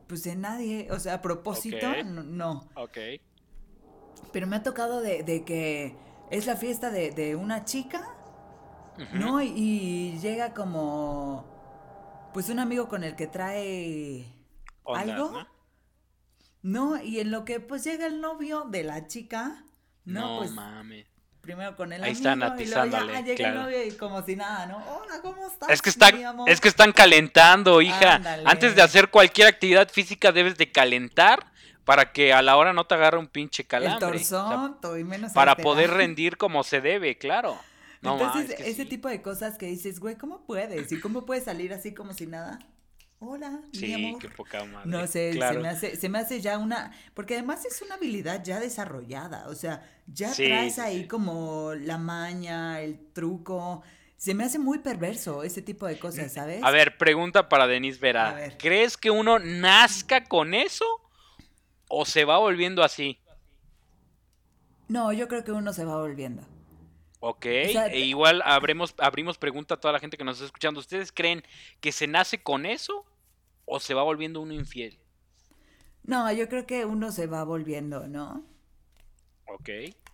Pues 0.06 0.22
de 0.24 0.37
nadie. 0.37 0.88
O 0.90 0.98
sea, 0.98 1.14
a 1.14 1.22
propósito, 1.22 1.87
no. 2.04 2.68
Ok. 2.74 2.98
Pero 4.32 4.46
me 4.46 4.56
ha 4.56 4.62
tocado 4.62 5.00
de, 5.00 5.22
de 5.22 5.44
que 5.44 5.96
es 6.30 6.46
la 6.46 6.56
fiesta 6.56 6.90
de, 6.90 7.37
una 7.37 7.64
chica, 7.64 8.06
¿no? 9.14 9.40
Y, 9.40 10.18
llega 10.20 10.52
como, 10.52 11.44
pues 12.35 12.50
un 12.50 12.59
amigo 12.59 12.88
con 12.88 13.04
el 13.04 13.16
que 13.16 13.26
trae 13.26 14.26
algo. 14.85 15.32
¿no? 16.62 17.00
y 17.00 17.20
en 17.20 17.30
lo 17.30 17.44
que 17.44 17.61
pues 17.61 17.85
llega 17.85 18.06
el 18.06 18.20
novio 18.20 18.64
de 18.64 18.82
la 18.82 19.06
chica, 19.06 19.65
¿no? 20.07 20.21
No 20.21 20.38
pues, 20.38 20.51
mames. 20.53 21.07
Primero 21.42 21.77
con 21.77 21.92
el 21.92 22.03
Ahí 22.03 22.12
están 22.12 22.42
atizándole, 22.42 23.12
ya, 23.12 23.21
llega 23.21 23.49
el 23.49 23.55
novio 23.55 23.85
y 23.85 23.92
como 23.92 24.21
si 24.25 24.35
nada, 24.35 24.66
¿no? 24.66 24.79
Hola, 24.79 25.21
¿cómo 25.23 25.47
estás? 25.47 25.69
Es 25.69 25.81
que 25.81 25.90
están, 25.90 26.14
es 26.49 26.61
que 26.61 26.66
están 26.66 26.90
calentando, 26.90 27.81
hija. 27.81 28.21
Antes 28.45 28.75
de 28.75 28.83
hacer 28.83 29.11
cualquier 29.11 29.47
actividad 29.47 29.88
física 29.88 30.33
debes 30.33 30.57
de 30.57 30.73
calentar 30.73 31.47
para 31.85 32.11
que 32.11 32.33
a 32.33 32.42
la 32.42 32.57
hora 32.57 32.73
no 32.73 32.85
te 32.85 32.97
agarre 32.97 33.19
un 33.19 33.29
pinche 33.29 33.62
calambre. 33.62 34.19
El 34.19 35.01
y 35.01 35.05
menos 35.05 35.33
Para 35.33 35.57
poder 35.57 35.90
rendir 35.92 36.37
como 36.37 36.64
se 36.64 36.81
debe, 36.81 37.16
claro. 37.16 37.57
Entonces, 38.03 38.59
ese 38.59 38.85
tipo 38.85 39.09
de 39.09 39.23
cosas 39.23 39.57
que 39.57 39.66
dices, 39.66 40.01
güey, 40.01 40.16
¿cómo 40.16 40.45
puedes? 40.47 40.90
¿Y 40.90 41.01
cómo 41.01 41.25
puedes 41.25 41.45
salir 41.45 41.73
así 41.73 41.95
como 41.95 42.12
si 42.12 42.27
nada? 42.27 42.59
Hola, 43.18 43.61
sí, 43.72 43.87
mi 43.87 44.07
amor. 44.07 44.20
qué 44.20 44.29
poca 44.29 44.64
madre. 44.64 44.90
No 44.90 45.07
sé, 45.07 45.33
se, 45.33 45.59
me 45.59 45.68
hace, 45.68 45.96
se 45.96 46.09
me 46.09 46.18
hace 46.18 46.40
ya 46.40 46.59
una... 46.59 46.92
Porque 47.14 47.35
además 47.35 47.64
es 47.64 47.81
una 47.81 47.94
habilidad 47.94 48.44
ya 48.44 48.61
desarrollada, 48.61 49.48
o 49.48 49.55
sea, 49.55 49.83
ya 50.07 50.33
traes 50.33 50.79
ahí 50.79 51.07
como 51.09 51.72
la 51.74 51.98
maña, 51.98 52.81
el 52.81 53.12
truco... 53.12 53.83
Se 54.18 54.33
me 54.33 54.44
hace 54.44 54.59
muy 54.59 54.79
perverso 54.79 55.42
ese 55.42 55.61
tipo 55.61 55.87
de 55.87 55.98
cosas, 55.98 56.33
¿sabes? 56.33 56.62
A 56.62 56.70
ver, 56.70 56.96
pregunta 56.96 57.50
para 57.50 57.66
Denise 57.66 58.00
Vera. 58.00 58.50
¿Crees 58.59 58.96
que 58.96 59.11
uno 59.11 59.38
nazca 59.38 60.24
con 60.24 60.55
eso 60.55 60.87
o 61.88 62.07
se 62.07 62.24
va 62.24 62.38
volviendo 62.38 62.83
así? 62.83 63.20
No, 64.88 65.12
yo 65.12 65.29
creo 65.29 65.44
que 65.44 65.52
uno 65.52 65.74
se 65.74 65.85
va 65.85 65.98
volviendo. 65.98 66.42
Ok, 67.20 67.46
e 67.46 68.00
igual 68.00 68.42
abrimos 68.44 69.38
pregunta 69.38 69.74
a 69.74 69.81
toda 69.81 69.92
la 69.92 70.00
gente 70.00 70.16
que 70.16 70.24
nos 70.24 70.37
está 70.37 70.46
escuchando. 70.46 70.81
¿Ustedes 70.81 71.12
creen 71.12 71.42
que 71.81 71.92
se 71.92 72.07
nace 72.07 72.42
con 72.42 72.66
eso 72.66 73.05
o 73.64 73.81
se 73.81 73.94
va 73.94 74.02
volviendo 74.02 74.40
uno 74.40 74.52
infiel? 74.52 74.98
No, 76.05 76.31
yo 76.33 76.48
creo 76.48 76.66
que 76.66 76.85
uno 76.85 77.11
se 77.11 77.26
va 77.26 77.42
volviendo, 77.44 78.07
¿no? 78.07 78.44
Ok. 79.48 79.70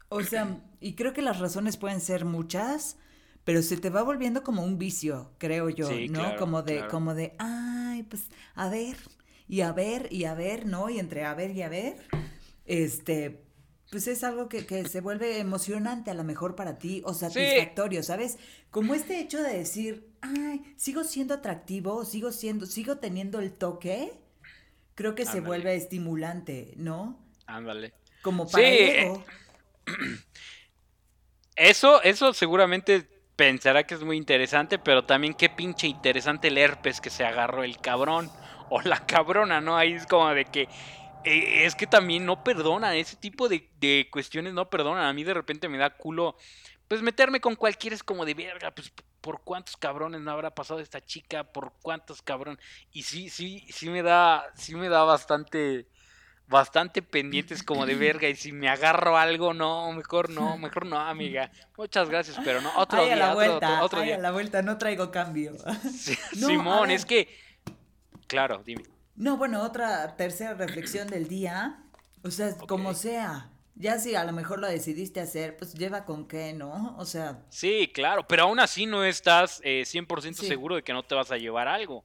O 0.09 0.23
sea, 0.23 0.59
y 0.81 0.95
creo 0.95 1.13
que 1.13 1.23
las 1.23 1.39
razones 1.39 1.77
pueden 1.77 2.01
ser 2.01 2.25
muchas, 2.25 2.97
pero 3.45 3.63
se 3.63 3.77
te 3.77 3.91
va 3.91 4.03
volviendo 4.03 4.43
como 4.43 4.63
un 4.63 4.79
vicio, 4.79 5.33
creo 5.39 5.69
yo, 5.71 5.91
¿no? 6.09 6.37
como 6.37 6.63
de, 6.63 6.87
como 6.89 7.15
de, 7.15 7.35
ay, 7.39 8.05
pues, 8.05 8.29
a 8.55 8.69
ver, 8.69 8.97
y 9.49 9.63
a 9.63 9.73
ver 9.73 10.09
y 10.13 10.25
a 10.25 10.35
ver, 10.35 10.67
¿no? 10.67 10.89
Y 10.89 10.99
entre 10.99 11.25
a 11.25 11.35
ver 11.35 11.51
y 11.51 11.63
a 11.63 11.69
ver, 11.69 11.97
este, 12.65 13.43
pues 13.93 14.09
es 14.09 14.25
algo 14.25 14.49
que, 14.49 14.89
se 14.89 15.01
vuelve 15.03 15.39
emocionante 15.39 16.11
a 16.11 16.15
lo 16.15 16.25
mejor 16.25 16.57
para 16.57 16.79
ti 16.79 17.03
o 17.05 17.13
satisfactorio, 17.13 18.03
¿sabes? 18.03 18.39
Como 18.71 18.95
este 18.95 19.21
hecho 19.21 19.43
de 19.43 19.59
decir, 19.59 20.09
ay, 20.23 20.63
sigo 20.79 21.05
siendo 21.05 21.35
atractivo, 21.35 22.03
sigo 22.07 22.33
siendo, 22.33 22.65
sigo 22.65 22.97
teniendo 22.97 23.39
el 23.39 23.53
toque, 23.53 24.15
creo 24.95 25.15
que 25.15 25.27
se 25.27 25.41
vuelve 25.41 25.75
estimulante, 25.75 26.73
¿no? 26.77 27.21
Ándale. 27.47 27.93
Como 28.23 28.49
para 28.49 28.67
sí. 28.67 28.89
Eso, 31.55 32.03
eso 32.03 32.33
seguramente 32.33 33.07
pensará 33.37 33.85
que 33.85 33.93
es 33.93 34.03
muy 34.03 34.17
interesante, 34.17 34.79
pero 34.79 35.05
también 35.05 35.35
qué 35.35 35.51
pinche 35.51 35.87
interesante 35.87 36.49
el 36.49 36.57
herpes 36.57 37.03
que 37.03 37.11
se 37.11 37.27
agarró 37.27 37.63
el 37.63 37.77
cabrón 37.77 38.31
o 38.71 38.81
la 38.81 39.05
cabrona, 39.05 39.61
¿no? 39.61 39.77
Ahí 39.77 39.93
es 39.93 40.07
como 40.07 40.31
de 40.31 40.47
que 40.47 40.67
eh, 41.25 41.65
es 41.65 41.75
que 41.75 41.87
también 41.87 42.25
no 42.27 42.43
perdona, 42.45 42.95
ese 42.97 43.17
tipo 43.17 43.49
de, 43.49 43.69
de, 43.79 44.09
cuestiones 44.11 44.53
no 44.53 44.69
perdonan. 44.69 45.05
A 45.05 45.13
mí 45.13 45.25
de 45.25 45.35
repente 45.35 45.69
me 45.69 45.79
da 45.79 45.91
culo, 45.91 46.37
pues 46.89 47.03
meterme 47.03 47.41
con 47.41 47.57
cualquiera 47.57 47.95
es 47.95 48.03
como 48.03 48.25
de 48.25 48.35
verga, 48.35 48.71
pues 48.71 48.93
por 49.21 49.43
cuántos 49.43 49.77
cabrones 49.77 50.21
no 50.21 50.31
habrá 50.31 50.55
pasado 50.55 50.81
esta 50.81 51.01
chica, 51.01 51.45
por 51.45 51.73
cuántos 51.83 52.23
cabrones. 52.23 52.65
Y 52.93 53.03
sí, 53.03 53.29
sí, 53.29 53.65
sí 53.71 53.89
me 53.89 54.03
da, 54.03 54.45
sí 54.57 54.75
me 54.75 54.89
da 54.89 55.05
bastante, 55.05 55.87
bastante 56.49 57.03
pendientes 57.03 57.63
como 57.63 57.87
de 57.87 57.95
verga. 57.95 58.29
Y 58.29 58.35
si 58.35 58.53
me 58.53 58.69
agarro 58.69 59.17
algo, 59.17 59.55
no, 59.55 59.93
mejor 59.93 60.31
no, 60.31 60.59
mejor 60.59 60.87
no, 60.87 60.99
amiga. 60.99 61.51
Muchas 61.77 62.09
gracias, 62.09 62.39
pero 62.45 62.61
no, 62.61 62.73
otro 62.77 63.05
día, 63.05 63.17
la 63.17 63.35
vuelta, 63.35 63.83
otro, 63.83 64.01
día. 64.03 64.17
a 64.17 64.19
la 64.19 64.33
vuelta, 64.33 64.61
no 64.63 64.77
traigo 64.77 65.11
cambio. 65.11 65.53
Simón, 66.35 66.91
es 66.91 67.07
que 67.07 67.29
Claro, 68.33 68.63
dime. 68.65 68.85
No, 69.23 69.37
bueno, 69.37 69.63
otra 69.63 70.17
tercera 70.17 70.55
reflexión 70.55 71.07
del 71.07 71.29
día. 71.29 71.81
O 72.25 72.31
sea, 72.33 72.57
como 72.57 72.93
sea. 72.93 73.53
Ya 73.77 74.01
si 74.01 74.17
a 74.17 74.25
lo 74.25 74.33
mejor 74.33 74.59
lo 74.59 74.67
decidiste 74.67 75.21
hacer, 75.21 75.57
pues 75.57 75.75
lleva 75.75 76.05
con 76.05 76.27
qué, 76.27 76.53
¿no? 76.53 76.97
O 76.99 77.05
sea. 77.05 77.47
Sí, 77.49 77.89
claro, 77.95 78.27
pero 78.27 78.43
aún 78.43 78.59
así 78.59 78.85
no 78.85 79.05
estás 79.05 79.61
eh, 79.63 79.85
100% 79.87 80.35
seguro 80.35 80.75
de 80.75 80.83
que 80.83 80.93
no 80.93 81.05
te 81.05 81.15
vas 81.15 81.31
a 81.31 81.37
llevar 81.37 81.69
algo. 81.69 82.05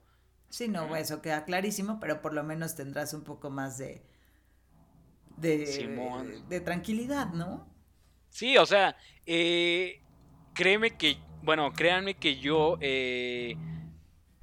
Sí, 0.50 0.68
no, 0.68 0.96
eso 0.96 1.20
queda 1.24 1.44
clarísimo, 1.44 2.00
pero 2.00 2.22
por 2.22 2.34
lo 2.34 2.44
menos 2.44 2.76
tendrás 2.76 3.16
un 3.16 3.24
poco 3.24 3.50
más 3.50 3.80
de. 3.80 4.06
de, 5.38 6.46
de 6.48 6.60
tranquilidad, 6.62 7.34
¿no? 7.34 7.68
Sí, 8.30 8.60
o 8.60 8.66
sea, 8.68 8.96
eh, 9.26 10.04
créeme 10.54 10.96
que. 10.96 11.18
Bueno, 11.42 11.74
créanme 11.74 12.14
que 12.14 12.38
yo. 12.38 12.78
Eh, 12.80 13.58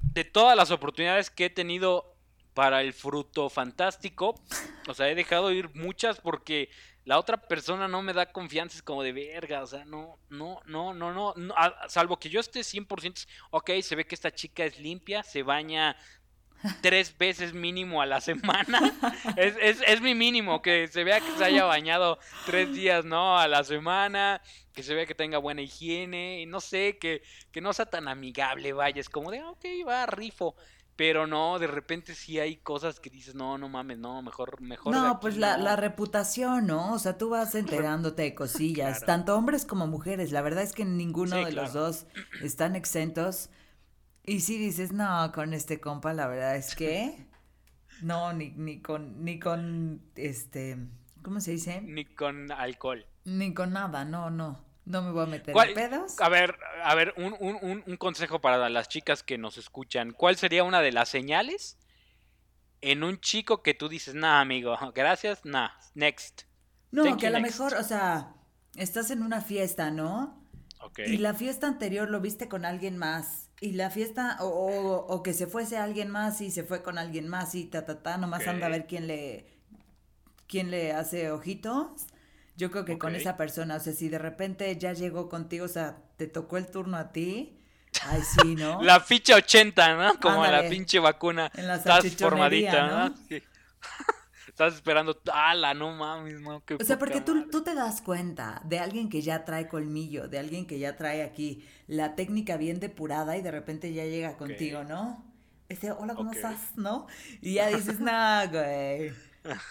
de 0.01 0.25
todas 0.25 0.57
las 0.57 0.71
oportunidades 0.71 1.29
que 1.29 1.45
he 1.45 1.49
tenido 1.49 2.14
para 2.55 2.81
el 2.81 2.93
fruto 2.93 3.49
fantástico, 3.49 4.41
o 4.87 4.93
sea, 4.93 5.09
he 5.09 5.15
dejado 5.15 5.51
ir 5.51 5.69
muchas 5.75 6.19
porque 6.19 6.69
la 7.03 7.19
otra 7.19 7.37
persona 7.37 7.87
no 7.87 8.01
me 8.01 8.13
da 8.13 8.31
confianza, 8.31 8.77
es 8.77 8.81
como 8.81 9.03
de 9.03 9.11
verga, 9.11 9.61
o 9.61 9.67
sea, 9.67 9.83
no, 9.85 10.17
no, 10.29 10.61
no, 10.65 10.93
no, 10.93 11.11
no, 11.11 11.33
salvo 11.89 12.17
que 12.17 12.29
yo 12.29 12.39
esté 12.39 12.61
100%, 12.61 13.27
ok, 13.51 13.71
se 13.81 13.95
ve 13.95 14.07
que 14.07 14.15
esta 14.15 14.33
chica 14.33 14.63
es 14.63 14.79
limpia, 14.79 15.21
se 15.21 15.43
baña 15.43 15.97
tres 16.81 17.15
veces 17.17 17.53
mínimo 17.53 18.01
a 18.01 18.05
la 18.05 18.21
semana. 18.21 18.79
Es, 19.37 19.55
es, 19.59 19.83
es, 19.85 20.01
mi 20.01 20.15
mínimo, 20.15 20.61
que 20.61 20.87
se 20.87 21.03
vea 21.03 21.19
que 21.19 21.31
se 21.37 21.43
haya 21.43 21.65
bañado 21.65 22.19
tres 22.45 22.73
días, 22.73 23.03
¿no? 23.03 23.37
A 23.37 23.47
la 23.49 23.63
semana, 23.65 24.41
que 24.73 24.81
se 24.81 24.95
vea 24.95 25.05
que 25.05 25.13
tenga 25.13 25.39
buena 25.39 25.61
higiene, 25.61 26.41
y 26.41 26.45
no 26.45 26.61
sé, 26.61 26.97
que, 26.97 27.21
que 27.51 27.59
no 27.59 27.73
sea 27.73 27.85
tan 27.85 28.07
amigable, 28.07 28.71
vaya, 28.71 29.01
es 29.01 29.09
como 29.09 29.29
de, 29.29 29.43
ok, 29.43 29.65
va, 29.85 30.05
rifo. 30.05 30.55
Pero 30.95 31.27
no, 31.27 31.59
de 31.59 31.67
repente 31.67 32.15
sí 32.15 32.39
hay 32.39 32.55
cosas 32.55 33.01
que 33.01 33.09
dices, 33.09 33.35
no, 33.35 33.57
no 33.57 33.67
mames, 33.67 33.97
no, 33.97 34.21
mejor, 34.21 34.61
mejor. 34.61 34.93
No, 34.93 35.19
pues 35.19 35.35
la, 35.35 35.57
la, 35.57 35.75
reputación, 35.75 36.67
¿no? 36.67 36.93
O 36.93 36.99
sea, 36.99 37.17
tú 37.17 37.29
vas 37.29 37.53
enterándote 37.55 38.21
de 38.21 38.35
cosillas, 38.35 39.05
tanto 39.05 39.35
hombres 39.35 39.65
como 39.65 39.87
mujeres. 39.87 40.31
La 40.31 40.41
verdad 40.41 40.63
es 40.63 40.71
que 40.71 40.85
ninguno 40.85 41.43
de 41.43 41.51
los 41.51 41.73
dos 41.73 42.07
están 42.41 42.75
exentos. 42.75 43.49
Y 44.23 44.39
si 44.39 44.57
dices, 44.57 44.93
no, 44.93 45.31
con 45.33 45.53
este 45.53 45.81
compa, 45.81 46.13
la 46.13 46.27
verdad 46.27 46.55
es 46.55 46.75
que. 46.75 47.27
No, 48.01 48.33
ni, 48.33 48.49
ni 48.49 48.81
con, 48.81 49.23
ni 49.23 49.39
con, 49.39 50.01
este, 50.17 50.77
¿cómo 51.21 51.39
se 51.39 51.51
dice? 51.51 51.81
Ni 51.81 52.03
con 52.03 52.51
alcohol. 52.51 53.05
Ni 53.23 53.53
con 53.53 53.71
nada, 53.71 54.03
no, 54.03 54.29
no. 54.29 54.64
No 54.85 55.01
me 55.01 55.11
voy 55.11 55.23
a 55.23 55.25
meter 55.25 55.55
en 55.57 55.73
pedos. 55.73 56.19
A 56.21 56.29
ver, 56.29 56.57
a 56.83 56.93
ver, 56.93 57.13
un, 57.17 57.35
un, 57.39 57.83
un, 57.85 57.97
consejo 57.97 58.39
para 58.39 58.69
las 58.69 58.87
chicas 58.87 59.23
que 59.23 59.37
nos 59.37 59.57
escuchan. 59.57 60.11
¿Cuál 60.11 60.37
sería 60.37 60.63
una 60.63 60.81
de 60.81 60.91
las 60.91 61.09
señales 61.09 61.79
en 62.81 63.03
un 63.03 63.19
chico 63.19 63.63
que 63.63 63.73
tú 63.73 63.89
dices, 63.89 64.13
nah, 64.13 64.41
amigo, 64.41 64.77
gracias, 64.95 65.43
nah, 65.43 65.69
next? 65.95 66.43
No, 66.91 67.17
que 67.17 67.27
a 67.27 67.31
lo 67.31 67.41
mejor, 67.41 67.73
o 67.73 67.83
sea, 67.83 68.35
estás 68.75 69.09
en 69.09 69.23
una 69.23 69.41
fiesta, 69.41 69.89
¿no? 69.89 70.43
Ok. 70.81 70.99
Y 71.07 71.17
la 71.17 71.33
fiesta 71.33 71.67
anterior 71.67 72.09
lo 72.09 72.21
viste 72.21 72.47
con 72.47 72.63
alguien 72.63 72.95
más. 72.95 73.49
Y 73.59 73.71
la 73.71 73.89
fiesta, 73.89 74.37
o, 74.41 75.05
o, 75.07 75.23
que 75.23 75.33
se 75.33 75.47
fuese 75.47 75.77
alguien 75.77 76.09
más 76.09 76.41
y 76.41 76.51
se 76.51 76.63
fue 76.63 76.83
con 76.83 76.97
alguien 76.99 77.27
más 77.27 77.55
y 77.55 77.65
ta, 77.65 77.85
ta, 77.85 78.03
ta, 78.03 78.17
nomás 78.17 78.47
anda 78.47 78.67
a 78.67 78.69
ver 78.69 78.85
quién 78.85 79.07
le, 79.07 79.47
quién 80.47 80.69
le 80.69 80.91
hace 80.91 81.31
ojitos. 81.31 82.07
Yo 82.57 82.71
creo 82.71 82.85
que 82.85 82.97
con 82.97 83.15
esa 83.15 83.35
persona, 83.35 83.75
o 83.75 83.79
sea, 83.79 83.93
si 83.93 84.07
de 84.07 84.17
repente 84.17 84.75
ya 84.77 84.93
llegó 84.93 85.29
contigo, 85.29 85.65
o 85.65 85.69
sea, 85.69 85.97
te 86.17 86.27
tocó 86.27 86.57
el 86.57 86.67
turno 86.67 86.97
a 86.97 87.11
ti, 87.11 87.59
ay 88.03 88.21
sí, 88.21 88.55
¿no? 88.55 88.81
la 88.81 88.99
ficha 89.01 89.35
80, 89.35 89.95
¿no? 89.95 90.19
Como 90.19 90.45
la 90.45 90.67
pinche 90.69 90.99
vacuna. 90.99 91.51
En 91.55 91.67
la 91.67 91.75
Estás 91.75 92.15
formadita, 92.15 92.87
¿no? 92.87 93.15
Estás 94.47 94.75
esperando, 94.75 95.19
ala, 95.33 95.73
no 95.73 95.91
mames, 95.91 96.39
no, 96.39 96.63
O 96.79 96.83
sea, 96.85 96.97
porque 96.97 97.19
tú, 97.19 97.49
tú, 97.49 97.61
te 97.61 97.75
das 97.75 98.01
cuenta 98.01 98.61
de 98.63 98.79
alguien 98.79 99.09
que 99.09 99.21
ya 99.21 99.43
trae 99.43 99.67
colmillo, 99.67 100.29
de 100.29 100.39
alguien 100.39 100.65
que 100.65 100.79
ya 100.79 100.95
trae 100.95 101.23
aquí 101.23 101.67
la 101.87 102.15
técnica 102.15 102.55
bien 102.55 102.79
depurada 102.79 103.35
y 103.35 103.41
de 103.41 103.51
repente 103.51 103.91
ya 103.91 104.05
llega 104.05 104.37
contigo, 104.37 104.85
¿no? 104.85 105.25
Dice, 105.67 105.91
hola, 105.91 106.15
¿cómo 106.15 106.31
estás? 106.31 106.77
¿no? 106.77 107.07
Y 107.41 107.55
ya 107.55 107.67
dices, 107.75 107.99
nah, 107.99 108.45
güey. 108.45 109.11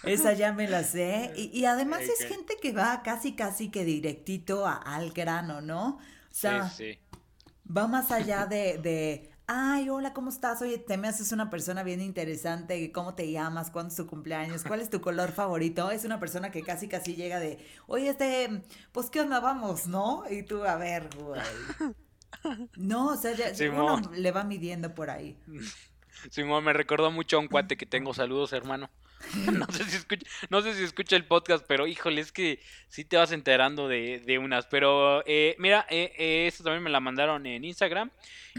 Esa 0.03 0.33
ya 0.33 0.53
me 0.53 0.67
la 0.67 0.83
sé. 0.83 1.33
Y, 1.35 1.65
además 1.65 2.01
es 2.01 2.27
gente 2.27 2.55
que 2.61 2.71
va 2.71 3.01
casi, 3.03 3.33
casi 3.33 3.69
que 3.69 3.83
directito 3.85 4.67
al 4.67 5.11
grano, 5.11 5.61
¿no? 5.61 5.97
O 5.97 6.37
sea, 6.37 6.71
va 7.65 7.87
más 7.87 8.11
allá 8.11 8.45
de, 8.49 8.77
de, 8.77 9.31
ay, 9.47 9.89
hola, 9.89 10.13
¿cómo 10.13 10.29
estás? 10.29 10.61
Oye, 10.61 10.77
te 10.77 10.97
me 10.97 11.07
haces 11.07 11.31
una 11.31 11.49
persona 11.49 11.83
bien 11.83 12.01
interesante. 12.01 12.91
¿Cómo 12.91 13.15
te 13.15 13.31
llamas? 13.31 13.71
¿Cuándo 13.71 13.89
es 13.89 13.95
tu 13.95 14.07
cumpleaños? 14.07 14.63
¿Cuál 14.63 14.81
es 14.81 14.89
tu 14.89 15.01
color 15.01 15.31
favorito? 15.31 15.91
Es 15.91 16.05
una 16.05 16.19
persona 16.19 16.51
que 16.51 16.61
casi, 16.61 16.87
casi 16.87 17.15
llega 17.15 17.39
de, 17.39 17.59
oye, 17.87 18.09
este, 18.09 18.63
pues, 18.91 19.09
¿qué 19.09 19.21
onda? 19.21 19.39
Vamos, 19.39 19.87
¿no? 19.87 20.23
Y 20.29 20.43
tú, 20.43 20.63
a 20.63 20.75
ver, 20.75 21.09
güey. 21.17 21.41
No, 22.75 23.07
o 23.07 23.15
sea, 23.15 23.33
ya, 23.33 23.51
uno 23.71 24.01
le 24.13 24.31
va 24.31 24.43
midiendo 24.43 24.93
por 24.93 25.09
ahí. 25.09 25.37
Simón, 26.31 26.63
me 26.63 26.73
recordó 26.73 27.11
mucho 27.11 27.37
a 27.37 27.39
un 27.39 27.47
cuate 27.47 27.77
que 27.77 27.85
tengo. 27.85 28.13
Saludos, 28.13 28.53
hermano. 28.53 28.89
no, 29.51 29.65
sé 29.71 29.83
si 29.85 29.95
escucha, 29.97 30.25
no 30.49 30.61
sé 30.61 30.73
si 30.73 30.83
escucha 30.83 31.15
el 31.15 31.25
podcast, 31.25 31.65
pero 31.67 31.87
híjole, 31.87 32.21
es 32.21 32.31
que 32.31 32.59
sí 32.87 33.05
te 33.05 33.17
vas 33.17 33.31
enterando 33.31 33.87
de, 33.87 34.39
unas. 34.41 34.65
Pero 34.67 35.23
eh, 35.25 35.55
mira, 35.59 35.85
eh, 35.89 36.13
eh, 36.17 36.47
esto 36.47 36.63
también 36.63 36.83
me 36.83 36.89
la 36.89 36.99
mandaron 36.99 37.45
en 37.45 37.63
Instagram. 37.63 38.11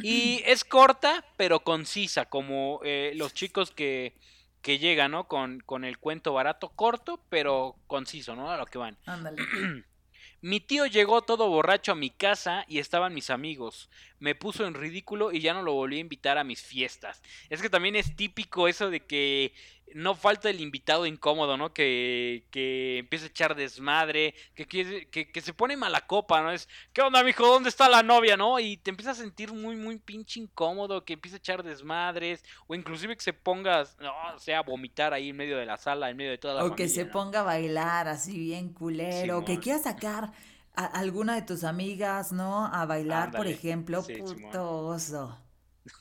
Y 0.03 0.43
es 0.45 0.65
corta, 0.65 1.25
pero 1.37 1.61
concisa, 1.61 2.27
como 2.27 2.81
los 3.15 3.33
chicos 3.33 3.71
que, 3.71 4.15
que 4.61 4.79
llegan, 4.79 5.13
¿no? 5.13 5.27
Con, 5.27 5.61
con 5.61 5.85
el 5.85 5.99
cuento 5.99 6.33
barato, 6.33 6.69
corto, 6.69 7.21
pero 7.31 7.77
conciso, 7.87 8.37
¿no? 8.37 8.51
A 8.51 8.57
lo 8.57 8.67
que 8.67 8.79
van. 8.79 8.97
Ándale. 9.07 9.43
Mi 10.43 10.61
tío 10.61 10.87
llegó 10.87 11.23
todo 11.23 11.49
borracho 11.49 11.93
a 11.93 11.97
mi 11.97 12.11
casa 12.11 12.65
y 12.69 12.79
estaban 12.79 13.15
mis 13.15 13.31
amigos. 13.31 13.89
Me 14.21 14.35
puso 14.35 14.67
en 14.67 14.75
ridículo 14.75 15.33
y 15.33 15.41
ya 15.41 15.55
no 15.55 15.63
lo 15.63 15.73
volví 15.73 15.97
a 15.97 16.01
invitar 16.01 16.39
a 16.39 16.45
mis 16.45 16.63
fiestas. 16.63 17.23
Es 17.49 17.63
que 17.63 17.71
también 17.71 17.97
es 17.97 18.15
típico 18.15 18.69
eso 18.69 18.91
de 18.91 19.01
que 19.01 19.55
no 19.95 20.15
falta 20.15 20.51
el 20.51 20.61
invitado 20.61 21.07
incómodo, 21.07 21.57
¿no? 21.57 21.73
Que, 21.73 22.47
que 22.51 22.99
empieza 22.99 23.27
a 23.27 23.29
echar 23.29 23.55
desmadre, 23.55 24.35
que, 24.55 24.67
que, 24.67 25.09
que, 25.11 25.41
se 25.41 25.55
pone 25.55 25.77
mala 25.77 26.07
copa, 26.07 26.43
¿no? 26.43 26.51
Es, 26.51 26.69
¿qué 26.93 27.03
onda, 27.03 27.23
mijo? 27.23 27.47
¿Dónde 27.47 27.69
está 27.69 27.89
la 27.89 28.03
novia, 28.03 28.37
no? 28.37 28.59
Y 28.59 28.77
te 28.77 28.91
empieza 28.91 29.13
a 29.13 29.15
sentir 29.15 29.53
muy, 29.53 29.77
muy 29.77 29.99
pinche 29.99 30.41
incómodo, 30.41 31.05
que 31.05 31.15
empieza 31.15 31.37
a 31.37 31.39
echar 31.39 31.63
desmadres, 31.63 32.45
o 32.67 32.75
inclusive 32.75 33.17
que 33.17 33.23
se 33.23 33.33
ponga, 33.33 33.85
no, 34.01 34.13
o 34.35 34.39
sea, 34.39 34.59
a 34.59 34.63
vomitar 34.63 35.13
ahí 35.15 35.31
en 35.31 35.37
medio 35.37 35.57
de 35.57 35.67
la 35.67 35.77
sala, 35.77 36.11
en 36.11 36.17
medio 36.17 36.33
de 36.33 36.39
toda 36.39 36.55
la 36.55 36.65
O 36.65 36.75
que 36.75 36.89
se 36.89 37.07
ponga 37.07 37.41
a 37.41 37.45
bailar 37.45 38.09
así 38.09 38.39
bien 38.39 38.73
culero, 38.73 39.39
o 39.39 39.45
que 39.45 39.59
quiera 39.61 39.79
sacar 39.79 40.33
a 40.75 40.85
alguna 40.85 41.37
de 41.37 41.43
tus 41.43 41.65
amigas, 41.65 42.33
¿no? 42.33 42.67
A 42.67 42.85
bailar, 42.87 43.31
por 43.31 43.47
ejemplo, 43.47 44.03
puto 44.19 44.87
oso. 44.87 45.39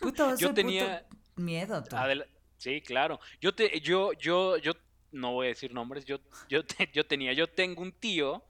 Puto 0.02 0.28
oso, 0.28 0.38
Yo 0.38 0.54
tenía... 0.54 1.06
miedo. 1.36 1.84
Sí, 2.58 2.82
claro. 2.82 3.20
Yo 3.42 3.54
te, 3.54 3.80
yo, 3.82 4.14
yo, 4.14 4.58
yo, 4.58 4.74
no 5.12 5.34
voy 5.34 5.48
a 5.48 5.50
decir 5.50 5.74
nombres, 5.74 6.06
yo, 6.06 6.20
yo, 6.50 6.62
yo 6.94 7.06
tenía, 7.06 7.34
yo 7.34 7.48
tengo 7.48 7.82
un 7.82 7.92
tío 7.92 8.44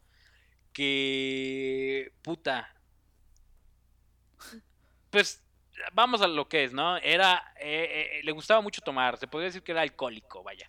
que, 0.74 2.12
puta, 2.22 2.74
pues 5.10 5.42
vamos 5.94 6.22
a 6.22 6.28
lo 6.28 6.48
que 6.48 6.66
es, 6.66 6.74
¿no? 6.74 6.98
Era, 6.98 7.54
eh, 7.60 8.20
eh, 8.20 8.24
le 8.24 8.32
gustaba 8.32 8.62
mucho 8.62 8.82
tomar, 8.82 9.18
se 9.18 9.28
podría 9.28 9.48
decir 9.48 9.64
que 9.64 9.72
era 9.72 9.82
alcohólico, 9.82 10.44
vaya. 10.44 10.66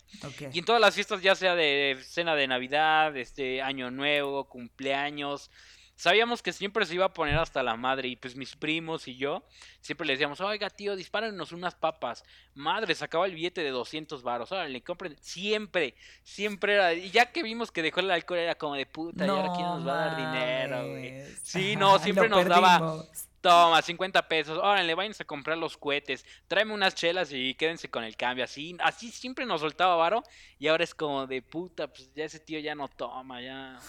Y 0.51 0.59
en 0.59 0.65
todas 0.65 0.81
las 0.81 0.95
fiestas, 0.95 1.21
ya 1.21 1.35
sea 1.35 1.55
de 1.55 1.97
cena 2.03 2.35
de 2.35 2.47
Navidad, 2.47 3.15
este 3.17 3.61
año 3.61 3.91
nuevo, 3.91 4.45
cumpleaños, 4.47 5.51
sabíamos 5.97 6.41
que 6.41 6.53
siempre 6.53 6.85
se 6.85 6.93
iba 6.93 7.05
a 7.05 7.13
poner 7.13 7.35
hasta 7.35 7.61
la 7.61 7.75
madre 7.75 8.07
y 8.07 8.15
pues 8.15 8.35
mis 8.35 8.55
primos 8.55 9.07
y 9.07 9.17
yo 9.17 9.43
siempre 9.81 10.07
le 10.07 10.13
decíamos, 10.13 10.39
oiga 10.39 10.69
tío, 10.69 10.95
dispárenos 10.95 11.51
unas 11.51 11.75
papas. 11.75 12.23
Madre, 12.53 12.95
sacaba 12.95 13.25
el 13.25 13.33
billete 13.33 13.61
de 13.63 13.71
200 13.71 14.23
varos, 14.23 14.51
le 14.51 14.81
compren. 14.81 15.17
Siempre, 15.19 15.95
siempre 16.23 16.75
era, 16.75 16.93
y 16.93 17.11
ya 17.11 17.31
que 17.31 17.43
vimos 17.43 17.71
que 17.71 17.81
dejó 17.81 17.99
el 17.99 18.11
alcohol 18.11 18.39
era 18.39 18.55
como 18.55 18.75
de 18.75 18.85
puta, 18.85 19.25
y 19.25 19.29
ahora 19.29 19.51
quién 19.53 19.65
nos 19.65 19.85
va 19.85 19.93
a 19.93 20.07
dar 20.07 20.17
dinero, 20.17 20.89
güey. 20.89 21.23
Sí, 21.43 21.75
no, 21.75 21.99
siempre 21.99 22.29
nos 22.29 22.45
daba... 22.45 23.03
Toma, 23.39 23.81
50 23.81 24.27
pesos. 24.27 24.57
Órale, 24.57 24.95
váyanse 24.95 25.21
a 25.21 25.25
comprar 25.25 25.59
los 25.59 25.77
cohetes. 25.77 26.25
Tráeme 26.47 26.73
unas 26.73 26.95
chelas 26.95 27.31
y 27.31 27.53
quédense 27.53 27.87
con 27.87 28.03
el 28.03 28.17
cambio. 28.17 28.43
Así, 28.43 28.75
así 28.79 29.11
siempre 29.11 29.45
nos 29.45 29.61
soltaba 29.61 29.95
varo. 29.95 30.23
Y 30.57 30.67
ahora 30.67 30.83
es 30.83 30.95
como 30.95 31.27
de 31.27 31.43
puta, 31.43 31.87
pues 31.87 32.11
ya 32.15 32.25
ese 32.25 32.39
tío 32.39 32.59
ya 32.59 32.73
no 32.73 32.87
toma, 32.87 33.39
ya. 33.41 33.79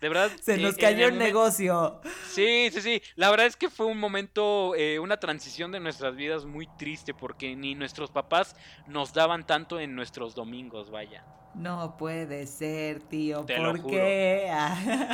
De 0.00 0.08
verdad. 0.08 0.30
Se 0.40 0.56
nos 0.58 0.76
eh, 0.76 0.80
cayó 0.80 1.08
el, 1.08 1.18
negocio. 1.18 2.00
Sí, 2.30 2.70
sí, 2.72 2.80
sí. 2.80 3.02
La 3.16 3.30
verdad 3.30 3.46
es 3.46 3.56
que 3.56 3.68
fue 3.68 3.86
un 3.86 3.98
momento, 3.98 4.74
eh, 4.76 4.98
una 4.98 5.18
transición 5.18 5.72
de 5.72 5.80
nuestras 5.80 6.14
vidas 6.14 6.44
muy 6.44 6.68
triste 6.78 7.14
porque 7.14 7.56
ni 7.56 7.74
nuestros 7.74 8.10
papás 8.10 8.54
nos 8.86 9.12
daban 9.12 9.46
tanto 9.46 9.80
en 9.80 9.94
nuestros 9.94 10.34
domingos, 10.34 10.90
vaya. 10.90 11.24
No 11.54 11.96
puede 11.96 12.46
ser, 12.46 13.00
tío. 13.00 13.44
Te 13.44 13.56
¿Por 13.56 13.84
qué? 13.86 14.52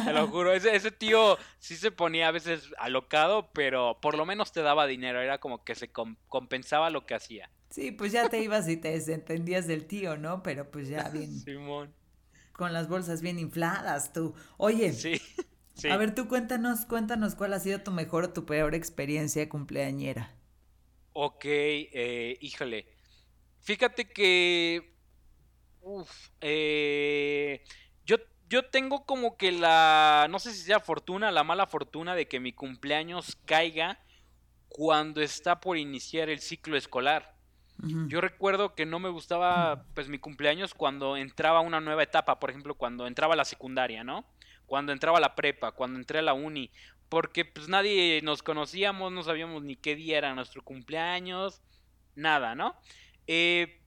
te 0.05 0.13
lo 0.13 0.27
juro. 0.29 0.53
Ese, 0.53 0.77
ese 0.77 0.91
tío 0.91 1.39
sí 1.59 1.77
se 1.77 1.91
ponía 1.91 2.29
a 2.29 2.33
veces 2.33 2.71
alocado, 2.79 3.51
pero 3.53 3.99
por 4.03 4.19
lo 4.19 4.27
menos 4.27 4.53
te 4.53 4.61
daba 4.61 4.87
dinero. 4.87 5.23
Era 5.23 5.39
como 5.39 5.65
que 5.65 5.75
se 5.75 5.91
compensaba 6.29 6.91
lo 6.91 7.07
que 7.07 7.15
hacía. 7.15 7.49
Sí, 7.71 7.93
pues 7.93 8.13
ya 8.13 8.29
te 8.29 8.41
ibas 8.41 8.69
y 8.69 8.77
te 8.77 8.91
desentendías 8.91 9.67
del 9.67 9.87
tío, 9.87 10.19
¿no? 10.19 10.43
Pero 10.43 10.71
pues 10.71 10.89
ya 10.89 11.09
bien. 11.09 11.33
Simón 11.45 11.95
con 12.55 12.73
las 12.73 12.89
bolsas 12.89 13.21
bien 13.21 13.39
infladas, 13.39 14.13
tú. 14.13 14.35
Oye. 14.57 14.93
Sí, 15.77 15.89
A 15.89 15.97
ver, 15.97 16.15
tú 16.15 16.29
cuéntanos, 16.29 16.87
cuéntanos 16.87 17.35
cuál 17.35 17.53
ha 17.53 17.59
sido 17.59 17.81
tu 17.81 17.91
mejor 17.91 18.23
o 18.23 18.33
tu 18.33 18.47
peor 18.47 18.77
experiencia 18.77 19.49
cumpleañera. 19.49 20.33
Ok, 21.13 21.45
eh, 21.47 22.39
híjole. 22.41 22.87
Fíjate 23.61 24.09
que. 24.09 24.97
Uf, 25.81 26.29
eh, 26.41 27.65
yo, 28.05 28.19
yo 28.49 28.71
tengo 28.71 29.05
como 29.05 29.37
que 29.37 29.51
la. 29.51 30.29
No 30.31 30.39
sé 30.39 30.53
si 30.53 30.63
sea 30.63 30.79
fortuna, 30.79 31.33
la 31.33 31.43
mala 31.43 31.67
fortuna 31.67 32.15
de 32.15 32.29
que 32.29 32.39
mi 32.39 32.53
cumpleaños 32.53 33.37
caiga 33.45 33.99
cuando 34.69 35.23
está 35.23 35.61
por 35.61 35.77
iniciar 35.77 36.29
el 36.29 36.41
ciclo 36.41 36.77
escolar. 36.77 37.34
Yo 37.79 38.21
recuerdo 38.21 38.75
que 38.75 38.87
no 38.87 38.99
me 38.99 39.11
gustaba 39.11 39.85
pues 39.95 40.09
mi 40.09 40.19
cumpleaños 40.19 40.75
cuando 40.75 41.17
entraba 41.17 41.61
una 41.61 41.81
nueva 41.81 42.03
etapa, 42.03 42.39
por 42.39 42.51
ejemplo, 42.51 42.75
cuando 42.77 43.07
entraba 43.07 43.37
la 43.37 43.45
secundaria, 43.45 44.05
¿no? 44.05 44.25
Cuando 44.67 44.93
entraba 44.93 45.21
la 45.21 45.35
prepa, 45.35 45.73
cuando 45.73 45.99
entré 45.99 46.21
a 46.21 46.23
la 46.23 46.33
uni, 46.35 46.71
porque 47.09 47.45
pues 47.45 47.69
nadie 47.69 48.21
nos 48.23 48.43
conocíamos, 48.43 49.13
no 49.13 49.23
sabíamos 49.23 49.63
ni 49.65 49.77
qué 49.77 49.97
día 49.97 50.19
era 50.19 50.35
nuestro 50.35 50.63
cumpleaños, 50.63 51.63
nada, 52.15 52.55
¿no? 52.55 52.75
Eh, 53.27 53.81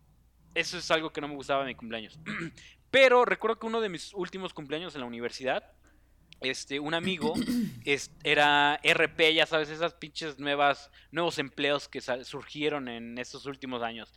eso 0.53 0.77
es 0.77 0.91
algo 0.91 1.11
que 1.11 1.21
no 1.21 1.27
me 1.27 1.35
gustaba 1.35 1.61
de 1.61 1.67
mi 1.67 1.75
cumpleaños. 1.75 2.19
Pero 2.91 3.25
recuerdo 3.25 3.59
que 3.59 3.67
uno 3.67 3.81
de 3.81 3.89
mis 3.89 4.13
últimos 4.13 4.53
cumpleaños 4.53 4.95
en 4.95 5.01
la 5.01 5.07
universidad 5.07 5.71
este, 6.41 6.79
un 6.79 6.93
amigo 6.93 7.33
era 8.23 8.79
RP, 8.83 9.33
ya 9.33 9.45
sabes, 9.45 9.69
esas 9.69 9.93
pinches 9.93 10.39
nuevas, 10.39 10.91
nuevos 11.11 11.39
empleos 11.39 11.87
que 11.87 12.01
surgieron 12.01 12.87
en 12.87 13.17
estos 13.17 13.45
últimos 13.45 13.81
años. 13.81 14.13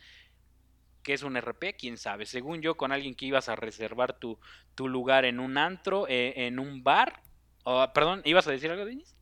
¿Qué 1.03 1.13
es 1.13 1.23
un 1.23 1.35
RP? 1.35 1.75
¿Quién 1.77 1.97
sabe? 1.97 2.25
Según 2.25 2.61
yo, 2.61 2.77
con 2.77 2.91
alguien 2.91 3.15
que 3.15 3.25
ibas 3.25 3.49
a 3.49 3.55
reservar 3.55 4.19
tu, 4.19 4.39
tu 4.75 4.87
lugar 4.87 5.25
en 5.25 5.39
un 5.39 5.57
antro, 5.57 6.07
eh, 6.07 6.33
en 6.45 6.59
un 6.59 6.83
bar. 6.83 7.23
perdón, 7.93 8.21
¿ibas 8.23 8.47
a 8.47 8.51
decir 8.51 8.69
algo, 8.69 8.85
Denis? 8.85 9.15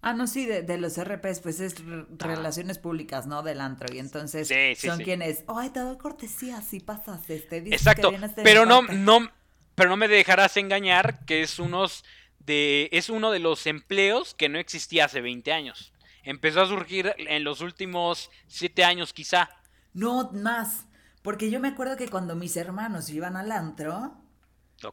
Ah, 0.00 0.12
no, 0.12 0.26
sí, 0.26 0.46
de, 0.46 0.78
los 0.78 1.02
RPs, 1.02 1.40
pues 1.40 1.60
es 1.60 1.74
ah. 1.80 2.06
relaciones 2.18 2.78
públicas, 2.78 3.26
¿no? 3.26 3.42
Del 3.42 3.60
antro. 3.60 3.92
Y 3.92 3.98
entonces 3.98 4.48
son 4.78 5.00
quienes, 5.00 5.44
ay, 5.48 5.70
te 5.70 5.80
doy 5.80 5.96
cortesía 5.96 6.60
si 6.60 6.80
pasas 6.80 7.28
este. 7.30 7.56
Exacto, 7.56 8.12
pero 8.44 8.64
no, 8.64 8.82
no, 8.82 9.30
pero 9.74 9.90
no 9.90 9.96
me 9.96 10.08
dejarás 10.08 10.56
engañar 10.56 11.24
que 11.24 11.42
es 11.42 11.58
unos 11.58 12.04
de, 12.48 12.88
es 12.90 13.10
uno 13.10 13.30
de 13.30 13.38
los 13.38 13.66
empleos 13.66 14.34
que 14.34 14.48
no 14.48 14.58
existía 14.58 15.04
hace 15.04 15.20
20 15.20 15.52
años. 15.52 15.92
Empezó 16.24 16.62
a 16.62 16.66
surgir 16.66 17.14
en 17.16 17.44
los 17.44 17.60
últimos 17.60 18.30
7 18.48 18.84
años 18.84 19.12
quizá. 19.12 19.50
No, 19.94 20.32
más. 20.32 20.86
Porque 21.22 21.50
yo 21.50 21.60
me 21.60 21.68
acuerdo 21.68 21.96
que 21.96 22.08
cuando 22.08 22.34
mis 22.34 22.56
hermanos 22.56 23.08
iban 23.10 23.36
al 23.36 23.52
antro, 23.52 24.16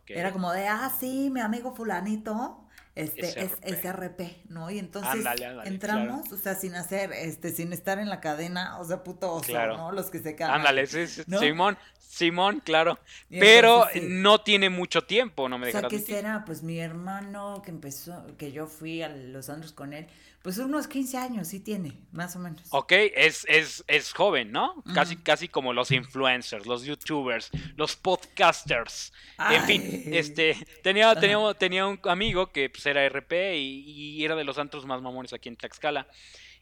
era 0.08 0.32
como 0.32 0.52
de, 0.52 0.68
ah, 0.68 0.92
sí, 1.00 1.30
mi 1.32 1.40
amigo 1.40 1.74
fulanito 1.74 2.65
este 2.96 3.28
es 3.44 3.52
SRP, 3.62 4.22
¿no? 4.48 4.72
Y 4.72 4.80
entonces 4.80 5.26
entramos, 5.66 6.32
o 6.32 6.38
sea, 6.38 6.56
sin 6.56 6.76
hacer, 6.76 7.12
este, 7.12 7.52
sin 7.52 7.74
estar 7.74 8.00
en 8.00 8.10
la 8.10 8.22
cadena, 8.22 8.80
o 8.80 8.86
sea, 8.86 9.04
puto 9.04 9.34
oso, 9.34 9.54
¿no? 9.54 9.92
Los 9.92 10.10
que 10.10 10.20
se 10.20 10.36
quedan. 10.36 10.52
Ándale, 10.52 10.88
sí, 10.88 11.06
Simón, 11.08 11.78
Simón, 12.00 12.62
claro. 12.64 12.98
Pero 13.30 13.86
no 14.02 14.40
tiene 14.42 14.70
mucho 14.70 15.02
tiempo, 15.02 15.50
no 15.50 15.58
me 15.58 15.68
dejarás 15.68 15.92
O 15.92 15.98
sea, 15.98 16.00
¿qué 16.00 16.06
será? 16.06 16.44
Pues 16.46 16.64
mi 16.64 16.80
hermano 16.80 17.62
que 17.64 17.72
empezó, 17.72 18.26
que 18.38 18.54
yo 18.54 18.68
fui 18.68 19.02
a 19.02 19.10
los 19.10 19.50
andros 19.50 19.74
con 19.74 19.92
él, 19.92 20.08
pues 20.46 20.60
unos 20.60 20.88
15 20.88 21.18
años 21.18 21.48
sí 21.48 21.60
tiene, 21.60 21.94
más 22.12 22.36
o 22.36 22.40
menos. 22.40 22.62
Ok, 22.70 22.92
es, 22.92 23.48
es, 23.50 23.84
es 23.88 24.14
joven, 24.14 24.52
¿no? 24.52 24.84
Casi, 24.94 25.18
casi 25.18 25.48
como 25.48 25.74
los 25.74 25.90
influencers, 25.90 26.68
los 26.68 26.84
youtubers, 26.84 27.50
los 27.76 27.96
podcasters. 27.96 29.12
En 29.50 29.64
fin, 29.64 30.04
este, 30.14 30.56
tenía, 30.84 31.16
tenía, 31.16 31.40
tenía 31.56 31.88
un 31.88 32.00
amigo 32.04 32.52
que 32.52 32.70
pues, 32.70 32.86
era 32.86 33.10
RP 33.10 33.56
y, 33.56 34.24
era 34.24 34.36
de 34.36 34.44
los 34.44 34.60
antros 34.60 34.86
más 34.86 35.02
mamones 35.02 35.34
aquí 35.34 35.50
en 35.50 35.56
Tlaxcala. 35.56 36.06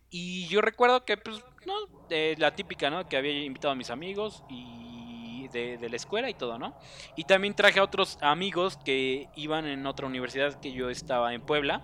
Y 0.10 0.48
yo 0.48 0.62
recuerdo 0.62 1.04
que, 1.04 1.18
pues, 1.18 1.44
no, 1.66 1.74
la 2.38 2.56
típica, 2.56 2.90
¿no? 2.90 3.10
Que 3.10 3.18
había 3.18 3.44
invitado 3.44 3.74
a 3.74 3.76
mis 3.76 3.90
amigos 3.90 4.46
y 4.50 5.50
de, 5.52 5.78
de, 5.78 5.90
la 5.90 5.98
escuela 5.98 6.30
y 6.30 6.36
todo, 6.36 6.58
¿no? 6.58 6.74
Y 7.18 7.26
también 7.26 7.54
traje 7.54 7.82
a 7.82 7.84
otros 7.84 8.18
amigos 8.22 8.78
que 8.78 9.28
iban 9.36 9.66
en 9.66 9.86
otra 9.86 10.08
universidad 10.08 10.58
que 10.62 10.72
yo 10.72 10.90
estaba 10.90 11.34
en 11.34 11.42
Puebla 11.42 11.84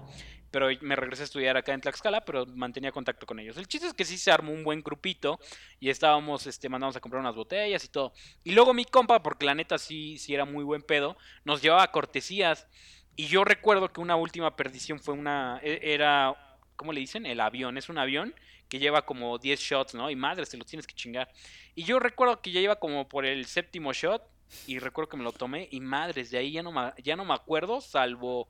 pero 0.51 0.67
me 0.81 0.95
regresé 0.95 1.23
a 1.23 1.25
estudiar 1.25 1.57
acá 1.57 1.73
en 1.73 1.81
Tlaxcala, 1.81 2.25
pero 2.25 2.45
mantenía 2.45 2.91
contacto 2.91 3.25
con 3.25 3.39
ellos. 3.39 3.57
El 3.57 3.67
chiste 3.67 3.87
es 3.87 3.93
que 3.93 4.05
sí 4.05 4.17
se 4.17 4.31
armó 4.31 4.51
un 4.51 4.63
buen 4.63 4.81
grupito 4.81 5.39
y 5.79 5.89
estábamos, 5.89 6.47
este, 6.47 6.69
mandamos 6.69 6.95
a 6.95 6.99
comprar 6.99 7.21
unas 7.21 7.35
botellas 7.35 7.83
y 7.83 7.87
todo. 7.89 8.13
Y 8.43 8.51
luego 8.51 8.73
mi 8.73 8.85
compa, 8.85 9.21
porque 9.21 9.45
la 9.45 9.55
neta 9.55 9.77
sí, 9.77 10.17
sí 10.17 10.33
era 10.33 10.45
muy 10.45 10.63
buen 10.63 10.81
pedo, 10.81 11.17
nos 11.43 11.61
llevaba 11.61 11.91
cortesías. 11.91 12.67
Y 13.15 13.27
yo 13.27 13.43
recuerdo 13.43 13.91
que 13.91 14.01
una 14.01 14.15
última 14.15 14.55
perdición 14.55 14.99
fue 14.99 15.13
una, 15.13 15.59
e, 15.61 15.93
era, 15.93 16.35
¿cómo 16.75 16.93
le 16.93 17.01
dicen? 17.01 17.25
El 17.25 17.39
avión, 17.39 17.77
es 17.77 17.89
un 17.89 17.97
avión 17.97 18.33
que 18.69 18.79
lleva 18.79 19.05
como 19.05 19.37
10 19.37 19.59
shots, 19.59 19.95
¿no? 19.95 20.09
Y 20.09 20.15
madre, 20.15 20.45
te 20.45 20.57
lo 20.57 20.63
tienes 20.63 20.87
que 20.87 20.93
chingar. 20.93 21.29
Y 21.75 21.83
yo 21.83 21.99
recuerdo 21.99 22.41
que 22.41 22.51
ya 22.51 22.61
iba 22.61 22.77
como 22.77 23.09
por 23.09 23.25
el 23.25 23.45
séptimo 23.45 23.93
shot 23.93 24.23
y 24.67 24.79
recuerdo 24.79 25.09
que 25.09 25.17
me 25.17 25.23
lo 25.23 25.31
tomé 25.31 25.67
y 25.71 25.79
madres, 25.79 26.31
de 26.31 26.37
ahí 26.37 26.51
ya 26.51 26.63
no, 26.63 26.93
ya 26.97 27.15
no 27.15 27.25
me 27.25 27.33
acuerdo, 27.33 27.81
salvo 27.81 28.47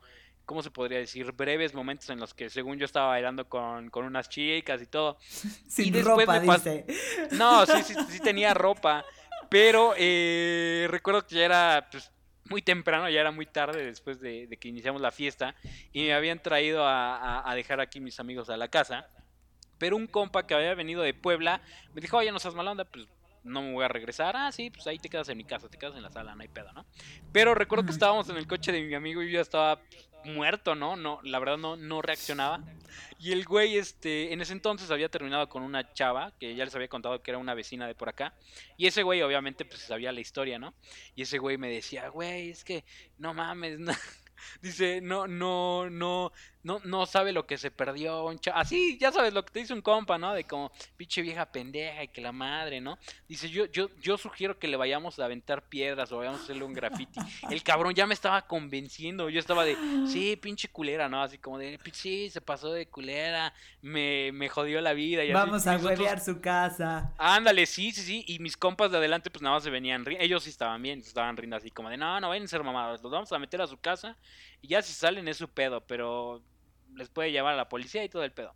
¿cómo 0.49 0.63
se 0.63 0.71
podría 0.71 0.97
decir? 0.97 1.31
Breves 1.31 1.75
momentos 1.75 2.09
en 2.09 2.19
los 2.19 2.33
que 2.33 2.49
según 2.49 2.79
yo 2.79 2.85
estaba 2.85 3.09
bailando 3.09 3.47
con, 3.47 3.91
unas 3.93 4.29
chicas 4.29 4.81
y 4.81 4.87
todo. 4.87 5.19
Sin 5.69 6.03
ropa, 6.03 6.39
dice. 6.39 6.87
No, 7.33 7.67
sí, 7.67 7.83
sí, 7.83 7.93
sí 8.09 8.19
tenía 8.19 8.55
ropa, 8.55 9.05
pero 9.47 9.93
eh, 9.95 10.87
recuerdo 10.89 11.27
que 11.27 11.35
ya 11.35 11.45
era 11.45 11.87
pues, 11.91 12.11
muy 12.45 12.63
temprano, 12.63 13.07
ya 13.11 13.19
era 13.19 13.29
muy 13.29 13.45
tarde 13.45 13.85
después 13.85 14.19
de, 14.21 14.47
que 14.59 14.69
iniciamos 14.69 15.03
la 15.03 15.11
fiesta 15.11 15.53
y 15.93 16.05
me 16.05 16.15
habían 16.15 16.41
traído 16.41 16.81
a, 16.83 17.53
dejar 17.53 17.79
aquí 17.79 17.99
mis 17.99 18.19
amigos 18.19 18.49
a 18.49 18.57
la 18.57 18.69
casa. 18.69 19.07
Pero 19.77 19.97
un 19.97 20.07
compa 20.07 20.47
que 20.47 20.55
había 20.55 20.73
venido 20.73 21.03
de 21.03 21.13
Puebla 21.13 21.61
me 21.93 22.01
dijo, 22.01 22.17
oye, 22.17 22.31
no 22.31 22.39
seas 22.39 22.55
mala 22.55 22.71
onda, 22.71 22.85
pues 22.85 23.07
no 23.43 23.61
me 23.61 23.73
voy 23.73 23.85
a 23.85 23.87
regresar. 23.87 24.35
Ah, 24.35 24.51
sí, 24.51 24.69
pues 24.69 24.85
ahí 24.87 24.97
te 24.97 25.09
quedas 25.09 25.29
en 25.29 25.37
mi 25.37 25.43
casa, 25.43 25.69
te 25.69 25.77
quedas 25.77 25.95
en 25.95 26.03
la 26.03 26.11
sala, 26.11 26.35
no 26.35 26.41
hay 26.41 26.47
pedo, 26.47 26.71
¿no? 26.73 26.85
Pero 27.31 27.55
recuerdo 27.55 27.85
que 27.85 27.91
estábamos 27.91 28.29
en 28.29 28.37
el 28.37 28.47
coche 28.47 28.71
de 28.71 28.81
mi 28.81 28.93
amigo 28.93 29.21
y 29.21 29.27
yo 29.27 29.35
ya 29.35 29.41
estaba 29.41 29.81
muerto, 30.25 30.75
¿no? 30.75 30.95
No, 30.95 31.19
la 31.23 31.39
verdad 31.39 31.57
no, 31.57 31.75
no 31.75 32.01
reaccionaba. 32.01 32.61
Y 33.19 33.31
el 33.31 33.45
güey, 33.45 33.77
este, 33.77 34.33
en 34.33 34.41
ese 34.41 34.53
entonces 34.53 34.91
había 34.91 35.09
terminado 35.09 35.47
con 35.49 35.63
una 35.63 35.93
chava, 35.93 36.33
que 36.39 36.55
ya 36.55 36.65
les 36.65 36.75
había 36.75 36.87
contado 36.87 37.21
que 37.21 37.31
era 37.31 37.37
una 37.37 37.53
vecina 37.53 37.87
de 37.87 37.95
por 37.95 38.09
acá. 38.09 38.33
Y 38.77 38.87
ese 38.87 39.03
güey, 39.03 39.21
obviamente, 39.21 39.65
pues 39.65 39.81
sabía 39.81 40.11
la 40.11 40.21
historia, 40.21 40.59
¿no? 40.59 40.73
Y 41.15 41.23
ese 41.23 41.37
güey 41.37 41.57
me 41.57 41.69
decía, 41.69 42.09
güey, 42.09 42.49
es 42.49 42.63
que 42.63 42.83
no 43.17 43.33
mames, 43.33 43.79
no, 43.79 43.93
Dice, 44.61 45.01
no, 45.01 45.27
no, 45.27 45.89
no, 45.89 46.31
no, 46.63 46.79
no 46.83 47.05
sabe 47.05 47.31
lo 47.31 47.45
que 47.45 47.57
se 47.57 47.71
perdió. 47.71 48.25
Un 48.25 48.39
Así, 48.53 48.97
ya 48.99 49.11
sabes 49.11 49.33
lo 49.33 49.43
que 49.45 49.51
te 49.51 49.59
dice 49.59 49.73
un 49.73 49.81
compa, 49.81 50.17
¿no? 50.17 50.33
De 50.33 50.43
como, 50.43 50.71
pinche 50.97 51.21
vieja 51.21 51.45
pendeja 51.51 52.03
y 52.03 52.07
que 52.09 52.21
la 52.21 52.31
madre, 52.31 52.81
¿no? 52.81 52.97
Dice, 53.27 53.49
yo, 53.49 53.65
yo, 53.65 53.89
yo 54.01 54.17
sugiero 54.17 54.59
que 54.59 54.67
le 54.67 54.77
vayamos 54.77 55.19
a 55.19 55.25
aventar 55.25 55.63
piedras 55.63 56.11
o 56.11 56.17
vayamos 56.17 56.41
a 56.41 56.43
hacerle 56.43 56.63
un 56.63 56.73
graffiti. 56.73 57.19
El 57.49 57.63
cabrón 57.63 57.93
ya 57.93 58.05
me 58.05 58.13
estaba 58.13 58.41
convenciendo. 58.45 59.29
Yo 59.29 59.39
estaba 59.39 59.63
de, 59.63 59.77
sí, 60.07 60.35
pinche 60.35 60.67
culera, 60.67 61.07
¿no? 61.07 61.21
Así 61.21 61.37
como 61.37 61.57
de, 61.57 61.79
sí, 61.93 62.29
se 62.29 62.41
pasó 62.41 62.71
de 62.73 62.87
culera, 62.87 63.53
me, 63.81 64.31
me 64.33 64.49
jodió 64.49 64.81
la 64.81 64.93
vida. 64.93 65.23
Y 65.23 65.31
Vamos 65.31 65.65
a 65.67 65.77
huevear 65.77 66.19
su 66.19 66.41
casa. 66.41 67.13
Ándale, 67.17 67.65
sí, 67.65 67.91
sí, 67.91 68.01
sí. 68.01 68.23
Y 68.27 68.39
mis 68.39 68.57
compas 68.57 68.91
de 68.91 68.97
adelante, 68.97 69.29
pues 69.29 69.41
nada 69.41 69.55
más 69.55 69.63
se 69.63 69.69
venían 69.69 70.05
Ellos 70.19 70.43
sí 70.43 70.49
estaban 70.49 70.81
bien, 70.81 70.99
estaban 70.99 71.37
riendo 71.37 71.55
así 71.55 71.71
como 71.71 71.89
de, 71.89 71.97
no, 71.97 72.19
no 72.19 72.29
vayan 72.29 72.43
a 72.43 72.47
ser 72.47 72.63
mamados, 72.63 73.01
los 73.01 73.11
vamos 73.11 73.31
a 73.31 73.39
meter 73.39 73.61
a 73.61 73.67
su 73.67 73.77
casa 73.79 74.17
y 74.61 74.69
ya 74.69 74.81
si 74.81 74.93
salen 74.93 75.27
es 75.27 75.37
su 75.37 75.47
pedo, 75.47 75.81
pero 75.81 76.41
les 76.95 77.09
puede 77.09 77.31
llevar 77.31 77.53
a 77.53 77.57
la 77.57 77.69
policía 77.69 78.03
y 78.03 78.09
todo 78.09 78.23
el 78.23 78.31
pedo. 78.31 78.55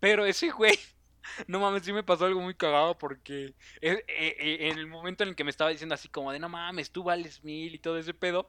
Pero 0.00 0.24
ese 0.26 0.50
güey, 0.50 0.78
no 1.46 1.60
mames, 1.60 1.84
sí 1.84 1.92
me 1.92 2.02
pasó 2.02 2.26
algo 2.26 2.40
muy 2.40 2.54
cagado 2.54 2.98
porque 2.98 3.54
eh, 3.80 4.04
eh, 4.08 4.36
eh, 4.38 4.68
en 4.70 4.78
el 4.78 4.86
momento 4.86 5.22
en 5.22 5.30
el 5.30 5.36
que 5.36 5.44
me 5.44 5.50
estaba 5.50 5.70
diciendo 5.70 5.94
así 5.94 6.08
como 6.08 6.32
de 6.32 6.38
no 6.38 6.48
mames, 6.48 6.90
tú 6.90 7.02
vales 7.02 7.42
mil 7.44 7.74
y 7.74 7.78
todo 7.78 7.98
ese 7.98 8.14
pedo, 8.14 8.48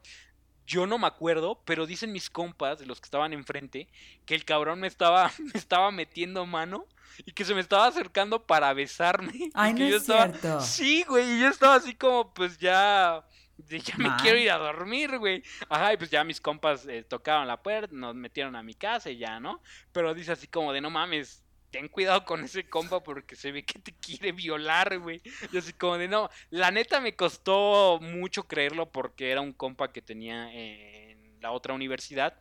yo 0.65 0.87
no 0.87 0.97
me 0.97 1.07
acuerdo, 1.07 1.61
pero 1.65 1.85
dicen 1.85 2.11
mis 2.11 2.29
compas, 2.29 2.79
de 2.79 2.85
los 2.85 2.99
que 2.99 3.05
estaban 3.05 3.33
enfrente, 3.33 3.87
que 4.25 4.35
el 4.35 4.45
cabrón 4.45 4.79
me 4.79 4.87
estaba, 4.87 5.31
me 5.53 5.59
estaba 5.59 5.91
metiendo 5.91 6.45
mano 6.45 6.85
y 7.25 7.31
que 7.31 7.45
se 7.45 7.53
me 7.53 7.61
estaba 7.61 7.87
acercando 7.87 8.45
para 8.45 8.73
besarme. 8.73 9.51
Ay, 9.53 9.73
no 9.75 9.85
es 9.85 10.05
cierto. 10.05 10.61
Sí, 10.61 11.03
güey, 11.07 11.37
y 11.37 11.41
yo 11.41 11.49
estaba 11.49 11.75
así 11.75 11.93
como, 11.93 12.33
pues 12.33 12.57
ya 12.57 13.23
ya 13.57 13.97
me 13.97 14.09
quiero 14.21 14.37
ir 14.37 14.51
a 14.51 14.57
dormir, 14.57 15.17
güey. 15.17 15.43
Ajá, 15.69 15.93
y 15.93 15.97
pues 15.97 16.09
ya 16.09 16.23
mis 16.23 16.41
compas 16.41 16.85
eh, 16.87 17.03
tocaron 17.03 17.47
la 17.47 17.61
puerta, 17.61 17.93
nos 17.95 18.15
metieron 18.15 18.55
a 18.55 18.63
mi 18.63 18.73
casa 18.73 19.09
y 19.09 19.17
ya, 19.17 19.39
¿no? 19.39 19.61
Pero 19.91 20.13
dice 20.13 20.31
así 20.31 20.47
como 20.47 20.73
de 20.73 20.81
no 20.81 20.89
mames, 20.89 21.43
ten 21.71 21.87
cuidado 21.89 22.25
con 22.25 22.43
ese 22.43 22.69
compa 22.69 23.03
porque 23.03 23.35
se 23.35 23.51
ve 23.51 23.65
que 23.65 23.79
te 23.79 23.93
quiere 23.93 24.31
violar, 24.31 24.97
güey. 24.99 25.21
Y 25.51 25.57
así 25.57 25.73
como 25.73 25.97
de 25.97 26.07
no, 26.07 26.29
la 26.49 26.71
neta 26.71 27.01
me 27.01 27.15
costó 27.15 27.99
mucho 28.01 28.47
creerlo 28.47 28.91
porque 28.91 29.31
era 29.31 29.41
un 29.41 29.53
compa 29.53 29.91
que 29.91 30.01
tenía 30.01 30.53
en 30.53 31.39
la 31.41 31.51
otra 31.51 31.73
universidad 31.73 32.39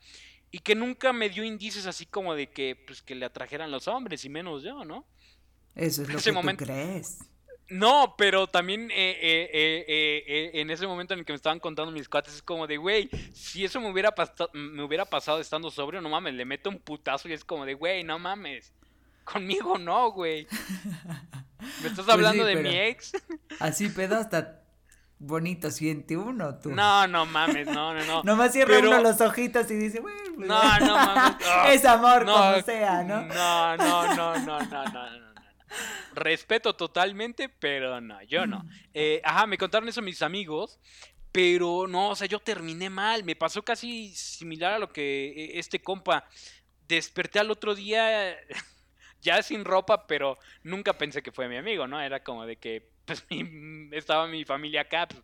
y 0.51 0.61
que 0.61 0.77
nunca 0.77 1.13
me 1.13 1.31
dio 1.31 1.43
indicios 1.43 1.87
así 1.87 2.07
como 2.07 2.35
de 2.35 2.51
que 2.51 2.77
pues 2.87 3.03
que 3.03 3.17
le 3.17 3.27
atrajeran 3.27 3.73
los 3.73 3.89
hombres 3.89 4.25
y 4.25 4.29
menos 4.29 4.63
yo, 4.63 4.85
¿no? 4.85 5.05
Eso 5.75 6.03
es 6.03 6.09
lo 6.09 6.21
que 6.21 6.33
tú 6.33 6.57
crees. 6.57 7.19
No, 7.75 8.15
pero 8.17 8.47
también 8.47 8.89
eh, 8.93 9.19
eh, 9.21 9.85
eh, 9.89 10.51
en 10.55 10.71
ese 10.71 10.87
momento 10.87 11.13
en 11.13 11.21
el 11.21 11.27
que 11.27 11.33
me 11.33 11.37
estaban 11.37 11.59
contando 11.59 11.91
mis 11.91 12.09
cuates, 12.09 12.37
es 12.37 12.43
como 12.43 12.69
de, 12.69 12.77
güey, 12.77 13.11
si 13.33 13.65
eso 13.65 13.81
me 13.81 13.91
hubiera, 13.91 14.15
me 14.53 14.85
hubiera 14.85 15.05
pasado 15.05 15.41
estando 15.41 15.73
sobrio, 15.73 16.01
no 16.01 16.09
mames, 16.09 16.35
le 16.35 16.45
meto 16.45 16.71
un 16.71 16.79
putazo 16.79 17.29
y 17.29 17.33
es 17.33 17.45
como 17.45 17.67
de, 17.67 17.75
güey, 17.75 18.05
no 18.05 18.21
mames. 18.21 18.73
Conmigo 19.25 19.77
no, 19.77 20.13
güey. 20.13 20.47
¿Me 21.83 21.89
estás 21.89 22.05
pues 22.05 22.09
hablando 22.11 22.45
de 22.45 22.57
mi 22.57 22.79
ex? 22.79 23.13
Así 23.59 23.89
pedo 23.89 24.19
hasta 24.19 24.61
bonito 25.19 25.73
siente 25.73 26.17
uno, 26.17 26.55
tú. 26.61 26.71
No, 26.71 27.09
no 27.09 27.27
mames, 27.27 27.67
no, 27.67 27.93
no, 27.93 28.05
no. 28.05 28.23
Nomás 28.23 28.53
cierra 28.53 28.79
uno 28.79 29.01
los 29.01 29.21
ojitos 29.21 29.69
y 29.73 29.75
dice, 29.75 29.99
güey, 29.99 30.15
pues 30.37 30.49
no, 30.49 30.79
no 30.79 30.95
mames. 30.95 31.37
es 31.73 31.85
amor 31.85 32.25
como 32.25 32.61
sea, 32.61 33.03
¿no? 33.03 33.23
No, 33.23 33.77
no, 33.79 34.15
no, 34.15 34.39
no, 34.39 34.61
no, 34.61 34.85
no. 34.93 35.34
Respeto 36.15 36.75
totalmente, 36.75 37.49
pero 37.49 38.01
no, 38.01 38.23
yo 38.23 38.47
no. 38.47 38.65
Eh, 38.93 39.21
ajá, 39.25 39.47
me 39.47 39.59
contaron 39.59 39.89
eso 39.89 40.03
mis 40.03 40.23
amigos, 40.23 40.79
pero 41.33 41.87
no, 41.89 42.11
o 42.11 42.17
sea, 42.17 42.27
yo 42.27 42.39
terminé 42.39 42.91
mal. 42.91 43.25
Me 43.25 43.37
pasó 43.37 43.63
casi 43.63 44.15
similar 44.15 44.75
a 44.75 44.79
lo 44.79 44.93
que 44.93 45.27
eh, 45.27 45.59
este 45.59 45.81
compa. 45.83 46.29
Desperté 46.87 47.39
al 47.39 47.51
otro 47.51 47.75
día 47.75 48.37
ya 49.21 49.43
sin 49.43 49.65
ropa, 49.65 50.07
pero 50.07 50.39
nunca 50.63 50.97
pensé 50.97 51.23
que 51.23 51.33
fue 51.33 51.49
mi 51.49 51.57
amigo, 51.57 51.89
¿no? 51.89 52.01
Era 52.01 52.23
como 52.23 52.47
de 52.47 52.57
que 52.57 52.89
pues, 53.05 53.27
estaba 53.93 54.27
mi 54.29 54.45
familia 54.45 54.83
acá, 54.83 55.09
pues, 55.09 55.23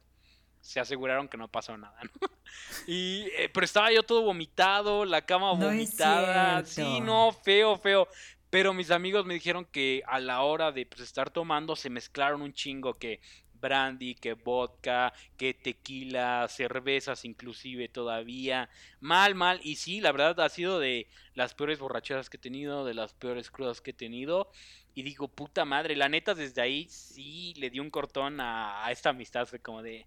se 0.60 0.80
aseguraron 0.80 1.28
que 1.28 1.36
no 1.36 1.48
pasó 1.48 1.76
nada, 1.76 1.98
¿no? 2.02 2.10
Y, 2.86 3.28
eh, 3.36 3.48
pero 3.54 3.64
estaba 3.64 3.92
yo 3.92 4.02
todo 4.02 4.22
vomitado, 4.22 5.04
la 5.04 5.24
cama 5.24 5.52
vomitada. 5.52 6.64
sí, 6.64 7.00
no, 7.00 7.30
feo, 7.30 7.78
feo. 7.78 8.08
Pero 8.50 8.74
mis 8.74 8.90
amigos 8.90 9.24
me 9.26 9.34
dijeron 9.34 9.64
que 9.64 10.02
a 10.06 10.18
la 10.20 10.42
hora 10.42 10.72
de 10.72 10.84
pues, 10.86 11.00
estar 11.02 11.30
tomando 11.30 11.76
se 11.76 11.88
mezclaron 11.88 12.42
un 12.42 12.52
chingo 12.52 12.98
que 12.98 13.20
brandy, 13.60 14.14
que 14.14 14.34
vodka, 14.34 15.12
que 15.36 15.54
tequila, 15.54 16.48
cervezas 16.48 17.24
inclusive 17.24 17.88
todavía. 17.88 18.68
Mal, 19.00 19.34
mal. 19.34 19.60
Y 19.62 19.76
sí, 19.76 20.00
la 20.00 20.12
verdad 20.12 20.40
ha 20.40 20.48
sido 20.48 20.80
de 20.80 21.06
las 21.34 21.54
peores 21.54 21.78
borracheras 21.78 22.28
que 22.30 22.38
he 22.38 22.40
tenido, 22.40 22.84
de 22.84 22.94
las 22.94 23.14
peores 23.14 23.50
crudas 23.50 23.80
que 23.80 23.90
he 23.90 23.94
tenido. 23.94 24.50
Y 24.94 25.02
digo, 25.02 25.28
puta 25.28 25.64
madre, 25.64 25.94
la 25.94 26.08
neta 26.08 26.34
desde 26.34 26.62
ahí 26.62 26.88
sí 26.88 27.54
le 27.56 27.70
di 27.70 27.78
un 27.78 27.90
cortón 27.90 28.40
a, 28.40 28.84
a 28.84 28.90
esta 28.90 29.10
amistad. 29.10 29.46
Fue 29.46 29.60
como 29.60 29.82
de, 29.82 30.06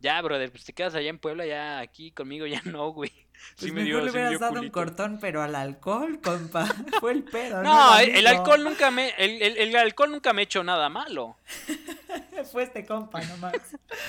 ya, 0.00 0.20
brother, 0.22 0.50
pues 0.50 0.64
te 0.64 0.72
quedas 0.72 0.94
allá 0.94 1.10
en 1.10 1.18
Puebla, 1.18 1.44
ya 1.46 1.80
aquí 1.80 2.12
conmigo 2.12 2.46
ya 2.46 2.62
no, 2.64 2.90
güey. 2.90 3.12
Pues 3.56 3.70
sí 3.70 3.72
me 3.72 3.84
dio, 3.84 4.00
le 4.00 4.10
hubieras 4.10 4.40
dado 4.40 4.60
un 4.60 4.68
cortón, 4.68 5.18
pero 5.20 5.40
al 5.40 5.54
alcohol, 5.54 6.20
compa. 6.20 6.66
Fue 7.00 7.12
el 7.12 7.22
pedo. 7.22 7.62
No, 7.62 7.96
el, 8.00 8.26
alcohol 8.26 8.64
nunca 8.64 8.90
me, 8.90 9.10
el, 9.18 9.56
el, 9.56 9.76
alcohol 9.76 10.10
nunca 10.10 10.32
me 10.32 10.42
ha 10.42 10.44
hecho 10.44 10.64
nada 10.64 10.88
malo. 10.88 11.36
fue 12.50 12.64
este 12.64 12.84
compa 12.84 13.22
nomás. 13.22 13.54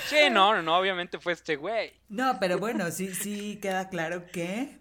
Sí, 0.08 0.28
no, 0.32 0.60
no, 0.62 0.76
obviamente 0.76 1.20
fue 1.20 1.32
este 1.34 1.54
güey. 1.54 1.92
No, 2.08 2.38
pero 2.40 2.58
bueno, 2.58 2.90
sí, 2.90 3.14
sí 3.14 3.60
queda 3.62 3.88
claro 3.88 4.26
que. 4.26 4.76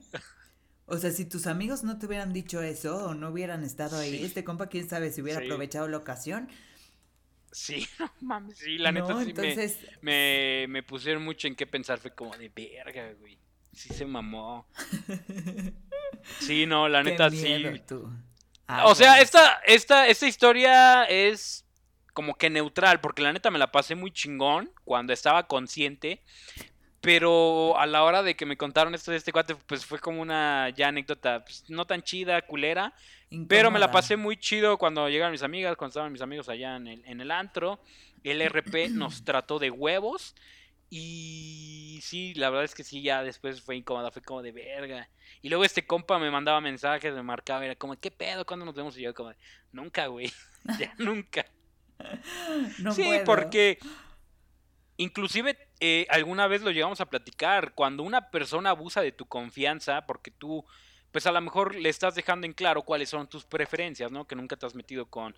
O 0.88 0.98
sea, 0.98 1.12
si 1.12 1.26
tus 1.26 1.46
amigos 1.46 1.84
no 1.84 2.00
te 2.00 2.08
hubieran 2.08 2.34
dicho 2.34 2.64
eso 2.64 3.06
o 3.06 3.14
no 3.14 3.30
hubieran 3.30 3.64
estado 3.64 4.00
ahí, 4.00 4.26
este 4.26 4.44
compa, 4.44 4.66
quién 4.66 4.90
sabe 4.90 5.12
si 5.12 5.22
hubiera 5.22 5.42
aprovechado 5.42 5.88
la 5.88 5.98
ocasión 5.98 6.50
Sí, 7.52 7.88
no 8.00 8.12
mames, 8.22 8.58
sí, 8.58 8.78
la 8.78 8.92
neta 8.92 9.24
sí 9.24 9.34
me, 10.02 10.66
me, 10.70 10.84
pusieron 10.84 11.24
mucho 11.24 11.48
en 11.48 11.56
qué 11.56 11.66
pensar, 11.68 12.00
fue 12.00 12.14
como 12.14 12.36
de 12.38 12.50
verga, 12.50 13.14
güey. 13.20 13.38
Sí 13.74 13.94
se 13.94 14.06
mamó. 14.06 14.68
Sí, 16.40 16.66
no, 16.66 16.90
la 16.90 17.04
neta 17.04 17.30
sí. 17.30 17.64
o 18.84 18.96
sea, 18.96 19.22
esta, 19.22 19.62
esta, 19.66 20.08
esta 20.08 20.28
historia 20.28 21.06
es 21.06 21.66
como 22.14 22.36
que 22.36 22.50
neutral, 22.50 23.00
porque 23.00 23.22
la 23.22 23.32
neta 23.32 23.52
me 23.52 23.60
la 23.60 23.72
pasé 23.72 23.96
muy 23.96 24.12
chingón 24.12 24.72
cuando 24.84 25.14
estaba 25.14 25.48
consciente. 25.48 26.22
Pero 27.02 27.78
a 27.78 27.86
la 27.86 28.04
hora 28.04 28.24
de 28.24 28.36
que 28.36 28.46
me 28.46 28.58
contaron 28.58 28.94
esto 28.94 29.12
de 29.12 29.18
este 29.18 29.32
cuate, 29.32 29.56
pues 29.56 29.86
fue 29.86 30.00
como 30.00 30.22
una 30.22 30.70
ya 30.70 30.90
anécdota, 30.90 31.46
pues, 31.46 31.64
no 31.70 31.86
tan 31.86 32.02
chida, 32.02 32.42
culera. 32.42 32.94
Pero 33.48 33.72
me 33.72 33.80
la 33.80 33.92
pasé 33.92 34.18
muy 34.18 34.38
chido 34.38 34.78
cuando 34.78 35.08
llegaron 35.08 35.32
mis 35.32 35.44
amigas, 35.44 35.78
cuando 35.78 35.92
estaban 35.92 36.12
mis 36.12 36.22
amigos 36.22 36.50
allá 36.50 36.76
en 36.76 36.88
el, 36.88 37.06
en 37.06 37.22
el 37.22 37.32
antro. 37.32 37.80
El 38.24 38.42
RP 38.42 38.90
nos 38.92 39.24
trató 39.24 39.60
de 39.60 39.72
huevos. 39.72 40.36
Y 40.90 42.00
sí, 42.02 42.34
la 42.34 42.50
verdad 42.50 42.66
es 42.66 42.74
que 42.74 42.84
sí, 42.84 43.02
ya 43.02 43.24
después 43.24 43.62
fue 43.62 43.76
incómoda, 43.76 44.12
fue 44.12 44.22
como 44.22 44.42
de 44.42 44.52
verga. 44.52 45.08
Y 45.42 45.50
luego 45.50 45.64
este 45.64 45.86
compa 45.86 46.18
me 46.18 46.32
mandaba 46.32 46.60
mensajes, 46.62 47.14
me 47.14 47.22
marcaba, 47.22 47.64
era 47.64 47.76
como, 47.76 47.96
¿qué 47.96 48.10
pedo? 48.10 48.46
¿Cuándo 48.46 48.66
nos 48.66 48.76
vemos? 48.76 48.98
Y 48.98 49.02
yo 49.04 49.14
como, 49.14 49.32
nunca, 49.72 50.08
güey, 50.08 50.34
ya 50.80 50.94
nunca. 50.98 51.46
No 52.80 52.94
sí, 52.94 53.12
porque 53.26 53.78
Inclusive 55.00 55.58
eh, 55.80 56.06
alguna 56.10 56.48
vez 56.48 56.62
lo 56.62 56.72
llegamos 56.72 57.00
a 57.00 57.10
platicar, 57.10 57.74
cuando 57.74 58.04
una 58.04 58.32
persona 58.32 58.72
abusa 58.72 59.02
de 59.02 59.14
tu 59.14 59.26
confianza, 59.28 60.06
porque 60.06 60.30
tú, 60.30 60.66
pues 61.14 61.26
a 61.26 61.32
lo 61.32 61.40
mejor 61.40 61.74
le 61.74 61.88
estás 61.88 62.16
dejando 62.16 62.46
en 62.46 62.52
claro 62.52 62.82
cuáles 62.82 63.08
son 63.08 63.30
tus 63.30 63.46
preferencias, 63.46 64.12
¿no? 64.12 64.28
Que 64.28 64.36
nunca 64.36 64.58
te 64.58 64.66
has 64.66 64.76
metido 64.76 65.06
con, 65.06 65.34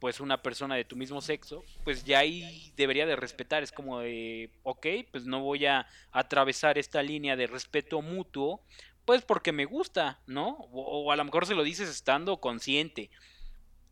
pues, 0.00 0.20
una 0.20 0.42
persona 0.42 0.74
de 0.74 0.84
tu 0.84 0.96
mismo 0.96 1.22
sexo, 1.22 1.64
pues 1.82 2.04
ya 2.04 2.18
ahí 2.18 2.74
debería 2.76 3.06
de 3.06 3.16
respetar, 3.16 3.62
es 3.62 3.72
como 3.72 4.00
de, 4.00 4.50
ok, 4.64 4.86
pues 5.10 5.24
no 5.24 5.40
voy 5.40 5.64
a 5.64 5.86
atravesar 6.12 6.76
esta 6.76 7.02
línea 7.02 7.36
de 7.36 7.46
respeto 7.46 8.02
mutuo, 8.02 8.60
pues 9.06 9.22
porque 9.22 9.50
me 9.50 9.64
gusta, 9.64 10.20
¿no? 10.26 10.58
O, 10.72 11.06
o 11.06 11.10
a 11.10 11.16
lo 11.16 11.24
mejor 11.24 11.46
se 11.46 11.54
lo 11.54 11.62
dices 11.62 11.88
estando 11.88 12.36
consciente. 12.36 13.08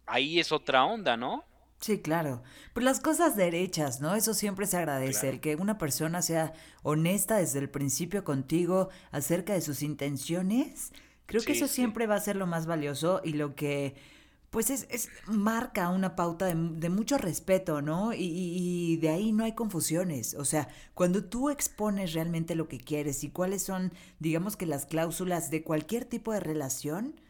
Ahí 0.04 0.38
es 0.38 0.52
otra 0.52 0.84
onda, 0.84 1.16
¿no? 1.16 1.46
Sí, 1.84 2.00
claro. 2.00 2.42
Pues 2.72 2.82
las 2.82 2.98
cosas 2.98 3.36
derechas, 3.36 4.00
¿no? 4.00 4.14
Eso 4.14 4.32
siempre 4.32 4.66
se 4.66 4.78
agradece, 4.78 5.28
el 5.28 5.40
que 5.40 5.54
una 5.54 5.76
persona 5.76 6.22
sea 6.22 6.54
honesta 6.82 7.36
desde 7.36 7.58
el 7.58 7.68
principio 7.68 8.24
contigo 8.24 8.88
acerca 9.10 9.52
de 9.52 9.60
sus 9.60 9.82
intenciones. 9.82 10.92
Creo 11.26 11.42
que 11.42 11.52
eso 11.52 11.68
siempre 11.68 12.06
va 12.06 12.14
a 12.14 12.20
ser 12.20 12.36
lo 12.36 12.46
más 12.46 12.64
valioso 12.64 13.20
y 13.22 13.34
lo 13.34 13.54
que, 13.54 13.96
pues, 14.48 14.70
es, 14.70 14.86
es 14.88 15.10
marca 15.26 15.90
una 15.90 16.16
pauta 16.16 16.46
de, 16.46 16.88
mucho 16.88 17.18
respeto, 17.18 17.82
¿no? 17.82 18.14
Y, 18.14 18.24
y, 18.24 18.96
de 18.96 19.10
ahí 19.10 19.32
no 19.32 19.44
hay 19.44 19.52
confusiones. 19.52 20.32
O 20.36 20.46
sea, 20.46 20.68
cuando 20.94 21.22
tú 21.22 21.50
expones 21.50 22.14
realmente 22.14 22.54
lo 22.54 22.66
que 22.66 22.78
quieres 22.78 23.22
y 23.24 23.28
cuáles 23.28 23.62
son, 23.62 23.92
digamos 24.20 24.56
que 24.56 24.64
las 24.64 24.86
cláusulas 24.86 25.50
de 25.50 25.62
cualquier 25.62 26.06
tipo 26.06 26.32
de 26.32 26.40
relación, 26.40 27.20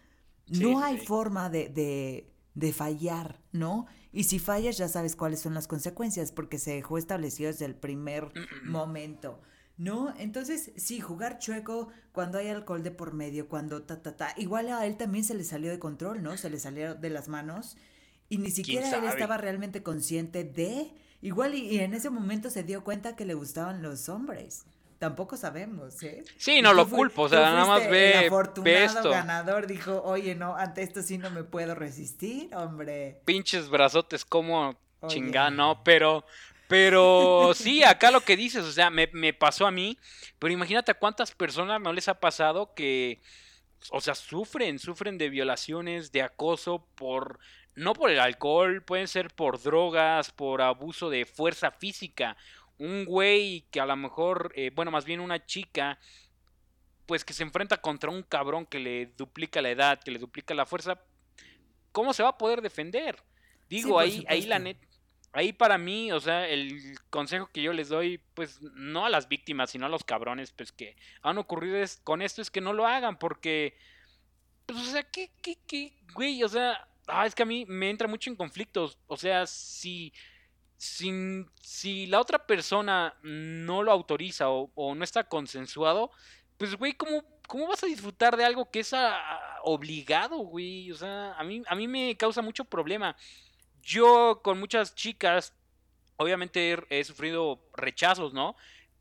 no 0.46 0.78
hay 0.78 0.98
forma 0.98 1.50
de, 1.50 1.70
de, 1.70 2.30
de 2.54 2.72
fallar, 2.72 3.40
¿no? 3.50 3.86
Y 4.14 4.24
si 4.24 4.38
fallas 4.38 4.78
ya 4.78 4.88
sabes 4.88 5.16
cuáles 5.16 5.40
son 5.40 5.54
las 5.54 5.66
consecuencias 5.66 6.30
porque 6.30 6.60
se 6.60 6.76
dejó 6.76 6.98
establecido 6.98 7.50
desde 7.50 7.64
el 7.64 7.74
primer 7.74 8.32
momento. 8.64 9.40
¿No? 9.76 10.14
Entonces, 10.18 10.70
sí, 10.76 11.00
jugar 11.00 11.40
chueco 11.40 11.88
cuando 12.12 12.38
hay 12.38 12.46
alcohol 12.46 12.84
de 12.84 12.92
por 12.92 13.12
medio, 13.12 13.48
cuando 13.48 13.82
ta, 13.82 14.00
ta, 14.02 14.16
ta. 14.16 14.32
Igual 14.36 14.68
a 14.68 14.86
él 14.86 14.96
también 14.96 15.24
se 15.24 15.34
le 15.34 15.42
salió 15.42 15.68
de 15.68 15.80
control, 15.80 16.22
¿no? 16.22 16.36
Se 16.36 16.48
le 16.48 16.60
salió 16.60 16.94
de 16.94 17.10
las 17.10 17.28
manos. 17.28 17.76
Y 18.28 18.38
ni 18.38 18.52
siquiera 18.52 18.88
él 18.96 19.04
estaba 19.04 19.36
realmente 19.36 19.82
consciente 19.82 20.44
de. 20.44 20.92
Igual 21.20 21.56
y, 21.56 21.80
en 21.80 21.92
ese 21.92 22.08
momento 22.08 22.50
se 22.50 22.62
dio 22.62 22.84
cuenta 22.84 23.16
que 23.16 23.24
le 23.24 23.34
gustaban 23.34 23.82
los 23.82 24.08
hombres 24.08 24.64
tampoco 25.04 25.36
sabemos, 25.36 26.02
¿eh? 26.02 26.24
Sí, 26.38 26.62
no 26.62 26.72
lo 26.72 26.88
culpo, 26.88 27.22
o 27.22 27.28
sea, 27.28 27.40
nada 27.40 27.66
más 27.66 27.90
ve, 27.90 28.20
el 28.20 28.26
afortunado 28.26 29.10
ganador 29.10 29.66
dijo, 29.66 30.00
oye, 30.02 30.34
no, 30.34 30.56
ante 30.56 30.82
esto 30.82 31.02
sí 31.02 31.18
no 31.18 31.30
me 31.30 31.44
puedo 31.44 31.74
resistir, 31.74 32.48
hombre. 32.54 33.20
Pinches 33.26 33.68
brazotes 33.68 34.24
como 34.24 34.74
chingada, 35.06 35.50
no, 35.50 35.84
pero, 35.84 36.24
pero 36.68 37.52
sí, 37.54 37.84
acá 37.84 38.10
lo 38.10 38.22
que 38.22 38.34
dices, 38.34 38.64
o 38.64 38.72
sea, 38.72 38.88
me, 38.88 39.10
me 39.12 39.34
pasó 39.34 39.66
a 39.66 39.70
mí, 39.70 39.98
pero 40.38 40.54
imagínate 40.54 40.92
a 40.92 40.98
cuántas 40.98 41.32
personas 41.32 41.82
no 41.82 41.92
les 41.92 42.08
ha 42.08 42.18
pasado 42.18 42.72
que, 42.74 43.20
o 43.90 44.00
sea, 44.00 44.14
sufren, 44.14 44.78
sufren 44.78 45.18
de 45.18 45.28
violaciones, 45.28 46.12
de 46.12 46.22
acoso 46.22 46.86
por 46.94 47.40
no 47.74 47.92
por 47.92 48.10
el 48.10 48.20
alcohol, 48.20 48.82
pueden 48.82 49.08
ser 49.08 49.34
por 49.34 49.60
drogas, 49.60 50.30
por 50.30 50.62
abuso 50.62 51.10
de 51.10 51.26
fuerza 51.26 51.72
física 51.72 52.38
un 52.78 53.04
güey 53.04 53.66
que 53.70 53.80
a 53.80 53.86
lo 53.86 53.96
mejor, 53.96 54.52
eh, 54.56 54.70
bueno, 54.74 54.90
más 54.90 55.04
bien 55.04 55.20
una 55.20 55.44
chica, 55.46 55.98
pues 57.06 57.24
que 57.24 57.32
se 57.32 57.42
enfrenta 57.42 57.80
contra 57.80 58.10
un 58.10 58.22
cabrón 58.22 58.66
que 58.66 58.78
le 58.78 59.06
duplica 59.16 59.62
la 59.62 59.70
edad, 59.70 60.02
que 60.02 60.10
le 60.10 60.18
duplica 60.18 60.54
la 60.54 60.66
fuerza, 60.66 61.00
¿cómo 61.92 62.12
se 62.12 62.22
va 62.22 62.30
a 62.30 62.38
poder 62.38 62.62
defender? 62.62 63.22
Digo, 63.68 63.98
ahí, 63.98 64.24
ahí 64.28 64.42
la 64.42 64.58
net, 64.58 64.78
ahí 65.32 65.52
para 65.52 65.78
mí, 65.78 66.12
o 66.12 66.20
sea, 66.20 66.48
el 66.48 66.96
consejo 67.10 67.48
que 67.52 67.62
yo 67.62 67.72
les 67.72 67.88
doy, 67.88 68.20
pues 68.34 68.60
no 68.62 69.04
a 69.04 69.10
las 69.10 69.28
víctimas, 69.28 69.70
sino 69.70 69.86
a 69.86 69.88
los 69.88 70.04
cabrones, 70.04 70.52
pues 70.52 70.72
que 70.72 70.96
han 71.22 71.38
ocurrido 71.38 71.84
con 72.02 72.22
esto 72.22 72.40
es 72.40 72.50
que 72.50 72.60
no 72.60 72.72
lo 72.72 72.86
hagan, 72.86 73.18
porque, 73.18 73.76
pues, 74.66 74.78
o 74.78 74.84
sea, 74.84 75.02
¿qué, 75.02 75.30
qué, 75.42 75.58
qué, 75.66 75.96
güey? 76.14 76.42
O 76.42 76.48
sea, 76.48 76.88
ah, 77.06 77.26
es 77.26 77.34
que 77.34 77.42
a 77.42 77.46
mí 77.46 77.64
me 77.66 77.90
entra 77.90 78.08
mucho 78.08 78.30
en 78.30 78.36
conflictos, 78.36 78.98
o 79.06 79.16
sea, 79.16 79.46
si 79.46 80.12
sin, 80.76 81.50
si 81.60 82.06
la 82.06 82.20
otra 82.20 82.46
persona 82.46 83.14
no 83.22 83.82
lo 83.82 83.92
autoriza 83.92 84.48
o, 84.50 84.94
no 84.94 85.04
está 85.04 85.24
consensuado, 85.24 86.10
pues, 86.56 86.76
güey, 86.76 86.94
¿cómo, 86.94 87.24
¿cómo 87.46 87.68
vas 87.68 87.82
a 87.82 87.86
disfrutar 87.86 88.36
de 88.36 88.44
algo 88.44 88.70
que 88.70 88.80
es 88.80 88.92
obligado, 89.62 90.38
güey? 90.38 90.90
O 90.90 90.96
sea, 90.96 91.32
a 91.34 91.44
mí, 91.44 91.62
a 91.66 91.74
mí 91.74 91.88
me 91.88 92.16
causa 92.16 92.42
mucho 92.42 92.64
problema. 92.64 93.16
Yo 93.82 94.40
con 94.42 94.58
muchas 94.58 94.94
chicas, 94.94 95.54
obviamente 96.16 96.76
he, 96.88 97.04
sufrido 97.04 97.60
rechazos, 97.74 98.32
¿no? 98.32 98.56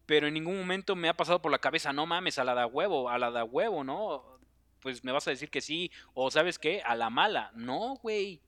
Pero 0.05 0.27
en 0.27 0.33
ningún 0.33 0.57
momento 0.57 0.95
me 0.95 1.09
ha 1.09 1.15
pasado 1.15 1.41
por 1.41 1.51
la 1.51 1.59
cabeza, 1.59 1.93
no 1.93 2.05
mames, 2.05 2.37
a 2.37 2.43
la 2.43 2.53
da 2.53 2.65
huevo, 2.65 3.09
a 3.09 3.17
la 3.17 3.31
da 3.31 3.43
huevo, 3.43 3.83
¿no? 3.83 4.39
Pues 4.81 5.03
me 5.03 5.13
vas 5.13 5.25
a 5.27 5.31
decir 5.31 5.49
que 5.49 5.61
sí, 5.61 5.91
o 6.13 6.29
sabes 6.29 6.59
qué, 6.59 6.81
a 6.81 6.95
la 6.95 7.09
mala. 7.09 7.51
No, 7.55 7.95
güey. 8.01 8.41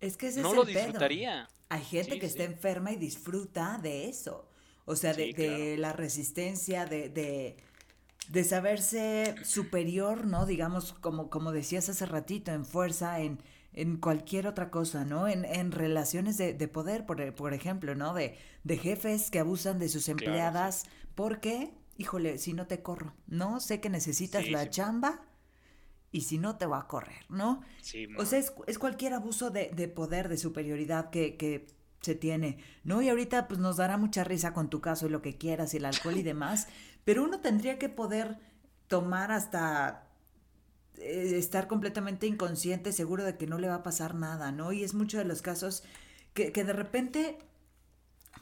Es 0.00 0.16
que 0.16 0.28
ese 0.28 0.40
no 0.40 0.54
lo 0.54 0.64
disfrutaría. 0.64 1.48
Hay 1.68 1.82
gente 1.82 2.18
que 2.18 2.26
está 2.26 2.44
enferma 2.44 2.92
y 2.92 2.96
disfruta 2.96 3.78
de 3.82 4.08
eso. 4.08 4.48
O 4.86 4.96
sea, 4.96 5.14
de, 5.14 5.76
la 5.78 5.92
resistencia, 5.92 6.84
de, 6.84 7.08
de, 7.08 7.56
de, 8.28 8.44
saberse 8.44 9.34
superior, 9.42 10.26
¿no? 10.26 10.44
Digamos, 10.44 10.92
como, 10.92 11.30
como 11.30 11.52
decías 11.52 11.88
hace 11.88 12.04
ratito, 12.04 12.52
en 12.52 12.66
fuerza, 12.66 13.20
en, 13.20 13.40
en 13.72 13.96
cualquier 13.96 14.46
otra 14.46 14.70
cosa, 14.70 15.06
¿no? 15.06 15.26
En, 15.26 15.46
en 15.46 15.72
relaciones 15.72 16.36
de, 16.36 16.52
de 16.52 16.68
poder, 16.68 17.06
por, 17.06 17.34
por, 17.34 17.54
ejemplo, 17.54 17.94
¿no? 17.94 18.12
De, 18.12 18.36
de 18.62 18.76
jefes 18.76 19.30
que 19.30 19.38
abusan 19.38 19.78
de 19.78 19.88
sus 19.88 20.08
empleadas. 20.10 20.84
porque, 21.14 21.72
híjole, 21.96 22.36
si 22.36 22.52
no 22.52 22.66
te 22.66 22.82
corro, 22.82 23.14
¿no? 23.26 23.60
Sé 23.60 23.80
que 23.80 23.88
necesitas 23.88 24.48
la 24.50 24.68
chamba 24.68 25.22
y 26.14 26.20
si 26.20 26.38
no 26.38 26.56
te 26.56 26.66
va 26.66 26.78
a 26.78 26.86
correr, 26.86 27.26
¿no? 27.28 27.60
Sí, 27.82 28.06
o 28.16 28.24
sea, 28.24 28.38
es, 28.38 28.78
cualquier 28.78 29.14
abuso 29.14 29.50
de, 29.50 29.66
poder, 29.88 30.28
de 30.28 30.38
superioridad 30.38 31.10
que, 31.10 31.66
se 32.00 32.14
tiene, 32.14 32.58
¿no? 32.84 33.02
Y 33.02 33.08
ahorita 33.08 33.48
pues 33.48 33.58
nos 33.58 33.78
dará 33.78 33.96
mucha 33.96 34.24
risa 34.24 34.52
con 34.52 34.68
tu 34.68 34.82
caso 34.82 35.06
y 35.06 35.08
lo 35.08 35.22
que 35.22 35.38
quieras 35.38 35.72
y 35.74 35.78
el 35.78 35.86
alcohol 35.86 36.18
y 36.18 36.22
demás, 36.32 36.68
pero 37.04 37.24
uno 37.24 37.40
tendría 37.40 37.78
que 37.78 37.88
poder 37.88 38.38
tomar 38.86 39.32
hasta 39.32 40.06
eh, 40.98 41.32
estar 41.36 41.66
completamente 41.66 42.26
inconsciente, 42.26 42.92
seguro 42.92 43.24
de 43.24 43.36
que 43.36 43.46
no 43.48 43.58
le 43.58 43.68
va 43.68 43.76
a 43.76 43.82
pasar 43.82 44.14
nada, 44.14 44.52
¿no? 44.52 44.72
Y 44.72 44.84
es 44.84 44.94
mucho 44.94 45.18
de 45.18 45.24
los 45.24 45.42
casos 45.42 45.82
que, 46.34 46.52
que 46.52 46.62
de 46.62 46.74
repente 46.74 47.38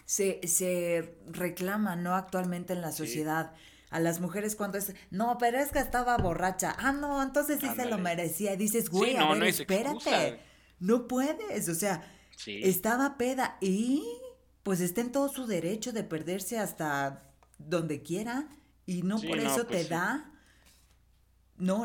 se, 0.04 0.46
se 0.46 1.16
reclaman, 1.30 2.02
¿no? 2.02 2.16
Actualmente 2.16 2.74
en 2.74 2.82
la 2.82 2.92
sociedad. 2.92 3.54
A 3.92 4.00
las 4.00 4.20
mujeres 4.20 4.56
cuando 4.56 4.78
es, 4.78 4.94
no, 5.10 5.38
pero 5.38 5.58
es 5.58 5.70
que 5.70 5.78
estaba 5.78 6.16
borracha. 6.16 6.74
Ah, 6.78 6.92
no, 6.92 7.22
entonces 7.22 7.60
sí 7.60 7.68
se 7.76 7.86
lo 7.86 7.98
merecía. 7.98 8.56
dices, 8.56 8.90
güey, 8.90 9.16
a 9.16 9.32
ver, 9.34 9.44
espérate. 9.44 10.40
No 10.80 11.06
puedes, 11.06 11.68
o 11.68 11.74
sea, 11.74 12.02
estaba 12.46 13.16
peda 13.16 13.58
y 13.60 14.02
pues 14.62 14.80
está 14.80 15.00
en 15.00 15.12
todo 15.12 15.28
su 15.28 15.46
derecho 15.46 15.92
de 15.92 16.02
perderse 16.04 16.58
hasta 16.58 17.30
donde 17.58 18.02
quiera 18.02 18.48
y 18.86 19.02
no 19.02 19.20
por 19.20 19.38
eso 19.38 19.66
pues 19.66 19.88
te 19.88 19.94
da 19.94 20.32
no, 21.62 21.84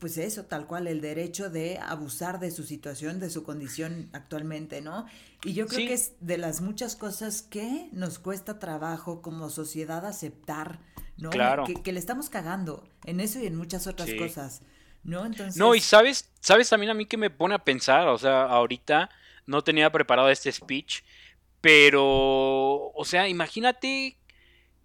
pues 0.00 0.18
eso, 0.18 0.46
tal 0.46 0.66
cual, 0.66 0.88
el 0.88 1.00
derecho 1.00 1.50
de 1.50 1.78
abusar 1.78 2.40
de 2.40 2.50
su 2.50 2.64
situación, 2.64 3.20
de 3.20 3.30
su 3.30 3.44
condición 3.44 4.08
actualmente, 4.12 4.80
¿no? 4.80 5.06
Y 5.44 5.52
yo 5.52 5.68
creo 5.68 5.86
que 5.86 5.94
es 5.94 6.14
de 6.20 6.36
las 6.36 6.60
muchas 6.60 6.96
cosas 6.96 7.42
que 7.42 7.90
nos 7.92 8.18
cuesta 8.18 8.58
trabajo 8.58 9.22
como 9.22 9.50
sociedad 9.50 10.04
aceptar, 10.04 10.80
¿no? 11.18 11.30
Claro. 11.30 11.64
Que, 11.84 11.92
le 11.92 11.98
estamos 11.98 12.30
cagando 12.30 12.88
en 13.04 13.20
eso 13.20 13.40
y 13.40 13.46
en 13.46 13.56
muchas 13.56 13.86
otras 13.86 14.08
cosas, 14.14 14.62
¿no? 15.04 15.26
Entonces... 15.26 15.56
No, 15.56 15.74
y 15.74 15.80
sabes, 15.80 16.30
sabes 16.40 16.68
también 16.70 16.90
a 16.90 16.94
mí 16.94 17.06
que 17.06 17.16
me 17.16 17.30
pone 17.30 17.54
a 17.54 17.64
pensar, 17.64 18.08
o 18.08 18.18
sea, 18.18 18.44
ahorita 18.44 19.10
no 19.46 19.62
tenía 19.62 19.90
preparado 19.90 20.30
este 20.30 20.50
speech, 20.50 21.02
pero, 21.60 22.92
o 22.92 23.04
sea, 23.04 23.28
imagínate, 23.28 24.16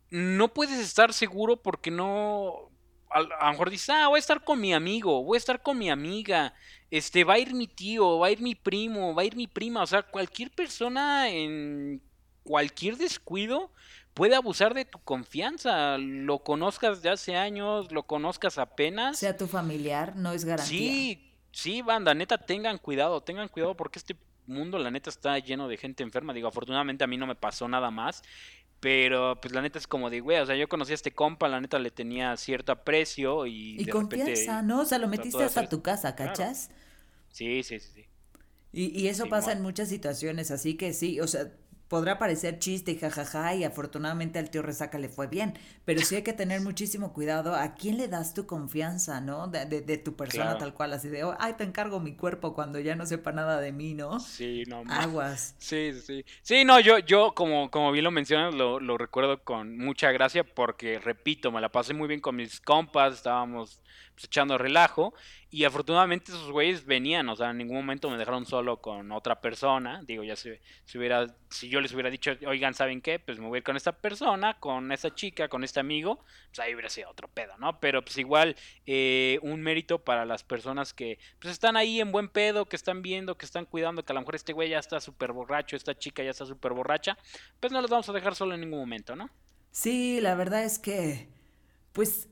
no 0.10 0.54
puedes 0.54 0.80
estar 0.80 1.14
seguro 1.14 1.62
porque 1.62 1.92
no 1.92 2.72
a, 3.14 3.22
lo 3.22 3.52
mejor 3.52 3.70
dices, 3.70 3.90
ah, 3.92 4.08
voy 4.08 4.18
a 4.18 4.20
estar 4.20 4.44
con 4.44 4.60
mi 4.60 4.74
amigo, 4.74 5.24
voy 5.24 5.38
a 5.38 5.40
estar 5.40 5.62
con 5.62 5.78
mi 5.78 5.90
amiga, 5.90 6.54
este, 6.90 7.24
va 7.24 7.36
a 7.36 7.40
ir 7.40 7.54
mi 7.54 7.68
tío, 7.68 8.18
va 8.18 8.28
a 8.28 8.32
ir 8.32 8.42
mi 8.42 8.56
primo, 8.56 9.14
va 9.14 9.22
a 9.22 9.26
ir 9.26 9.36
mi 9.36 9.48
prima, 9.48 9.84
o 9.84 9.88
sea, 9.88 10.02
cualquier 10.02 10.50
persona 10.50 11.30
en 11.30 12.02
cualquier 12.44 12.98
descuido 12.98 13.72
puede 14.14 14.36
abusar 14.36 14.74
de 14.74 14.86
tu 14.86 15.00
confianza, 15.00 15.98
lo 15.98 16.40
conozcas 16.40 17.02
de 17.02 17.10
hace 17.10 17.36
años, 17.36 17.92
lo 17.92 18.04
conozcas 18.04 18.58
apenas. 18.58 19.18
Sea 19.18 19.38
tu 19.38 19.48
familiar, 19.48 20.16
no 20.16 20.32
es 20.32 20.46
garantía. 20.46 20.68
Sí, 20.68 21.32
sí, 21.52 21.82
banda, 21.82 22.14
neta, 22.14 22.38
tengan 22.38 22.78
cuidado, 22.78 23.22
tengan 23.22 23.48
cuidado 23.48 23.76
porque 23.76 24.00
este 24.00 24.16
mundo, 24.46 24.78
la 24.78 24.92
neta, 24.92 25.10
está 25.10 25.40
lleno 25.40 25.68
de 25.68 25.78
gente 25.78 26.04
enferma. 26.04 26.34
Digo, 26.34 26.48
afortunadamente 26.48 27.04
a 27.04 27.08
mí 27.08 27.18
no 27.18 27.28
me 27.28 27.36
pasó 27.36 27.68
nada 27.68 27.92
más. 27.92 28.22
Pero, 28.80 29.40
pues 29.40 29.54
la 29.54 29.62
neta 29.62 29.80
es 29.80 29.88
como 29.88 30.10
de, 30.10 30.20
güey, 30.20 30.40
o 30.40 30.46
sea, 30.46 30.58
yo 30.58 30.68
conocí 30.68 30.92
a 30.92 30.96
este 30.96 31.14
compa, 31.14 31.48
la 31.48 31.62
neta 31.62 31.80
le 31.80 31.90
tenía 31.90 32.36
cierto 32.36 32.74
aprecio 32.74 33.46
y. 33.46 33.80
Y 33.80 33.86
confianza, 33.86 34.62
¿no? 34.62 34.82
O 34.82 34.86
sea, 34.86 34.98
lo 34.98 35.08
metiste 35.08 35.42
hasta 35.42 35.70
tu 35.70 35.82
casa, 35.82 36.16
¿cachas? 36.16 36.70
Sí, 37.30 37.64
sí, 37.64 37.80
sí, 37.80 37.92
sí. 37.94 38.06
Y, 38.74 39.02
y 39.02 39.08
eso 39.08 39.28
pasa 39.28 39.54
en 39.54 39.62
muchas 39.62 39.88
situaciones, 39.88 40.52
así 40.52 40.76
que 40.76 40.92
sí, 40.94 41.22
o 41.22 41.28
sea, 41.28 41.52
podrá 41.94 42.18
parecer 42.18 42.58
chiste 42.58 42.94
y 42.94 42.98
jajaja 42.98 43.54
y 43.54 43.64
afortunadamente 43.64 44.40
al 44.40 44.50
tío 44.50 44.64
Resaca 44.64 44.98
le 44.98 45.10
fue 45.10 45.28
bien, 45.28 45.54
pero 45.86 46.02
sí 46.02 46.16
hay 46.16 46.24
que 46.24 46.34
tener 46.34 46.60
muchísimo 46.62 47.14
cuidado 47.14 47.54
a 47.54 47.76
quién 47.76 47.98
le 47.98 48.08
das 48.08 48.34
tu 48.34 48.48
confianza, 48.48 49.22
¿no? 49.22 49.46
De, 49.46 49.68
de, 49.68 49.98
tu 50.00 50.16
persona 50.16 50.58
tal 50.58 50.74
cual, 50.74 50.94
así 50.94 51.08
de, 51.08 51.24
oh, 51.24 51.38
ay, 51.40 51.54
te 51.54 51.64
encargo 51.64 52.00
mi 52.00 52.16
cuerpo 52.16 52.56
cuando 52.56 52.80
ya 52.80 52.96
no 52.96 53.06
sepa 53.06 53.32
nada 53.32 53.62
de 53.62 53.72
mí, 53.72 53.94
¿no? 53.94 54.20
Sí, 54.20 54.64
no. 54.66 54.82
Aguas. 54.90 55.54
Sí, 55.60 55.94
sí. 56.04 56.26
Sí, 56.42 56.66
no, 56.66 56.80
yo, 56.80 56.98
yo 56.98 57.36
como, 57.36 57.70
como 57.70 57.92
bien 57.92 58.06
lo 58.06 58.10
mencionas, 58.10 58.56
lo, 58.56 58.80
lo 58.80 58.98
recuerdo 58.98 59.44
con 59.44 59.78
mucha 59.78 60.12
gracia 60.12 60.44
porque, 60.44 60.98
repito, 60.98 61.52
me 61.52 61.62
la 61.62 61.70
pasé 61.70 61.94
muy 61.94 62.08
bien 62.08 62.22
con 62.22 62.36
mis 62.36 62.60
compas, 62.60 63.14
estábamos 63.14 63.84
pues, 64.16 64.26
echando 64.26 64.58
relajo. 64.58 65.14
Y 65.54 65.66
afortunadamente 65.66 66.32
esos 66.32 66.50
güeyes 66.50 66.84
venían, 66.84 67.30
o 67.30 67.36
sea, 67.36 67.52
en 67.52 67.60
ningún 67.60 67.76
momento 67.76 68.10
me 68.10 68.18
dejaron 68.18 68.44
solo 68.48 68.82
con 68.82 69.12
otra 69.12 69.40
persona. 69.40 70.02
Digo, 70.04 70.24
ya 70.24 70.36
si, 70.36 70.50
si, 70.84 70.98
hubiera, 70.98 71.28
si 71.52 71.70
yo 71.70 71.80
les 71.80 71.94
hubiera 71.94 72.10
dicho, 72.10 72.32
oigan, 72.48 72.74
¿saben 72.74 73.04
qué? 73.04 73.20
Pues 73.20 73.38
me 73.38 73.46
voy 73.46 73.62
con 73.62 73.78
esta 73.78 73.92
persona, 73.92 74.60
con 74.60 74.92
esta 74.92 75.14
chica, 75.14 75.50
con 75.50 75.64
este 75.64 75.80
amigo, 75.80 76.26
pues 76.48 76.58
ahí 76.58 76.74
hubiera 76.74 76.90
sido 76.90 77.08
otro 77.12 77.28
pedo, 77.28 77.56
¿no? 77.60 77.80
Pero 77.80 78.04
pues 78.04 78.18
igual, 78.18 78.56
eh, 78.88 79.38
un 79.44 79.62
mérito 79.62 80.00
para 80.04 80.26
las 80.26 80.44
personas 80.44 80.92
que 80.92 81.20
pues 81.40 81.52
están 81.52 81.78
ahí 81.78 82.02
en 82.02 82.12
buen 82.12 82.30
pedo, 82.30 82.66
que 82.66 82.76
están 82.76 83.04
viendo, 83.04 83.38
que 83.38 83.46
están 83.46 83.66
cuidando, 83.66 84.04
que 84.04 84.12
a 84.12 84.16
lo 84.16 84.22
mejor 84.22 84.34
este 84.34 84.54
güey 84.54 84.70
ya 84.70 84.80
está 84.80 85.00
súper 85.02 85.34
borracho, 85.34 85.76
esta 85.76 85.96
chica 85.96 86.24
ya 86.24 86.32
está 86.32 86.48
súper 86.48 86.74
borracha, 86.74 87.16
pues 87.60 87.72
no 87.72 87.80
los 87.80 87.92
vamos 87.92 88.10
a 88.10 88.14
dejar 88.14 88.34
solo 88.34 88.56
en 88.56 88.62
ningún 88.62 88.80
momento, 88.80 89.16
¿no? 89.16 89.30
Sí, 89.70 90.20
la 90.20 90.34
verdad 90.34 90.64
es 90.64 90.80
que, 90.80 91.30
pues 91.92 92.28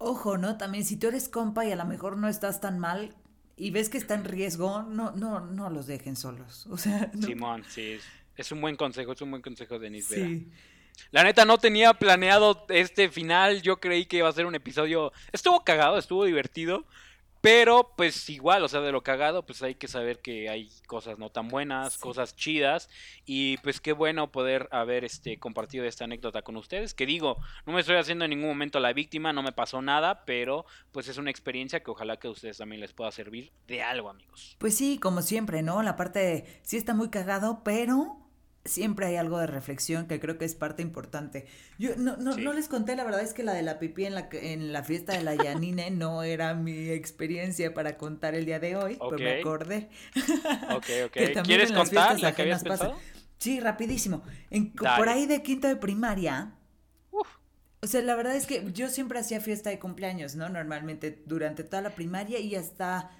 ojo, 0.00 0.38
¿no? 0.38 0.56
También 0.56 0.84
si 0.84 0.96
tú 0.96 1.08
eres 1.08 1.28
compa 1.28 1.64
y 1.64 1.72
a 1.72 1.76
lo 1.76 1.84
mejor 1.84 2.16
no 2.16 2.26
estás 2.26 2.60
tan 2.60 2.78
mal 2.78 3.14
y 3.56 3.70
ves 3.70 3.90
que 3.90 3.98
está 3.98 4.14
en 4.14 4.24
riesgo, 4.24 4.82
no, 4.82 5.12
no, 5.12 5.40
no 5.40 5.70
los 5.70 5.86
dejen 5.86 6.16
solos. 6.16 6.66
O 6.70 6.78
sea, 6.78 7.12
Simón, 7.20 7.62
sí, 7.68 7.98
es 8.36 8.50
un 8.50 8.60
buen 8.60 8.76
consejo, 8.76 9.12
es 9.12 9.20
un 9.20 9.30
buen 9.30 9.42
consejo, 9.42 9.78
Denise 9.78 10.14
sí. 10.14 10.48
La 11.12 11.22
neta 11.22 11.44
no 11.44 11.58
tenía 11.58 11.94
planeado 11.94 12.66
este 12.68 13.08
final, 13.08 13.62
yo 13.62 13.78
creí 13.78 14.06
que 14.06 14.18
iba 14.18 14.28
a 14.28 14.32
ser 14.32 14.46
un 14.46 14.54
episodio, 14.54 15.12
estuvo 15.32 15.64
cagado, 15.64 15.98
estuvo 15.98 16.24
divertido, 16.24 16.84
pero 17.40 17.94
pues 17.96 18.28
igual, 18.28 18.62
o 18.64 18.68
sea, 18.68 18.80
de 18.80 18.92
lo 18.92 19.02
cagado, 19.02 19.46
pues 19.46 19.62
hay 19.62 19.74
que 19.74 19.88
saber 19.88 20.20
que 20.20 20.50
hay 20.50 20.70
cosas 20.86 21.18
no 21.18 21.30
tan 21.30 21.48
buenas, 21.48 21.96
cosas 21.96 22.36
chidas. 22.36 22.90
Y 23.24 23.56
pues 23.58 23.80
qué 23.80 23.92
bueno 23.92 24.30
poder 24.30 24.68
haber 24.72 25.04
este 25.04 25.38
compartido 25.38 25.84
esta 25.84 26.04
anécdota 26.04 26.42
con 26.42 26.56
ustedes. 26.56 26.92
Que 26.92 27.06
digo, 27.06 27.38
no 27.64 27.72
me 27.72 27.80
estoy 27.80 27.96
haciendo 27.96 28.24
en 28.24 28.30
ningún 28.30 28.48
momento 28.48 28.78
la 28.78 28.92
víctima, 28.92 29.32
no 29.32 29.42
me 29.42 29.52
pasó 29.52 29.80
nada, 29.80 30.24
pero 30.26 30.66
pues 30.92 31.08
es 31.08 31.16
una 31.16 31.30
experiencia 31.30 31.80
que 31.80 31.90
ojalá 31.90 32.18
que 32.18 32.28
a 32.28 32.30
ustedes 32.30 32.58
también 32.58 32.80
les 32.80 32.92
pueda 32.92 33.10
servir 33.10 33.52
de 33.66 33.82
algo, 33.82 34.10
amigos. 34.10 34.56
Pues 34.58 34.76
sí, 34.76 34.98
como 34.98 35.22
siempre, 35.22 35.62
¿no? 35.62 35.82
La 35.82 35.96
parte 35.96 36.60
sí 36.62 36.76
está 36.76 36.92
muy 36.92 37.08
cagado, 37.08 37.62
pero 37.64 38.19
siempre 38.64 39.06
hay 39.06 39.16
algo 39.16 39.38
de 39.38 39.46
reflexión 39.46 40.06
que 40.06 40.20
creo 40.20 40.38
que 40.38 40.44
es 40.44 40.54
parte 40.54 40.82
importante. 40.82 41.46
Yo 41.78 41.96
no, 41.96 42.16
no, 42.16 42.36
no 42.36 42.52
les 42.52 42.68
conté, 42.68 42.94
la 42.96 43.04
verdad 43.04 43.22
es 43.22 43.32
que 43.32 43.42
la 43.42 43.54
de 43.54 43.62
la 43.62 43.78
pipí 43.78 44.04
en 44.04 44.14
la, 44.14 44.28
en 44.32 44.72
la 44.72 44.84
fiesta 44.84 45.14
de 45.14 45.22
la 45.22 45.34
Yanine 45.34 45.90
no 45.90 46.22
era 46.22 46.54
mi 46.54 46.90
experiencia 46.90 47.72
para 47.74 47.96
contar 47.96 48.34
el 48.34 48.44
día 48.44 48.60
de 48.60 48.76
hoy, 48.76 48.98
pero 48.98 49.18
me 49.18 49.40
acordé. 49.40 49.88
Ok, 50.74 50.86
ok. 51.06 51.16
¿Quieres 51.44 51.72
contar 51.72 52.20
la 52.20 52.34
que 52.34 52.42
habías 52.42 52.62
pensado? 52.62 52.96
Sí, 53.38 53.58
rapidísimo. 53.58 54.22
por 54.96 55.08
ahí 55.08 55.26
de 55.26 55.42
quinto 55.42 55.66
de 55.66 55.76
primaria. 55.76 56.52
O 57.82 57.86
sea, 57.86 58.02
la 58.02 58.14
verdad 58.14 58.36
es 58.36 58.46
que 58.46 58.70
yo 58.72 58.90
siempre 58.90 59.18
hacía 59.18 59.40
fiesta 59.40 59.70
de 59.70 59.78
cumpleaños, 59.78 60.36
¿no? 60.36 60.50
Normalmente 60.50 61.22
durante 61.24 61.64
toda 61.64 61.80
la 61.80 61.94
primaria 61.94 62.38
y 62.38 62.54
hasta 62.54 63.10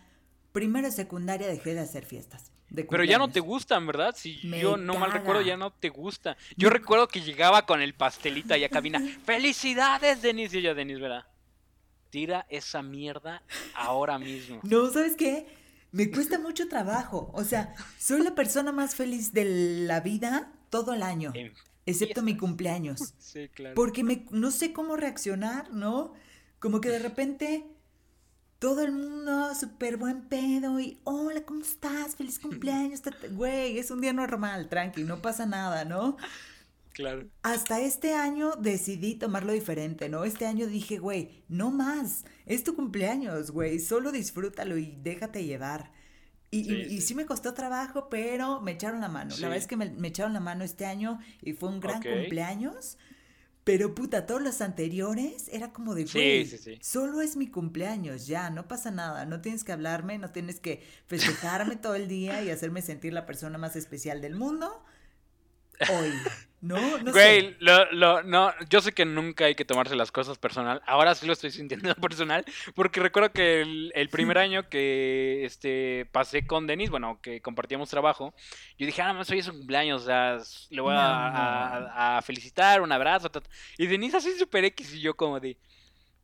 primero 0.53 0.89
y 0.89 0.91
secundaria 0.91 1.49
dejé 1.49 1.73
de 1.73 1.81
hacer 1.81 2.05
fiestas. 2.05 2.53
Pero 2.75 3.05
ya 3.05 3.19
no 3.19 3.29
te 3.29 3.41
gustan, 3.41 3.87
¿verdad? 3.87 4.15
Si 4.17 4.41
yo 4.61 4.77
no 4.77 4.95
mal 4.95 5.13
recuerdo, 5.13 5.43
ya 5.43 5.57
no 5.57 5.73
te 5.73 5.89
gusta. 5.89 6.37
Yo 6.57 6.71
recuerdo 6.71 7.09
que 7.09 7.21
llegaba 7.21 7.67
con 7.67 7.81
el 7.81 7.95
pastelito 7.95 8.55
allá 8.55 8.67
a 8.67 8.71
cabina. 8.71 9.01
¡Felicidades, 9.25 10.23
Denis! 10.23 10.55
Y 10.55 10.63
yo, 10.63 10.75
Denis, 10.75 11.01
¿verdad? 11.01 11.25
Tira 12.11 12.47
esa 12.49 12.83
mierda 12.83 13.43
ahora 13.75 14.19
mismo. 14.19 14.61
No, 14.63 14.91
¿sabes 14.91 15.17
qué? 15.17 15.47
Me 15.93 16.11
cuesta 16.11 16.39
mucho 16.39 16.69
trabajo. 16.69 17.31
O 17.35 17.45
sea, 17.45 17.75
soy 17.99 18.23
la 18.23 18.35
persona 18.35 18.73
más 18.73 18.95
feliz 18.95 19.33
de 19.33 19.45
la 19.87 20.01
vida 20.01 20.53
todo 20.71 20.95
el 20.95 21.03
año. 21.03 21.33
excepto 21.87 22.23
mi 22.23 22.37
cumpleaños. 22.37 23.15
Sí, 23.19 23.49
claro. 23.49 23.75
Porque 23.77 24.03
me, 24.03 24.27
no 24.31 24.51
sé 24.51 24.73
cómo 24.73 24.97
reaccionar, 24.97 25.73
¿no? 25.73 26.15
Como 26.59 26.81
que 26.81 26.89
de 26.89 26.99
repente 26.99 27.65
todo 28.61 28.83
el 28.83 28.93
mundo 28.93 29.55
súper 29.55 29.97
buen 29.97 30.21
pedo 30.21 30.79
y 30.79 31.01
hola, 31.05 31.43
¿cómo 31.45 31.63
estás? 31.63 32.15
Feliz 32.15 32.39
cumpleaños. 32.39 33.01
Güey, 33.33 33.79
es 33.79 33.91
un 33.91 34.03
día 34.03 34.13
normal, 34.13 34.69
tranqui, 34.69 35.03
no 35.03 35.23
pasa 35.23 35.47
nada, 35.47 35.87
¿no? 35.87 36.19
Claro. 36.93 37.27
Hasta 37.43 37.81
este 37.81 38.13
año 38.15 38.53
decidí 38.57 39.15
tomarlo 39.15 39.55
diferente, 39.55 40.11
¿no? 40.11 40.25
Este 40.25 40.45
año 40.45 40.67
dije, 40.67 40.99
güey, 40.99 41.43
no 41.49 41.71
más. 41.71 42.27
Es 42.45 42.63
tu 42.63 42.77
cumpleaños, 42.77 43.51
güey. 43.51 43.79
Solo 43.79 44.13
disfrútalo 44.13 44.77
y 44.77 44.95
déjate 45.03 45.45
llevar. 45.45 45.93
Y 46.51 46.65
sí, 46.65 46.75
y, 46.75 47.01
sí. 47.01 47.15
me 47.15 47.25
costó 47.25 47.55
trabajo, 47.55 48.11
pero 48.11 48.61
me 48.61 48.73
echaron 48.73 49.01
la 49.01 49.09
mano. 49.09 49.35
La 49.37 49.49
verdad 49.49 49.57
es 49.57 49.69
que 49.69 49.79
me, 49.79 50.07
echaron 50.07 50.35
la 50.35 50.41
mano 50.41 50.65
este 50.65 50.85
año 50.85 51.19
y 51.41 51.55
fue 51.55 51.71
un 51.71 51.81
gran 51.81 52.03
cumpleaños. 52.03 52.99
Pero 53.65 53.95
puta, 53.95 54.27
todos 54.27 54.43
los 54.43 54.63
anteriores 54.63 55.49
era 55.53 55.73
como 55.73 55.95
de, 55.95 56.05
güey, 56.05 56.79
solo 56.81 57.21
es 57.21 57.37
mi 57.37 57.47
cumpleaños, 57.47 58.27
ya, 58.27 58.49
no 58.51 58.67
pasa 58.67 58.91
nada, 58.91 59.27
no 59.27 59.43
tienes 59.43 59.65
que 59.65 59.73
hablarme, 59.73 60.19
no 60.19 60.31
tienes 60.31 60.61
que 60.61 60.83
festejarme 61.07 61.77
todo 61.77 61.95
el 61.95 62.09
día 62.09 62.43
y 62.43 62.51
hacerme 62.51 62.81
sentir 62.81 63.13
la 63.13 63.27
persona 63.27 63.59
más 63.59 63.77
especial 63.77 64.23
del 64.23 64.35
mundo. 64.35 64.83
Hoy. 65.91 66.11
No, 66.61 66.99
no 66.99 67.13
Güey, 67.13 67.57
Lo, 67.59 67.91
lo, 67.93 68.23
no, 68.23 68.53
yo 68.69 68.83
sé 68.83 68.93
que 68.93 69.07
nunca 69.07 69.47
hay 69.47 69.55
que 69.55 69.65
tomarse 69.65 69.97
las 69.97 70.13
cosas 70.13 70.37
personal. 70.39 70.83
Ahora 70.87 71.15
sí 71.15 71.27
lo 71.27 71.33
estoy 71.33 71.51
sintiendo 71.51 71.95
personal. 71.97 72.45
Porque 72.75 73.01
recuerdo 73.01 73.33
que 73.33 73.63
el, 73.63 74.09
primer 74.11 74.39
año 74.39 74.69
que 74.69 75.45
este, 75.45 76.07
pasé 76.13 76.47
con 76.47 76.67
Denis, 76.67 76.91
bueno, 76.91 77.19
que 77.23 77.41
compartíamos 77.41 77.89
trabajo, 77.89 78.35
yo 78.79 78.87
dije, 78.87 79.01
ah, 79.01 79.13
más 79.15 79.31
hoy 79.31 79.39
es 79.39 79.49
un 79.49 79.59
cumpleaños, 79.59 80.03
o 80.03 80.07
sea, 80.07 80.39
le 80.71 80.81
voy 80.81 80.95
a, 80.97 82.21
felicitar, 82.25 82.83
un 82.83 82.93
abrazo. 82.93 83.31
Y 83.79 83.87
Denis 83.87 84.15
así 84.15 84.33
super 84.39 84.65
X 84.65 84.95
y 84.95 85.01
yo 85.01 85.15
como 85.15 85.41
de 85.41 85.57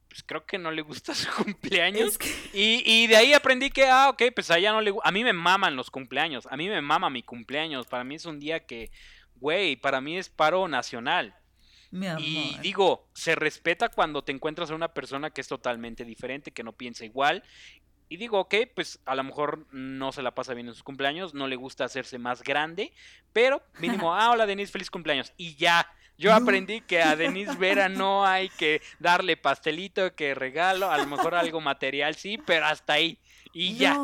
pues 0.09 0.23
creo 0.23 0.47
que 0.47 0.57
no 0.57 0.71
le 0.71 0.81
gusta 0.81 1.15
su 1.15 1.31
cumpleaños. 1.31 2.19
Y, 2.55 2.83
y, 2.87 3.07
de 3.07 3.17
ahí 3.17 3.35
aprendí 3.35 3.71
que, 3.71 3.87
ah, 3.87 4.09
ok, 4.11 4.23
pues 4.35 4.51
a 4.51 4.59
ella 4.59 4.73
no 4.73 4.81
le 4.81 4.95
A 5.03 5.13
mí 5.13 5.25
me 5.25 5.33
maman 5.33 5.77
los 5.77 5.91
cumpleaños. 5.91 6.47
A 6.51 6.57
mí 6.57 6.69
me 6.69 6.81
mama 6.81 7.11
mi 7.11 7.23
cumpleaños. 7.23 7.87
Para 7.87 8.05
mí 8.05 8.15
es 8.15 8.25
un 8.25 8.41
día 8.41 8.65
que 8.65 8.91
güey, 9.41 9.77
para 9.77 10.01
mí 10.01 10.17
es 10.17 10.29
paro 10.29 10.69
nacional. 10.69 11.35
Y 12.19 12.59
digo, 12.61 13.09
se 13.15 13.35
respeta 13.35 13.89
cuando 13.89 14.23
te 14.23 14.33
encuentras 14.33 14.71
a 14.71 14.75
una 14.75 14.93
persona 14.93 15.31
que 15.31 15.41
es 15.41 15.49
totalmente 15.49 16.05
diferente, 16.05 16.51
que 16.51 16.63
no 16.63 16.73
piensa 16.73 17.05
igual. 17.05 17.43
Y 18.09 18.19
digo, 18.19 18.39
ok, 18.39 18.55
pues 18.75 19.01
a 19.05 19.15
lo 19.15 19.25
mejor 19.25 19.67
no 19.73 20.13
se 20.13 20.23
la 20.23 20.35
pasa 20.35 20.55
bien 20.55 20.69
en 20.69 20.75
sus 20.75 20.83
cumpleaños, 20.83 21.35
no 21.35 21.49
le 21.49 21.57
gusta 21.57 21.85
hacerse 21.85 22.19
más 22.19 22.43
grande, 22.43 22.93
pero 23.33 23.63
mínimo, 23.81 24.15
ah, 24.15 24.31
hola 24.31 24.47
Denise, 24.47 24.71
feliz 24.71 24.91
cumpleaños. 24.91 25.33
Y 25.37 25.57
ya, 25.57 25.91
yo 26.17 26.33
aprendí 26.33 26.83
que 26.83 27.03
a 27.03 27.17
Denise 27.17 27.57
Vera 27.57 27.89
no 27.89 28.25
hay 28.25 28.49
que 28.51 28.81
darle 29.01 29.37
pastelito, 29.37 30.15
que 30.15 30.35
regalo, 30.35 30.91
a 30.91 30.99
lo 30.99 31.07
mejor 31.07 31.35
algo 31.35 31.61
material 31.61 32.15
sí, 32.15 32.39
pero 32.39 32.67
hasta 32.67 32.95
ahí. 32.95 33.19
Y 33.53 33.75
ya. 33.75 33.97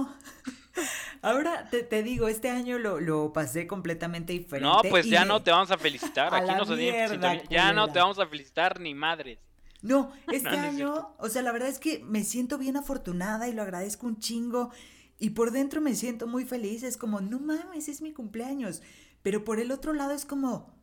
Ahora 1.22 1.68
te, 1.70 2.02
digo, 2.02 2.28
este 2.28 2.50
año 2.50 2.78
lo, 2.78 3.32
pasé 3.32 3.66
completamente 3.66 4.32
diferente. 4.32 4.68
No, 4.68 4.82
pues 4.88 5.06
ya 5.06 5.24
no 5.24 5.42
te 5.42 5.50
vamos 5.50 5.70
a 5.70 5.78
felicitar. 5.78 6.34
Aquí 6.34 6.50
no 6.56 6.64
se 6.64 7.44
Ya 7.50 7.72
no 7.72 7.92
te 7.92 7.98
vamos 7.98 8.18
a 8.18 8.26
felicitar 8.26 8.80
ni 8.80 8.94
madres. 8.94 9.38
No, 9.82 10.12
este 10.32 10.48
año, 10.48 11.14
o 11.18 11.28
sea, 11.28 11.42
la 11.42 11.52
verdad 11.52 11.68
es 11.68 11.78
que 11.78 11.98
me 12.04 12.24
siento 12.24 12.56
bien 12.58 12.76
afortunada 12.76 13.48
y 13.48 13.52
lo 13.52 13.62
agradezco 13.62 14.06
un 14.06 14.18
chingo. 14.18 14.70
Y 15.18 15.30
por 15.30 15.52
dentro 15.52 15.80
me 15.80 15.94
siento 15.94 16.26
muy 16.26 16.44
feliz. 16.44 16.82
Es 16.82 16.96
como, 16.96 17.20
no 17.20 17.38
mames, 17.38 17.88
es 17.88 18.00
mi 18.00 18.12
cumpleaños. 18.12 18.82
Pero 19.22 19.44
por 19.44 19.60
el 19.60 19.70
otro 19.70 19.92
lado 19.92 20.12
es 20.12 20.24
como, 20.24 20.74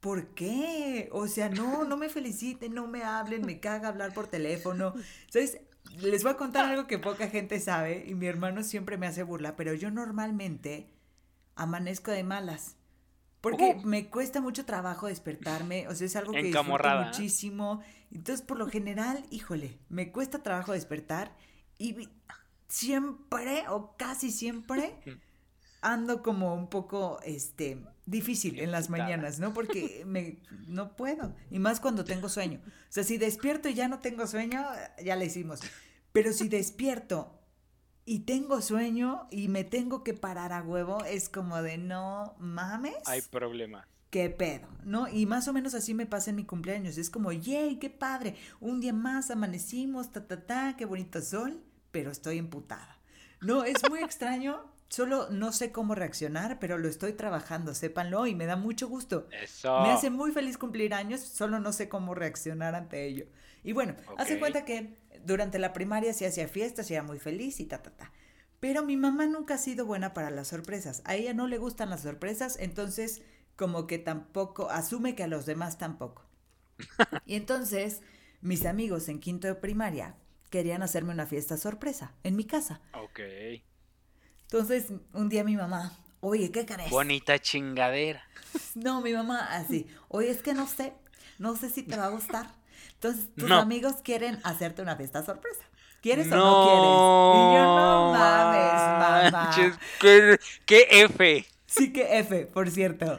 ¿por 0.00 0.34
qué? 0.34 1.08
O 1.12 1.26
sea, 1.26 1.48
no, 1.48 1.84
no 1.84 1.96
me 1.96 2.08
feliciten, 2.08 2.74
no 2.74 2.86
me 2.86 3.02
hablen, 3.02 3.44
me 3.44 3.60
caga 3.60 3.88
hablar 3.88 4.14
por 4.14 4.28
teléfono. 4.28 4.94
¿Sabes? 5.28 5.58
Les 5.96 6.22
voy 6.22 6.32
a 6.32 6.36
contar 6.36 6.64
algo 6.64 6.86
que 6.86 6.98
poca 6.98 7.28
gente 7.28 7.60
sabe 7.60 8.04
y 8.06 8.14
mi 8.14 8.26
hermano 8.26 8.62
siempre 8.62 8.96
me 8.96 9.06
hace 9.06 9.22
burla, 9.22 9.56
pero 9.56 9.74
yo 9.74 9.90
normalmente 9.90 10.90
amanezco 11.56 12.10
de 12.10 12.24
malas. 12.24 12.76
Porque 13.40 13.76
uh. 13.78 13.86
me 13.86 14.10
cuesta 14.10 14.40
mucho 14.40 14.64
trabajo 14.64 15.06
despertarme, 15.06 15.86
o 15.88 15.94
sea, 15.94 16.06
es 16.06 16.16
algo 16.16 16.32
que 16.32 16.42
disfruto 16.42 17.04
muchísimo. 17.04 17.80
Entonces, 18.10 18.44
por 18.44 18.58
lo 18.58 18.68
general, 18.68 19.24
híjole, 19.30 19.78
me 19.88 20.10
cuesta 20.10 20.42
trabajo 20.42 20.72
despertar 20.72 21.36
y 21.78 22.08
siempre 22.66 23.64
o 23.68 23.96
casi 23.96 24.30
siempre 24.30 24.96
ando 25.80 26.22
como 26.22 26.54
un 26.54 26.68
poco 26.68 27.20
este 27.24 27.78
difícil 28.10 28.58
en 28.58 28.70
las 28.70 28.90
mañanas, 28.90 29.38
¿no? 29.38 29.52
Porque 29.52 30.04
me 30.06 30.38
no 30.66 30.96
puedo, 30.96 31.34
y 31.50 31.58
más 31.58 31.80
cuando 31.80 32.04
tengo 32.04 32.28
sueño. 32.28 32.60
O 32.64 32.92
sea, 32.92 33.04
si 33.04 33.18
despierto 33.18 33.68
y 33.68 33.74
ya 33.74 33.88
no 33.88 34.00
tengo 34.00 34.26
sueño, 34.26 34.64
ya 35.02 35.16
le 35.16 35.26
hicimos. 35.26 35.60
Pero 36.12 36.32
si 36.32 36.48
despierto 36.48 37.38
y 38.04 38.20
tengo 38.20 38.62
sueño 38.62 39.28
y 39.30 39.48
me 39.48 39.64
tengo 39.64 40.02
que 40.02 40.14
parar 40.14 40.52
a 40.52 40.62
huevo, 40.62 41.04
es 41.04 41.28
como 41.28 41.60
de 41.62 41.76
no 41.78 42.34
mames. 42.38 42.96
Hay 43.06 43.20
problema. 43.22 43.86
¿Qué 44.10 44.30
pedo? 44.30 44.68
¿No? 44.84 45.06
Y 45.06 45.26
más 45.26 45.48
o 45.48 45.52
menos 45.52 45.74
así 45.74 45.92
me 45.92 46.06
pasa 46.06 46.30
en 46.30 46.36
mi 46.36 46.44
cumpleaños. 46.44 46.96
Es 46.96 47.10
como, 47.10 47.30
yay, 47.30 47.76
qué 47.76 47.90
padre. 47.90 48.36
Un 48.58 48.80
día 48.80 48.94
más 48.94 49.30
amanecimos, 49.30 50.10
ta, 50.10 50.26
ta, 50.26 50.46
ta, 50.46 50.76
qué 50.78 50.86
bonito 50.86 51.20
sol, 51.20 51.62
pero 51.90 52.10
estoy 52.10 52.38
emputada. 52.38 52.98
No, 53.42 53.64
es 53.64 53.76
muy 53.90 54.00
extraño. 54.00 54.64
Solo 54.88 55.28
no 55.30 55.52
sé 55.52 55.70
cómo 55.70 55.94
reaccionar, 55.94 56.58
pero 56.58 56.78
lo 56.78 56.88
estoy 56.88 57.12
trabajando, 57.12 57.74
sépanlo, 57.74 58.26
y 58.26 58.34
me 58.34 58.46
da 58.46 58.56
mucho 58.56 58.88
gusto. 58.88 59.28
Eso. 59.30 59.82
Me 59.82 59.90
hace 59.90 60.08
muy 60.10 60.32
feliz 60.32 60.56
cumplir 60.56 60.94
años, 60.94 61.20
solo 61.20 61.60
no 61.60 61.72
sé 61.72 61.88
cómo 61.88 62.14
reaccionar 62.14 62.74
ante 62.74 63.04
ello. 63.04 63.26
Y 63.62 63.72
bueno, 63.72 63.94
hace 64.16 64.38
cuenta 64.38 64.64
que 64.64 64.96
durante 65.24 65.58
la 65.58 65.72
primaria 65.72 66.14
se 66.14 66.26
hacía 66.26 66.48
fiestas 66.48 66.90
era 66.90 67.02
muy 67.02 67.18
feliz 67.18 67.60
y 67.60 67.66
ta, 67.66 67.82
ta, 67.82 67.90
ta. 67.90 68.12
Pero 68.60 68.82
mi 68.82 68.96
mamá 68.96 69.26
nunca 69.26 69.54
ha 69.54 69.58
sido 69.58 69.86
buena 69.86 70.14
para 70.14 70.30
las 70.30 70.48
sorpresas. 70.48 71.02
A 71.04 71.14
ella 71.14 71.34
no 71.34 71.46
le 71.46 71.58
gustan 71.58 71.90
las 71.90 72.02
sorpresas, 72.02 72.56
entonces 72.58 73.22
como 73.56 73.86
que 73.86 73.98
tampoco, 73.98 74.70
asume 74.70 75.14
que 75.14 75.24
a 75.24 75.28
los 75.28 75.44
demás 75.44 75.78
tampoco. 75.78 76.24
y 77.26 77.34
entonces 77.34 78.02
mis 78.40 78.64
amigos 78.64 79.08
en 79.08 79.20
quinto 79.20 79.48
de 79.48 79.56
primaria 79.56 80.14
querían 80.48 80.82
hacerme 80.82 81.12
una 81.12 81.26
fiesta 81.26 81.56
sorpresa 81.56 82.14
en 82.22 82.36
mi 82.36 82.44
casa. 82.44 82.80
Ok. 82.94 83.20
Entonces 84.50 84.86
un 85.12 85.28
día 85.28 85.44
mi 85.44 85.56
mamá, 85.56 85.92
oye, 86.20 86.50
¿qué 86.50 86.64
crees? 86.64 86.90
Bonita 86.90 87.38
chingadera. 87.38 88.22
no, 88.74 89.02
mi 89.02 89.12
mamá 89.12 89.46
así, 89.50 89.86
oye, 90.08 90.30
es 90.30 90.40
que 90.40 90.54
no 90.54 90.66
sé, 90.66 90.94
no 91.38 91.54
sé 91.54 91.68
si 91.68 91.82
te 91.82 91.96
va 91.96 92.06
a 92.06 92.10
gustar. 92.10 92.46
Entonces, 92.94 93.28
tus 93.36 93.50
amigos 93.50 93.96
quieren 94.02 94.40
hacerte 94.42 94.82
una 94.82 94.96
fiesta 94.96 95.24
sorpresa. 95.24 95.64
¿Quieres 96.00 96.26
o 96.32 96.36
no 96.36 96.64
quieres? 96.64 96.80
Y 96.80 97.54
yo, 97.54 97.64
no 97.64 98.12
mames, 98.12 99.32
mamá. 99.32 99.78
¿Qué, 100.00 100.38
qué 100.64 100.88
F? 101.02 101.46
Sí, 101.66 101.92
que 101.92 102.18
F, 102.18 102.46
por 102.46 102.70
cierto. 102.70 103.18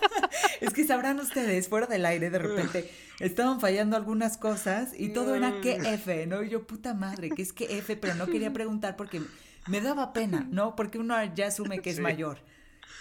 es 0.60 0.72
que 0.72 0.86
sabrán 0.86 1.20
ustedes, 1.20 1.68
fuera 1.68 1.86
del 1.86 2.06
aire, 2.06 2.30
de 2.30 2.38
repente 2.38 2.90
estaban 3.20 3.60
fallando 3.60 3.96
algunas 3.96 4.38
cosas 4.38 4.90
y 4.96 5.10
todo 5.10 5.36
era 5.36 5.60
que 5.60 5.74
F, 5.74 6.26
¿no? 6.26 6.42
Y 6.42 6.48
yo, 6.48 6.66
puta 6.66 6.94
madre, 6.94 7.30
que 7.30 7.42
es 7.42 7.52
que 7.52 7.78
F, 7.78 7.96
pero 7.96 8.14
no 8.14 8.26
quería 8.26 8.52
preguntar 8.52 8.96
porque 8.96 9.20
me 9.66 9.80
daba 9.80 10.12
pena, 10.12 10.46
¿no? 10.50 10.76
Porque 10.76 10.98
uno 10.98 11.16
ya 11.34 11.48
asume 11.48 11.80
que 11.80 11.90
es 11.90 12.00
mayor. 12.00 12.38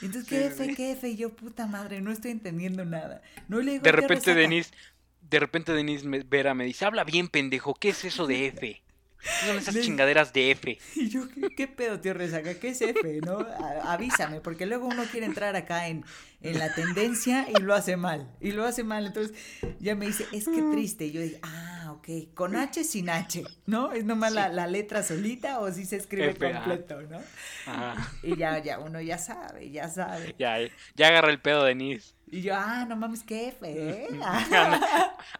Entonces, 0.02 0.28
¿qué 0.28 0.46
F, 0.48 0.76
qué 0.76 0.92
F? 0.94 1.08
Y 1.08 1.16
yo, 1.16 1.30
puta 1.30 1.68
madre, 1.68 2.02
no 2.02 2.12
estoy 2.12 2.32
entendiendo 2.32 2.86
nada. 2.86 3.22
No 3.48 3.60
le 3.60 3.80
de 3.80 3.92
repente, 3.92 4.34
Denise, 4.34 4.72
de 5.22 5.40
repente 5.40 5.74
Denise 5.74 6.08
Vera 6.28 6.54
me 6.54 6.66
dice, 6.66 6.86
habla 6.86 7.04
bien, 7.04 7.28
pendejo, 7.28 7.76
¿qué 7.76 7.90
es 7.90 8.04
eso 8.04 8.26
de 8.26 8.48
F? 8.48 8.82
¿Qué 9.22 9.48
son 9.48 9.58
esas 9.58 9.80
chingaderas 9.80 10.34
de 10.34 10.52
F? 10.52 10.80
Y 10.96 11.10
yo, 11.10 11.28
¿qué, 11.56 11.68
pedo, 11.68 12.00
tío 12.00 12.14
Rezaga? 12.14 12.56
¿Qué 12.56 12.70
es 12.70 12.82
F? 12.82 13.22
¿No? 13.22 13.46
avísame, 13.84 14.42
porque 14.42 14.66
luego 14.66 14.88
uno 14.88 15.04
quiere 15.06 15.28
entrar 15.28 15.56
acá 15.56 15.88
en, 15.88 16.04
en 16.42 16.58
la 16.58 16.74
tendencia 16.74 17.48
y 17.56 17.62
lo 17.62 17.76
hace 17.76 17.98
mal. 17.98 18.32
Y 18.40 18.52
lo 18.52 18.66
hace 18.66 18.84
mal. 18.84 19.06
Entonces 19.06 19.38
ya 19.80 19.96
me 19.96 20.08
dice, 20.08 20.26
es 20.32 20.46
que 20.46 20.62
triste. 20.72 21.06
Y 21.06 21.12
yo 21.12 21.22
dije, 21.22 21.40
ah, 21.44 21.81
ok, 22.02 22.34
con 22.34 22.56
H 22.56 22.84
sin 22.84 23.10
H, 23.10 23.44
¿no? 23.68 23.92
Es 23.92 24.04
nomás 24.04 24.34
la, 24.34 24.50
la, 24.50 24.68
letra 24.68 25.04
solita 25.04 25.60
o 25.60 25.72
si 25.72 25.86
se 25.86 25.98
escribe 25.98 26.36
completo, 26.36 27.02
¿no? 27.04 27.22
Ajá. 27.68 28.12
Y 28.24 28.36
ya, 28.36 28.58
ya, 28.58 28.80
uno 28.80 29.00
ya 29.00 29.18
sabe, 29.18 29.70
ya 29.70 29.88
sabe. 29.88 30.36
Ya, 30.40 30.58
ya 30.96 31.08
agarra 31.08 31.30
el 31.30 31.40
pedo 31.40 31.64
de 31.64 31.70
Denise. 31.70 32.14
Y 32.32 32.42
yo, 32.42 32.56
ah, 32.56 32.86
no 32.88 32.96
mames, 32.96 33.24
qué 33.24 33.50
F, 33.50 33.60
¿eh? 33.64 34.08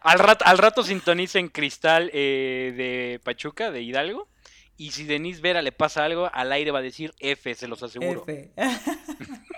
al, 0.02 0.18
rato, 0.18 0.44
al 0.46 0.58
rato 0.58 0.82
sintoniza 0.84 1.38
en 1.38 1.48
Cristal 1.48 2.10
eh, 2.12 2.72
de 2.76 3.20
Pachuca, 3.24 3.70
de 3.70 3.82
Hidalgo. 3.82 4.28
Y 4.76 4.92
si 4.92 5.04
Denise 5.04 5.40
Vera 5.40 5.62
le 5.62 5.72
pasa 5.72 6.04
algo, 6.04 6.30
al 6.32 6.52
aire 6.52 6.70
va 6.70 6.78
a 6.78 6.82
decir 6.82 7.12
F, 7.18 7.54
se 7.54 7.68
los 7.68 7.82
aseguro. 7.82 8.24
F. 8.26 8.52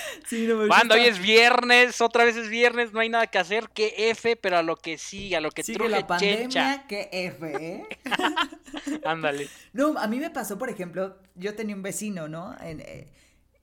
sí, 0.26 0.46
no 0.46 0.94
hoy 0.94 1.00
es 1.02 1.18
viernes, 1.18 2.00
otra 2.00 2.24
vez 2.24 2.36
es 2.36 2.48
viernes, 2.48 2.92
no 2.92 3.00
hay 3.00 3.08
nada 3.08 3.26
que 3.26 3.38
hacer, 3.38 3.68
que 3.70 4.10
F, 4.10 4.36
pero 4.36 4.58
a 4.58 4.62
lo 4.62 4.76
que 4.76 4.98
sí, 4.98 5.34
a 5.34 5.40
lo 5.40 5.50
que 5.50 5.62
Sigue 5.62 5.88
la 5.88 6.06
pandemia, 6.06 6.86
que 6.88 7.08
F, 7.12 7.56
¿eh? 7.58 7.88
Ándale. 9.04 9.48
no, 9.72 9.98
a 9.98 10.06
mí 10.06 10.18
me 10.18 10.30
pasó, 10.30 10.58
por 10.58 10.70
ejemplo, 10.70 11.16
yo 11.34 11.54
tenía 11.54 11.76
un 11.76 11.82
vecino, 11.82 12.28
¿no? 12.28 12.56
En, 12.60 12.80
eh, 12.80 13.12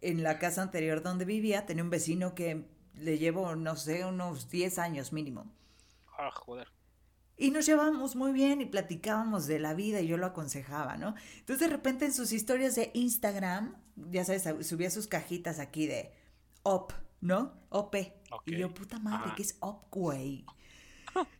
en 0.01 0.23
la 0.23 0.39
casa 0.39 0.61
anterior 0.61 1.01
donde 1.01 1.25
vivía, 1.25 1.65
tenía 1.65 1.83
un 1.83 1.89
vecino 1.89 2.35
que 2.35 2.65
le 2.93 3.17
llevo, 3.17 3.55
no 3.55 3.75
sé, 3.75 4.05
unos 4.05 4.49
10 4.49 4.79
años 4.79 5.13
mínimo. 5.13 5.51
Ah, 6.17 6.31
joder. 6.31 6.67
Y 7.37 7.51
nos 7.51 7.65
llevábamos 7.65 8.17
muy 8.17 8.33
bien 8.33 8.59
y 8.59 8.65
platicábamos 8.65 9.47
de 9.47 9.59
la 9.59 9.73
vida 9.73 10.01
y 10.01 10.07
yo 10.07 10.17
lo 10.17 10.25
aconsejaba, 10.25 10.97
¿no? 10.97 11.15
Entonces 11.37 11.59
de 11.59 11.73
repente 11.73 12.05
en 12.05 12.13
sus 12.13 12.33
historias 12.33 12.75
de 12.75 12.91
Instagram, 12.93 13.77
ya 14.11 14.25
sabes, 14.25 14.67
subía 14.67 14.89
sus 14.89 15.07
cajitas 15.07 15.59
aquí 15.59 15.87
de 15.87 16.11
OP, 16.69 16.93
¿no? 17.21 17.53
OP. 17.69 17.95
Y 18.45 18.57
yo, 18.57 18.71
puta 18.71 18.99
madre, 18.99 19.31
¿qué 19.35 19.41
es 19.41 19.57
OP, 19.59 19.87
güey? 19.91 20.45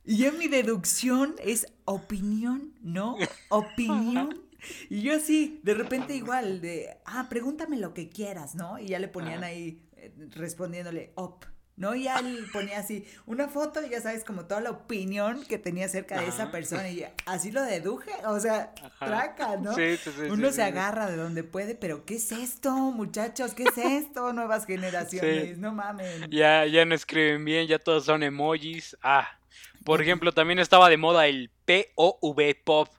Y 0.03 0.25
en 0.25 0.39
mi 0.39 0.47
deducción 0.47 1.35
es 1.39 1.67
opinión, 1.85 2.73
¿no? 2.81 3.15
Opinión. 3.49 4.41
Y 4.89 5.03
yo 5.03 5.15
así, 5.15 5.59
de 5.63 5.75
repente 5.75 6.15
igual, 6.15 6.61
de, 6.61 6.97
ah, 7.05 7.27
pregúntame 7.29 7.77
lo 7.77 7.93
que 7.93 8.09
quieras, 8.09 8.55
¿no? 8.55 8.79
Y 8.79 8.87
ya 8.87 8.99
le 8.99 9.07
ponían 9.07 9.43
ahí 9.43 9.87
respondiéndole 10.31 11.13
op, 11.15 11.45
¿no? 11.79 11.95
Y 11.95 12.09
él 12.09 12.45
ponía 12.51 12.79
así 12.79 13.05
una 13.25 13.47
foto, 13.47 13.79
ya 13.89 14.01
sabes, 14.01 14.25
como 14.25 14.45
toda 14.45 14.59
la 14.59 14.69
opinión 14.69 15.45
que 15.45 15.57
tenía 15.57 15.85
acerca 15.85 16.19
de 16.19 16.27
esa 16.27 16.51
persona. 16.51 16.89
Y 16.89 17.05
así 17.25 17.51
lo 17.51 17.63
deduje, 17.63 18.11
o 18.25 18.37
sea, 18.39 18.73
traca, 18.99 19.55
¿no? 19.55 19.73
Sí, 19.73 19.95
sí, 19.95 20.11
sí, 20.13 20.23
Uno 20.29 20.51
se 20.51 20.61
agarra 20.61 21.09
de 21.09 21.15
donde 21.15 21.43
puede, 21.45 21.75
pero 21.75 22.03
¿qué 22.05 22.15
es 22.15 22.33
esto, 22.33 22.75
muchachos? 22.75 23.53
¿Qué 23.53 23.63
es 23.63 23.77
esto? 23.77 24.33
Nuevas 24.33 24.65
generaciones, 24.65 25.57
no 25.57 25.73
mames. 25.73 26.29
Ya, 26.29 26.65
ya 26.65 26.83
no 26.83 26.93
escriben 26.93 27.45
bien, 27.45 27.65
ya 27.65 27.79
todos 27.79 28.03
son 28.03 28.23
emojis. 28.23 28.97
Ah, 29.01 29.39
por 29.85 30.01
ejemplo, 30.01 30.33
también 30.33 30.59
estaba 30.59 30.89
de 30.89 30.97
moda 30.97 31.27
el 31.27 31.49
POV, 31.65 32.55
pop, 32.65 32.89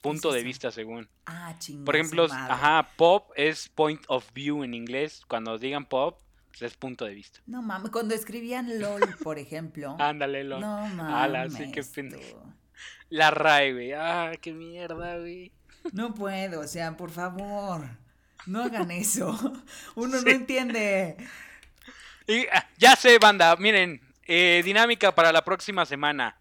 punto 0.00 0.32
de 0.32 0.42
vista 0.42 0.72
según. 0.72 1.08
Ah, 1.24 1.54
chingada. 1.60 1.84
Por 1.84 1.94
ejemplo, 1.94 2.26
ajá, 2.28 2.88
pop 2.96 3.30
es 3.36 3.68
point 3.68 4.02
of 4.08 4.26
view 4.34 4.64
en 4.64 4.74
inglés. 4.74 5.22
Cuando 5.28 5.56
digan 5.56 5.86
pop, 5.86 6.23
pues, 6.58 6.70
es 6.70 6.76
punto 6.76 7.04
de 7.04 7.14
vista. 7.14 7.40
No 7.46 7.62
mames, 7.62 7.90
cuando 7.90 8.14
escribían 8.14 8.78
LOL, 8.78 9.16
por 9.22 9.38
ejemplo. 9.38 9.96
Ándale, 10.00 10.44
LOL. 10.44 10.60
No 10.60 10.86
mames. 10.86 11.54
sí, 11.54 11.72
qué 11.72 11.82
La 13.10 13.32
RAE, 13.32 13.72
güey. 13.72 13.92
Ah, 13.92 14.32
qué 14.40 14.52
mierda, 14.52 15.18
güey. 15.18 15.50
No 15.92 16.14
puedo, 16.14 16.60
o 16.60 16.66
sea, 16.68 16.96
por 16.96 17.10
favor. 17.10 17.88
No 18.46 18.62
hagan 18.62 18.92
eso. 18.92 19.36
Uno 19.96 20.20
no 20.20 20.30
entiende. 20.30 21.16
Y 22.28 22.46
ah, 22.52 22.68
ya 22.78 22.94
sé, 22.94 23.18
banda. 23.18 23.56
Miren, 23.56 24.00
eh, 24.26 24.62
dinámica 24.64 25.12
para 25.12 25.32
la 25.32 25.44
próxima 25.44 25.84
semana. 25.84 26.38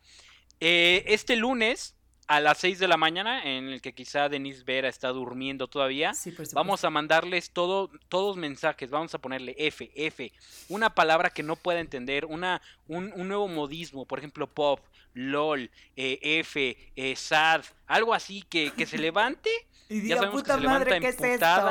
Eh, 0.60 1.04
este 1.08 1.36
lunes 1.36 1.93
a 2.28 2.40
las 2.40 2.58
6 2.60 2.80
de 2.80 2.88
la 2.88 2.98
mañana, 2.98 3.44
en 3.44 3.70
el 3.70 3.82
que 3.82 3.94
quizá 3.94 4.30
Denise 4.30 4.64
Vera 4.64 4.88
está 4.88 5.10
durmiendo 5.10 5.68
todavía, 5.68 6.14
vamos 6.54 6.84
a 6.84 6.90
mandarles 6.90 7.52
todo, 7.52 7.90
todos 8.10 8.38
mensajes, 8.38 8.90
vamos 8.90 9.14
a 9.14 9.20
ponerle 9.20 9.56
F, 9.58 9.92
F, 9.96 10.32
una 10.70 10.94
palabra 10.94 11.30
que 11.30 11.44
no 11.44 11.56
pueda 11.56 11.80
entender, 11.80 12.26
una, 12.26 12.62
un, 12.88 13.12
un 13.16 13.28
nuevo 13.28 13.48
modismo, 13.48 14.06
por 14.06 14.20
ejemplo, 14.20 14.48
pop, 14.48 14.80
LOL, 15.14 15.70
eh, 15.96 16.20
F, 16.22 16.78
eh, 16.96 17.16
SAD, 17.16 17.64
algo 17.88 18.14
así 18.14 18.44
que, 18.44 18.72
que 18.72 18.86
se 18.86 18.98
levante 19.00 19.50
y 19.90 20.00
diga, 20.00 20.22
ya 20.22 20.32
puta 20.32 20.58
que 20.58 20.66
madre, 20.66 21.00
¿qué 21.00 21.10
es 21.10 21.22
esto? 21.22 21.70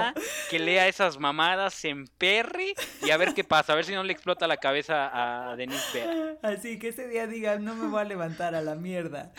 Que 0.51 0.59
lea 0.59 0.89
esas 0.89 1.19
mamadas, 1.19 1.85
en 1.85 2.07
perry 2.07 2.75
y 3.03 3.11
a 3.11 3.17
ver 3.17 3.35
qué 3.35 3.45
pasa, 3.45 3.73
a 3.73 3.77
ver 3.77 3.85
si 3.85 3.95
no 3.95 4.03
le 4.03 4.13
explota 4.13 4.47
la 4.47 4.59
cabeza 4.59 5.11
a 5.51 5.57
Denise 5.57 5.85
Vera. 5.93 6.37
Así 6.43 6.79
que 6.79 6.89
ese 6.89 7.09
día 7.09 7.27
diga, 7.27 7.59
no 7.59 7.75
me 7.75 7.89
voy 7.89 8.01
a 8.01 8.05
levantar 8.05 8.55
a 8.55 8.63
la 8.63 8.75
mierda. 8.75 9.33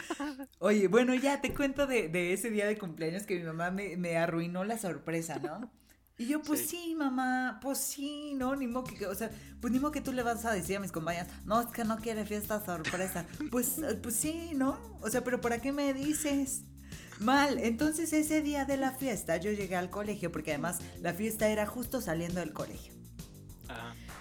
Oye, 0.60 0.88
bueno, 0.88 1.14
ya 1.16 1.42
te 1.42 1.54
cuento 1.54 1.88
de, 1.88 2.10
de 2.10 2.34
ese 2.34 2.50
día 2.50 2.66
de 2.66 2.78
cumpleaños 2.78 3.24
que 3.24 3.38
mi 3.38 3.44
mamá 3.44 3.72
me, 3.72 3.98
me 3.98 4.18
arruinó 4.18 4.64
la 4.64 4.78
sorpresa, 4.78 5.40
¿no? 5.40 5.72
Y 6.18 6.28
yo, 6.28 6.42
pues 6.42 6.70
sí. 6.70 6.94
mamá, 6.96 7.60
pues 7.62 7.80
sí, 7.80 8.34
no, 8.36 8.56
ni 8.56 8.68
modo 8.68 8.84
que, 8.84 9.08
o 9.08 9.16
sea, 9.16 9.32
pues 9.60 9.74
ni 9.74 9.80
modo 9.80 9.92
que 9.92 10.02
tú 10.02 10.12
le 10.12 10.22
vas 10.22 10.46
a 10.46 10.54
decir 10.54 10.78
a 10.78 10.80
mis 10.80 10.92
compañeras, 10.92 11.28
no, 11.46 11.60
es 11.60 11.68
que 11.68 11.84
no 11.84 11.98
quiere 11.98 12.24
fiesta 12.26 12.64
sorpresa. 12.64 13.26
Pues, 13.50 13.82
pues 14.02 14.16
sí, 14.16 14.52
¿no? 14.54 14.78
O 15.02 15.10
sea, 15.10 15.24
pero 15.24 15.42
¿para 15.42 15.60
qué 15.60 15.72
me 15.72 15.94
dices? 15.94 16.66
Mal, 17.24 17.58
entonces 17.60 18.12
ese 18.12 18.42
día 18.42 18.66
de 18.66 18.76
la 18.76 18.92
fiesta 18.92 19.38
yo 19.38 19.52
llegué 19.52 19.78
al 19.78 19.90
colegio, 19.90 20.32
porque 20.32 20.52
además 20.52 20.80
la 21.00 21.14
fiesta 21.14 21.48
era 21.48 21.66
justo 21.66 22.02
saliendo 22.02 22.42
del 22.42 22.52
colegio. 22.52 22.94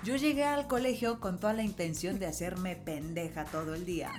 Yo 0.05 0.16
llegué 0.16 0.44
al 0.44 0.66
colegio 0.66 1.20
con 1.20 1.38
toda 1.38 1.53
la 1.53 1.62
intención 1.62 2.18
de 2.18 2.26
hacerme 2.26 2.76
pendeja 2.76 3.44
todo 3.44 3.74
el 3.74 3.84
día. 3.84 4.12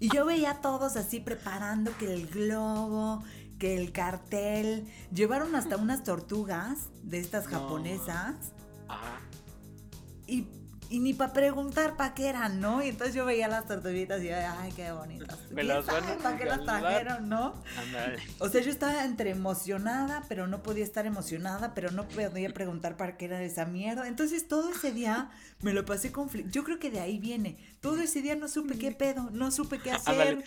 Y 0.00 0.08
yo 0.14 0.26
veía 0.26 0.52
a 0.52 0.60
todos 0.60 0.96
así 0.96 1.20
preparando 1.20 1.96
que 1.98 2.12
el 2.12 2.26
globo, 2.26 3.22
que 3.58 3.76
el 3.76 3.92
cartel. 3.92 4.86
Llevaron 5.12 5.54
hasta 5.54 5.76
unas 5.76 6.04
tortugas 6.04 6.88
de 7.02 7.20
estas 7.20 7.46
japonesas. 7.46 8.34
Ajá. 8.88 9.20
Y 10.26 10.48
y 10.94 11.00
ni 11.00 11.12
para 11.12 11.32
preguntar 11.32 11.96
para 11.96 12.14
qué 12.14 12.28
eran, 12.28 12.60
¿no? 12.60 12.80
Y 12.80 12.90
entonces 12.90 13.16
yo 13.16 13.24
veía 13.24 13.48
las 13.48 13.66
tortuguitas 13.66 14.22
y 14.22 14.28
yo, 14.28 14.36
ay, 14.60 14.70
qué 14.76 14.92
bonitas. 14.92 15.36
Me 15.50 15.64
las 15.64 15.84
¿Para 15.84 16.38
qué 16.38 16.44
las 16.44 16.64
trajeron, 16.64 17.28
no? 17.28 17.60
O 18.38 18.48
sea, 18.48 18.60
yo 18.60 18.70
estaba 18.70 19.04
entre 19.04 19.30
emocionada, 19.30 20.22
pero 20.28 20.46
no 20.46 20.62
podía 20.62 20.84
estar 20.84 21.04
emocionada, 21.04 21.74
pero 21.74 21.90
no 21.90 22.06
podía 22.06 22.48
preguntar 22.54 22.96
para 22.96 23.16
qué 23.16 23.24
era 23.24 23.42
esa 23.42 23.64
mierda. 23.64 24.06
Entonces 24.06 24.46
todo 24.46 24.70
ese 24.70 24.92
día 24.92 25.30
me 25.62 25.72
lo 25.72 25.84
pasé 25.84 26.12
conflicto. 26.12 26.52
Yo 26.52 26.62
creo 26.62 26.78
que 26.78 26.92
de 26.92 27.00
ahí 27.00 27.18
viene. 27.18 27.58
Todo 27.80 27.98
ese 28.00 28.22
día 28.22 28.36
no 28.36 28.46
supe 28.46 28.78
qué 28.78 28.92
pedo, 28.92 29.30
no 29.32 29.50
supe 29.50 29.80
qué 29.80 29.90
hacer. 29.90 30.44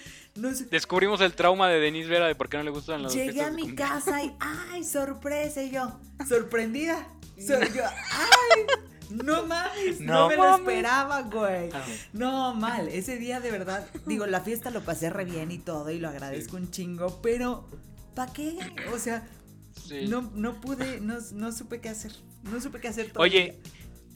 Descubrimos 0.72 1.20
el 1.20 1.34
trauma 1.34 1.68
de 1.68 1.82
Denise 1.82 2.08
Vera 2.08 2.26
de 2.26 2.36
por 2.36 2.48
qué 2.48 2.56
no 2.56 2.64
le 2.64 2.72
gustan 2.72 3.04
los 3.04 3.14
Llegué 3.14 3.42
a 3.42 3.52
mi 3.52 3.76
casa 3.76 4.24
y, 4.24 4.34
ay, 4.40 4.86
sorpresa, 4.86 5.62
y 5.62 5.72
yo, 5.72 6.00
sorprendida. 6.26 7.06
Soy 7.38 7.68
yo, 7.76 7.84
ay. 7.84 8.87
No 9.10 9.46
mames, 9.46 10.00
no, 10.02 10.28
me 10.28 10.36
lo 10.36 10.56
esperaba, 10.58 11.22
güey. 11.24 11.70
Ah. 11.74 11.86
No, 12.14 12.54
mal. 12.54 12.88
Ese 12.88 13.18
día 13.18 13.40
de 13.40 13.52
verdad, 13.52 13.88
digo, 14.06 14.26
la 14.26 14.42
fiesta 14.42 14.70
lo 14.70 14.82
pasé 14.82 15.10
re 15.10 15.26
bien 15.26 15.52
y 15.52 15.58
todo 15.60 15.90
y 15.92 16.00
lo 16.00 16.10
agradezco 16.10 16.58
un 16.58 16.72
chingo, 16.72 17.22
pero 17.22 17.66
¿para 18.16 18.34
qué? 18.34 18.58
O 18.94 19.00
sea, 19.00 19.28
no, 20.08 20.30
no 20.34 20.60
pude, 20.60 21.00
no, 21.00 21.18
no 21.34 21.52
supe 21.52 21.80
qué 21.80 21.90
hacer. 21.90 22.12
No 22.44 22.62
supe 22.62 22.80
qué 22.80 22.88
hacer 22.88 23.12
todo. 23.12 23.24
Oye, 23.24 23.60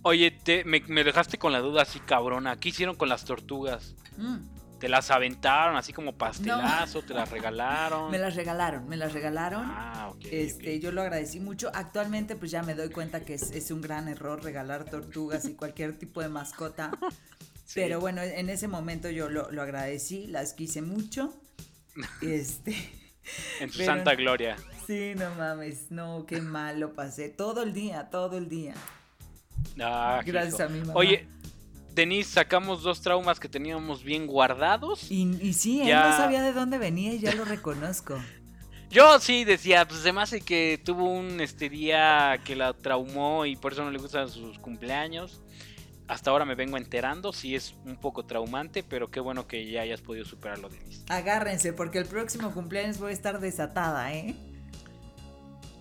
oye, 0.01 0.31
te, 0.31 0.63
me, 0.63 0.79
dejaste 1.03 1.37
con 1.37 1.51
la 1.51 1.59
duda 1.59 1.83
así, 1.83 1.99
cabrona. 1.99 2.59
¿Qué 2.59 2.69
hicieron 2.69 2.95
con 2.95 3.09
las 3.09 3.25
tortugas? 3.25 3.95
Mm. 4.17 4.37
¿Te 4.81 4.89
las 4.89 5.11
aventaron 5.11 5.75
así 5.75 5.93
como 5.93 6.17
pastelazo? 6.17 7.03
¿Te 7.03 7.13
las 7.13 7.29
regalaron? 7.29 8.09
me 8.09 8.17
las 8.17 8.35
regalaron, 8.35 8.89
me 8.89 8.97
las 8.97 9.13
regalaron. 9.13 9.63
Ah, 9.63 10.09
ok. 10.09 10.25
Este, 10.31 10.79
Yo 10.79 10.91
lo 10.91 11.03
agradecí 11.03 11.39
mucho. 11.39 11.69
Actualmente 11.75 12.35
pues 12.35 12.49
ya 12.49 12.63
me 12.63 12.73
doy 12.73 12.89
cuenta 12.89 13.21
que 13.21 13.35
es, 13.35 13.69
un 13.69 13.79
gran 13.79 14.07
error 14.07 14.43
regalar 14.43 14.85
tortugas 14.85 15.45
y 15.45 15.53
cualquier 15.53 15.99
tipo 15.99 16.21
de 16.21 16.29
mascota. 16.29 16.89
Pero 17.75 17.99
bueno, 17.99 18.23
en 18.23 18.49
ese 18.49 18.67
momento 18.67 19.11
yo 19.11 19.29
lo, 19.29 19.43
agradecí, 19.61 20.25
las 20.25 20.53
quise 20.53 20.81
mucho. 20.81 21.31
Este... 22.23 22.75
en 23.59 23.69
su 23.69 23.83
santa 23.83 24.15
gloria. 24.15 24.57
Sí, 24.87 25.13
no 25.15 25.29
mames, 25.35 25.91
no, 25.91 26.25
qué 26.25 26.41
mal 26.41 26.79
lo 26.79 26.95
pasé. 26.95 27.29
Todo 27.29 27.61
el 27.61 27.73
día, 27.73 28.09
todo 28.09 28.39
el 28.39 28.49
día. 28.49 28.73
Ah, 29.79 30.21
Gracias 30.25 30.59
a 30.59 30.69
mi 30.69 30.79
mamá. 30.79 30.93
Oye, 30.95 31.27
Denise, 31.93 32.31
sacamos 32.31 32.83
dos 32.83 33.01
traumas 33.01 33.39
que 33.39 33.49
teníamos 33.49 34.03
bien 34.03 34.27
guardados. 34.27 35.11
Y, 35.11 35.37
y 35.41 35.53
sí, 35.53 35.81
él 35.81 35.95
no 35.95 36.15
sabía 36.15 36.41
de 36.41 36.53
dónde 36.53 36.77
venía 36.77 37.13
y 37.13 37.19
ya 37.19 37.33
lo 37.33 37.45
reconozco. 37.45 38.17
Yo 38.91 39.19
sí 39.19 39.45
decía, 39.45 39.87
pues 39.87 40.01
además 40.01 40.31
de 40.31 40.41
que 40.41 40.77
tuvo 40.83 41.05
un 41.05 41.39
este 41.39 41.69
día 41.69 42.41
que 42.43 42.57
la 42.57 42.73
traumó 42.73 43.45
y 43.45 43.55
por 43.55 43.71
eso 43.71 43.85
no 43.85 43.91
le 43.91 43.97
gustan 43.97 44.27
sus 44.27 44.59
cumpleaños. 44.59 45.41
Hasta 46.09 46.29
ahora 46.29 46.43
me 46.43 46.55
vengo 46.55 46.75
enterando, 46.75 47.31
sí 47.31 47.55
es 47.55 47.73
un 47.85 47.95
poco 47.95 48.25
traumante, 48.25 48.83
pero 48.83 49.09
qué 49.09 49.21
bueno 49.21 49.47
que 49.47 49.71
ya 49.71 49.81
hayas 49.81 50.01
podido 50.01 50.25
superarlo, 50.25 50.67
Denise. 50.67 51.05
Agárrense, 51.07 51.71
porque 51.71 51.99
el 51.99 52.05
próximo 52.05 52.51
cumpleaños 52.51 52.97
voy 52.97 53.11
a 53.11 53.13
estar 53.13 53.39
desatada, 53.39 54.13
¿eh? 54.13 54.35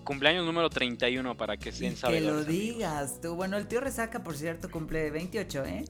Cumpleaños 0.05 0.45
número 0.45 0.71
31 0.71 1.37
para 1.37 1.57
que 1.57 1.73
se 1.73 1.95
Que 1.95 2.21
lo 2.21 2.45
digas 2.45 3.21
tú. 3.21 3.35
Bueno, 3.35 3.57
el 3.57 3.67
tío 3.69 3.81
Resaca, 3.81 4.23
por 4.23 4.37
cierto, 4.37 4.71
cumple 4.71 5.11
28, 5.11 5.65
¿eh? 5.65 5.85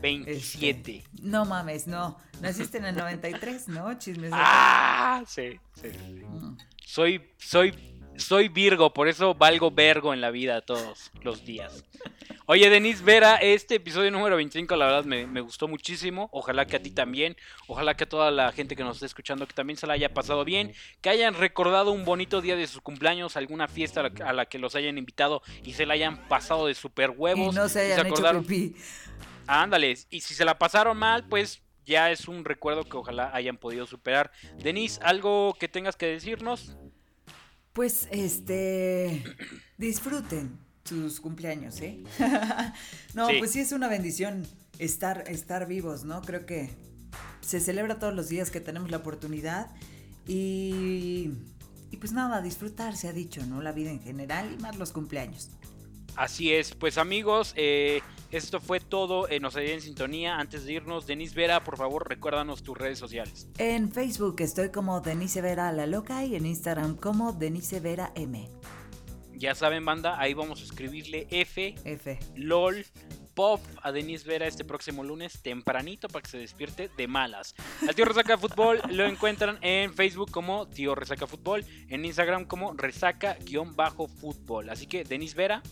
27. 0.00 0.96
Este, 0.96 1.22
no 1.22 1.44
mames, 1.44 1.86
no. 1.86 2.18
Naciste 2.40 2.78
en 2.78 2.84
el 2.84 2.96
93, 2.96 3.68
¿no? 3.68 3.98
Chismes. 3.98 4.30
Ah, 4.34 5.22
sí, 5.26 5.58
sí. 5.80 5.88
Mm. 5.88 6.56
Soy, 6.84 7.22
soy 7.38 7.72
soy 8.16 8.48
Virgo, 8.48 8.92
por 8.92 9.08
eso 9.08 9.34
valgo 9.34 9.70
vergo 9.70 10.14
en 10.14 10.20
la 10.20 10.30
vida 10.30 10.60
todos 10.60 11.10
los 11.22 11.44
días. 11.44 11.84
Oye, 12.48 12.70
Denise 12.70 13.02
Vera, 13.02 13.34
este 13.38 13.74
episodio 13.74 14.08
número 14.12 14.36
25, 14.36 14.76
la 14.76 14.86
verdad 14.86 15.04
me, 15.04 15.40
gustó 15.40 15.66
muchísimo. 15.66 16.28
Ojalá 16.30 16.64
que 16.64 16.76
a 16.76 16.80
ti 16.80 16.92
también. 16.92 17.36
Ojalá 17.66 17.96
que 17.96 18.04
a 18.04 18.08
toda 18.08 18.30
la 18.30 18.52
gente 18.52 18.76
que 18.76 18.84
nos 18.84 18.98
esté 18.98 19.06
escuchando 19.06 19.48
que 19.48 19.52
también 19.52 19.76
se 19.76 19.88
la 19.88 19.94
haya 19.94 20.14
pasado 20.14 20.44
bien. 20.44 20.72
Que 21.00 21.08
hayan 21.08 21.34
recordado 21.34 21.90
un 21.90 22.04
bonito 22.04 22.40
día 22.40 22.54
de 22.54 22.68
sus 22.68 22.80
cumpleaños, 22.82 23.36
alguna 23.36 23.66
fiesta 23.66 24.12
a 24.24 24.32
la, 24.32 24.46
que 24.46 24.60
los 24.60 24.76
hayan 24.76 24.96
invitado 24.96 25.42
y 25.64 25.72
se 25.72 25.86
la 25.86 25.94
hayan 25.94 26.28
pasado 26.28 26.68
de 26.68 26.74
super 26.76 27.10
huevos. 27.10 27.52
Y 27.52 27.56
no 27.56 27.68
se 27.68 27.80
hayan 27.80 28.06
hecho 28.06 28.42
pipí. 28.42 28.76
Ándale, 29.48 29.98
y 30.10 30.20
si 30.20 30.34
se 30.34 30.44
la 30.44 30.56
pasaron 30.56 30.96
mal, 30.96 31.26
pues 31.26 31.62
ya 31.84 32.12
es 32.12 32.28
un 32.28 32.44
recuerdo 32.44 32.84
que 32.84 32.96
ojalá 32.96 33.32
hayan 33.34 33.56
podido 33.56 33.88
superar. 33.88 34.30
Denise, 34.62 35.00
¿algo 35.02 35.56
que 35.58 35.66
tengas 35.66 35.96
que 35.96 36.06
decirnos? 36.06 36.76
Pues 37.72 38.06
este 38.12 39.24
disfruten 39.78 40.65
sus 40.86 41.20
cumpleaños, 41.20 41.80
¿eh? 41.80 42.02
no, 43.14 43.28
pues 43.38 43.52
sí 43.52 43.60
es 43.60 43.72
una 43.72 43.88
bendición 43.88 44.46
estar, 44.78 45.24
estar 45.28 45.66
vivos, 45.66 46.04
¿no? 46.04 46.22
Creo 46.22 46.46
que 46.46 46.70
se 47.40 47.60
celebra 47.60 47.98
todos 47.98 48.14
los 48.14 48.28
días 48.28 48.50
que 48.50 48.60
tenemos 48.60 48.90
la 48.90 48.98
oportunidad 48.98 49.70
y, 50.26 51.30
y 51.90 51.96
pues 51.98 52.12
nada, 52.12 52.42
disfrutar 52.42 52.96
se 52.96 53.08
ha 53.08 53.12
dicho, 53.12 53.44
¿no? 53.46 53.62
La 53.62 53.72
vida 53.72 53.90
en 53.90 54.00
general 54.00 54.52
y 54.52 54.62
más 54.62 54.76
los 54.76 54.92
cumpleaños. 54.92 55.50
Así 56.16 56.52
es, 56.52 56.74
pues 56.74 56.96
amigos, 56.96 57.52
eh, 57.56 58.00
esto 58.30 58.60
fue 58.60 58.80
todo. 58.80 59.28
Eh, 59.28 59.38
nos 59.38 59.54
ayuda 59.56 59.74
en 59.74 59.82
sintonía. 59.82 60.38
Antes 60.38 60.64
de 60.64 60.72
irnos, 60.72 61.06
Denise 61.06 61.34
Vera, 61.34 61.62
por 61.62 61.76
favor, 61.76 62.08
recuérdanos 62.08 62.62
tus 62.62 62.76
redes 62.76 62.98
sociales. 62.98 63.48
En 63.58 63.92
Facebook 63.92 64.36
estoy 64.38 64.70
como 64.70 65.00
Denise 65.00 65.42
Vera 65.42 65.70
La 65.72 65.86
Loca 65.86 66.24
y 66.24 66.36
en 66.36 66.46
Instagram 66.46 66.96
como 66.96 67.32
Denise 67.32 67.80
Vera 67.80 68.12
M. 68.14 68.48
Ya 69.38 69.54
saben, 69.54 69.84
banda, 69.84 70.18
ahí 70.18 70.32
vamos 70.32 70.62
a 70.62 70.64
escribirle 70.64 71.26
F, 71.30 71.74
F, 71.84 72.18
LOL, 72.36 72.86
pop 73.34 73.60
a 73.82 73.92
Denise 73.92 74.26
Vera 74.26 74.46
este 74.46 74.64
próximo 74.64 75.04
lunes 75.04 75.42
tempranito 75.42 76.08
para 76.08 76.22
que 76.22 76.30
se 76.30 76.38
despierte 76.38 76.88
de 76.96 77.06
malas. 77.06 77.54
Al 77.86 77.94
tío 77.94 78.06
Resaca 78.06 78.38
Fútbol 78.38 78.80
lo 78.88 79.04
encuentran 79.04 79.58
en 79.60 79.92
Facebook 79.92 80.30
como 80.30 80.66
tío 80.68 80.94
Resaca 80.94 81.26
Fútbol, 81.26 81.66
en 81.88 82.06
Instagram 82.06 82.46
como 82.46 82.72
resaca-fútbol. 82.72 84.70
Así 84.70 84.86
que 84.86 85.04
Denise 85.04 85.36
Vera, 85.36 85.62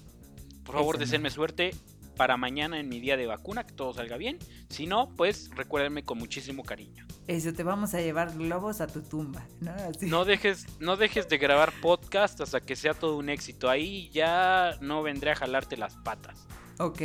por 0.63 0.75
favor, 0.75 0.99
deseenme 0.99 1.31
suerte 1.31 1.75
para 2.15 2.37
mañana 2.37 2.79
en 2.79 2.89
mi 2.89 3.01
día 3.01 3.17
de 3.17 3.27
vacuna, 3.27 3.65
que 3.65 3.73
todo 3.73 3.93
salga 3.93 4.17
bien. 4.17 4.39
Si 4.69 4.87
no, 4.87 5.15
pues 5.17 5.51
recuérdenme 5.55 6.05
con 6.05 6.19
muchísimo 6.19 6.63
cariño. 6.63 7.07
Eso, 7.27 7.53
te 7.53 7.63
vamos 7.63 7.95
a 7.95 8.01
llevar 8.01 8.37
globos 8.37 8.81
a 8.81 8.87
tu 8.87 9.03
tumba, 9.03 9.47
¿no? 9.61 10.25
dejes, 10.25 10.67
no 10.81 10.97
dejes 10.97 11.29
de 11.29 11.39
grabar 11.39 11.73
podcast 11.81 12.41
hasta 12.41 12.61
que 12.61 12.77
sea 12.77 12.95
todo 12.95 13.17
un 13.17 13.29
éxito. 13.29 13.71
Ahí 13.71 14.11
ya 14.11 14.77
no 14.81 15.03
vendré 15.03 15.33
a 15.33 15.37
jalarte 15.37 15.77
las 15.77 15.97
patas. 15.97 16.47
Ok, 16.79 17.01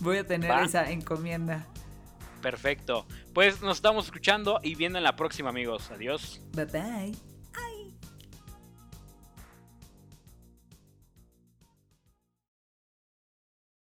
voy 0.00 0.18
a 0.18 0.26
tener 0.26 0.50
esa 0.62 0.90
encomienda. 0.90 1.66
Perfecto. 2.40 3.06
Pues 3.34 3.60
nos 3.62 3.78
estamos 3.78 4.06
escuchando 4.06 4.60
y 4.62 4.74
viendo 4.74 4.98
en 4.98 5.04
la 5.04 5.16
próxima, 5.16 5.50
amigos. 5.50 5.90
Adiós. 5.90 6.40
Bye 6.54 6.66
bye. 6.66 7.35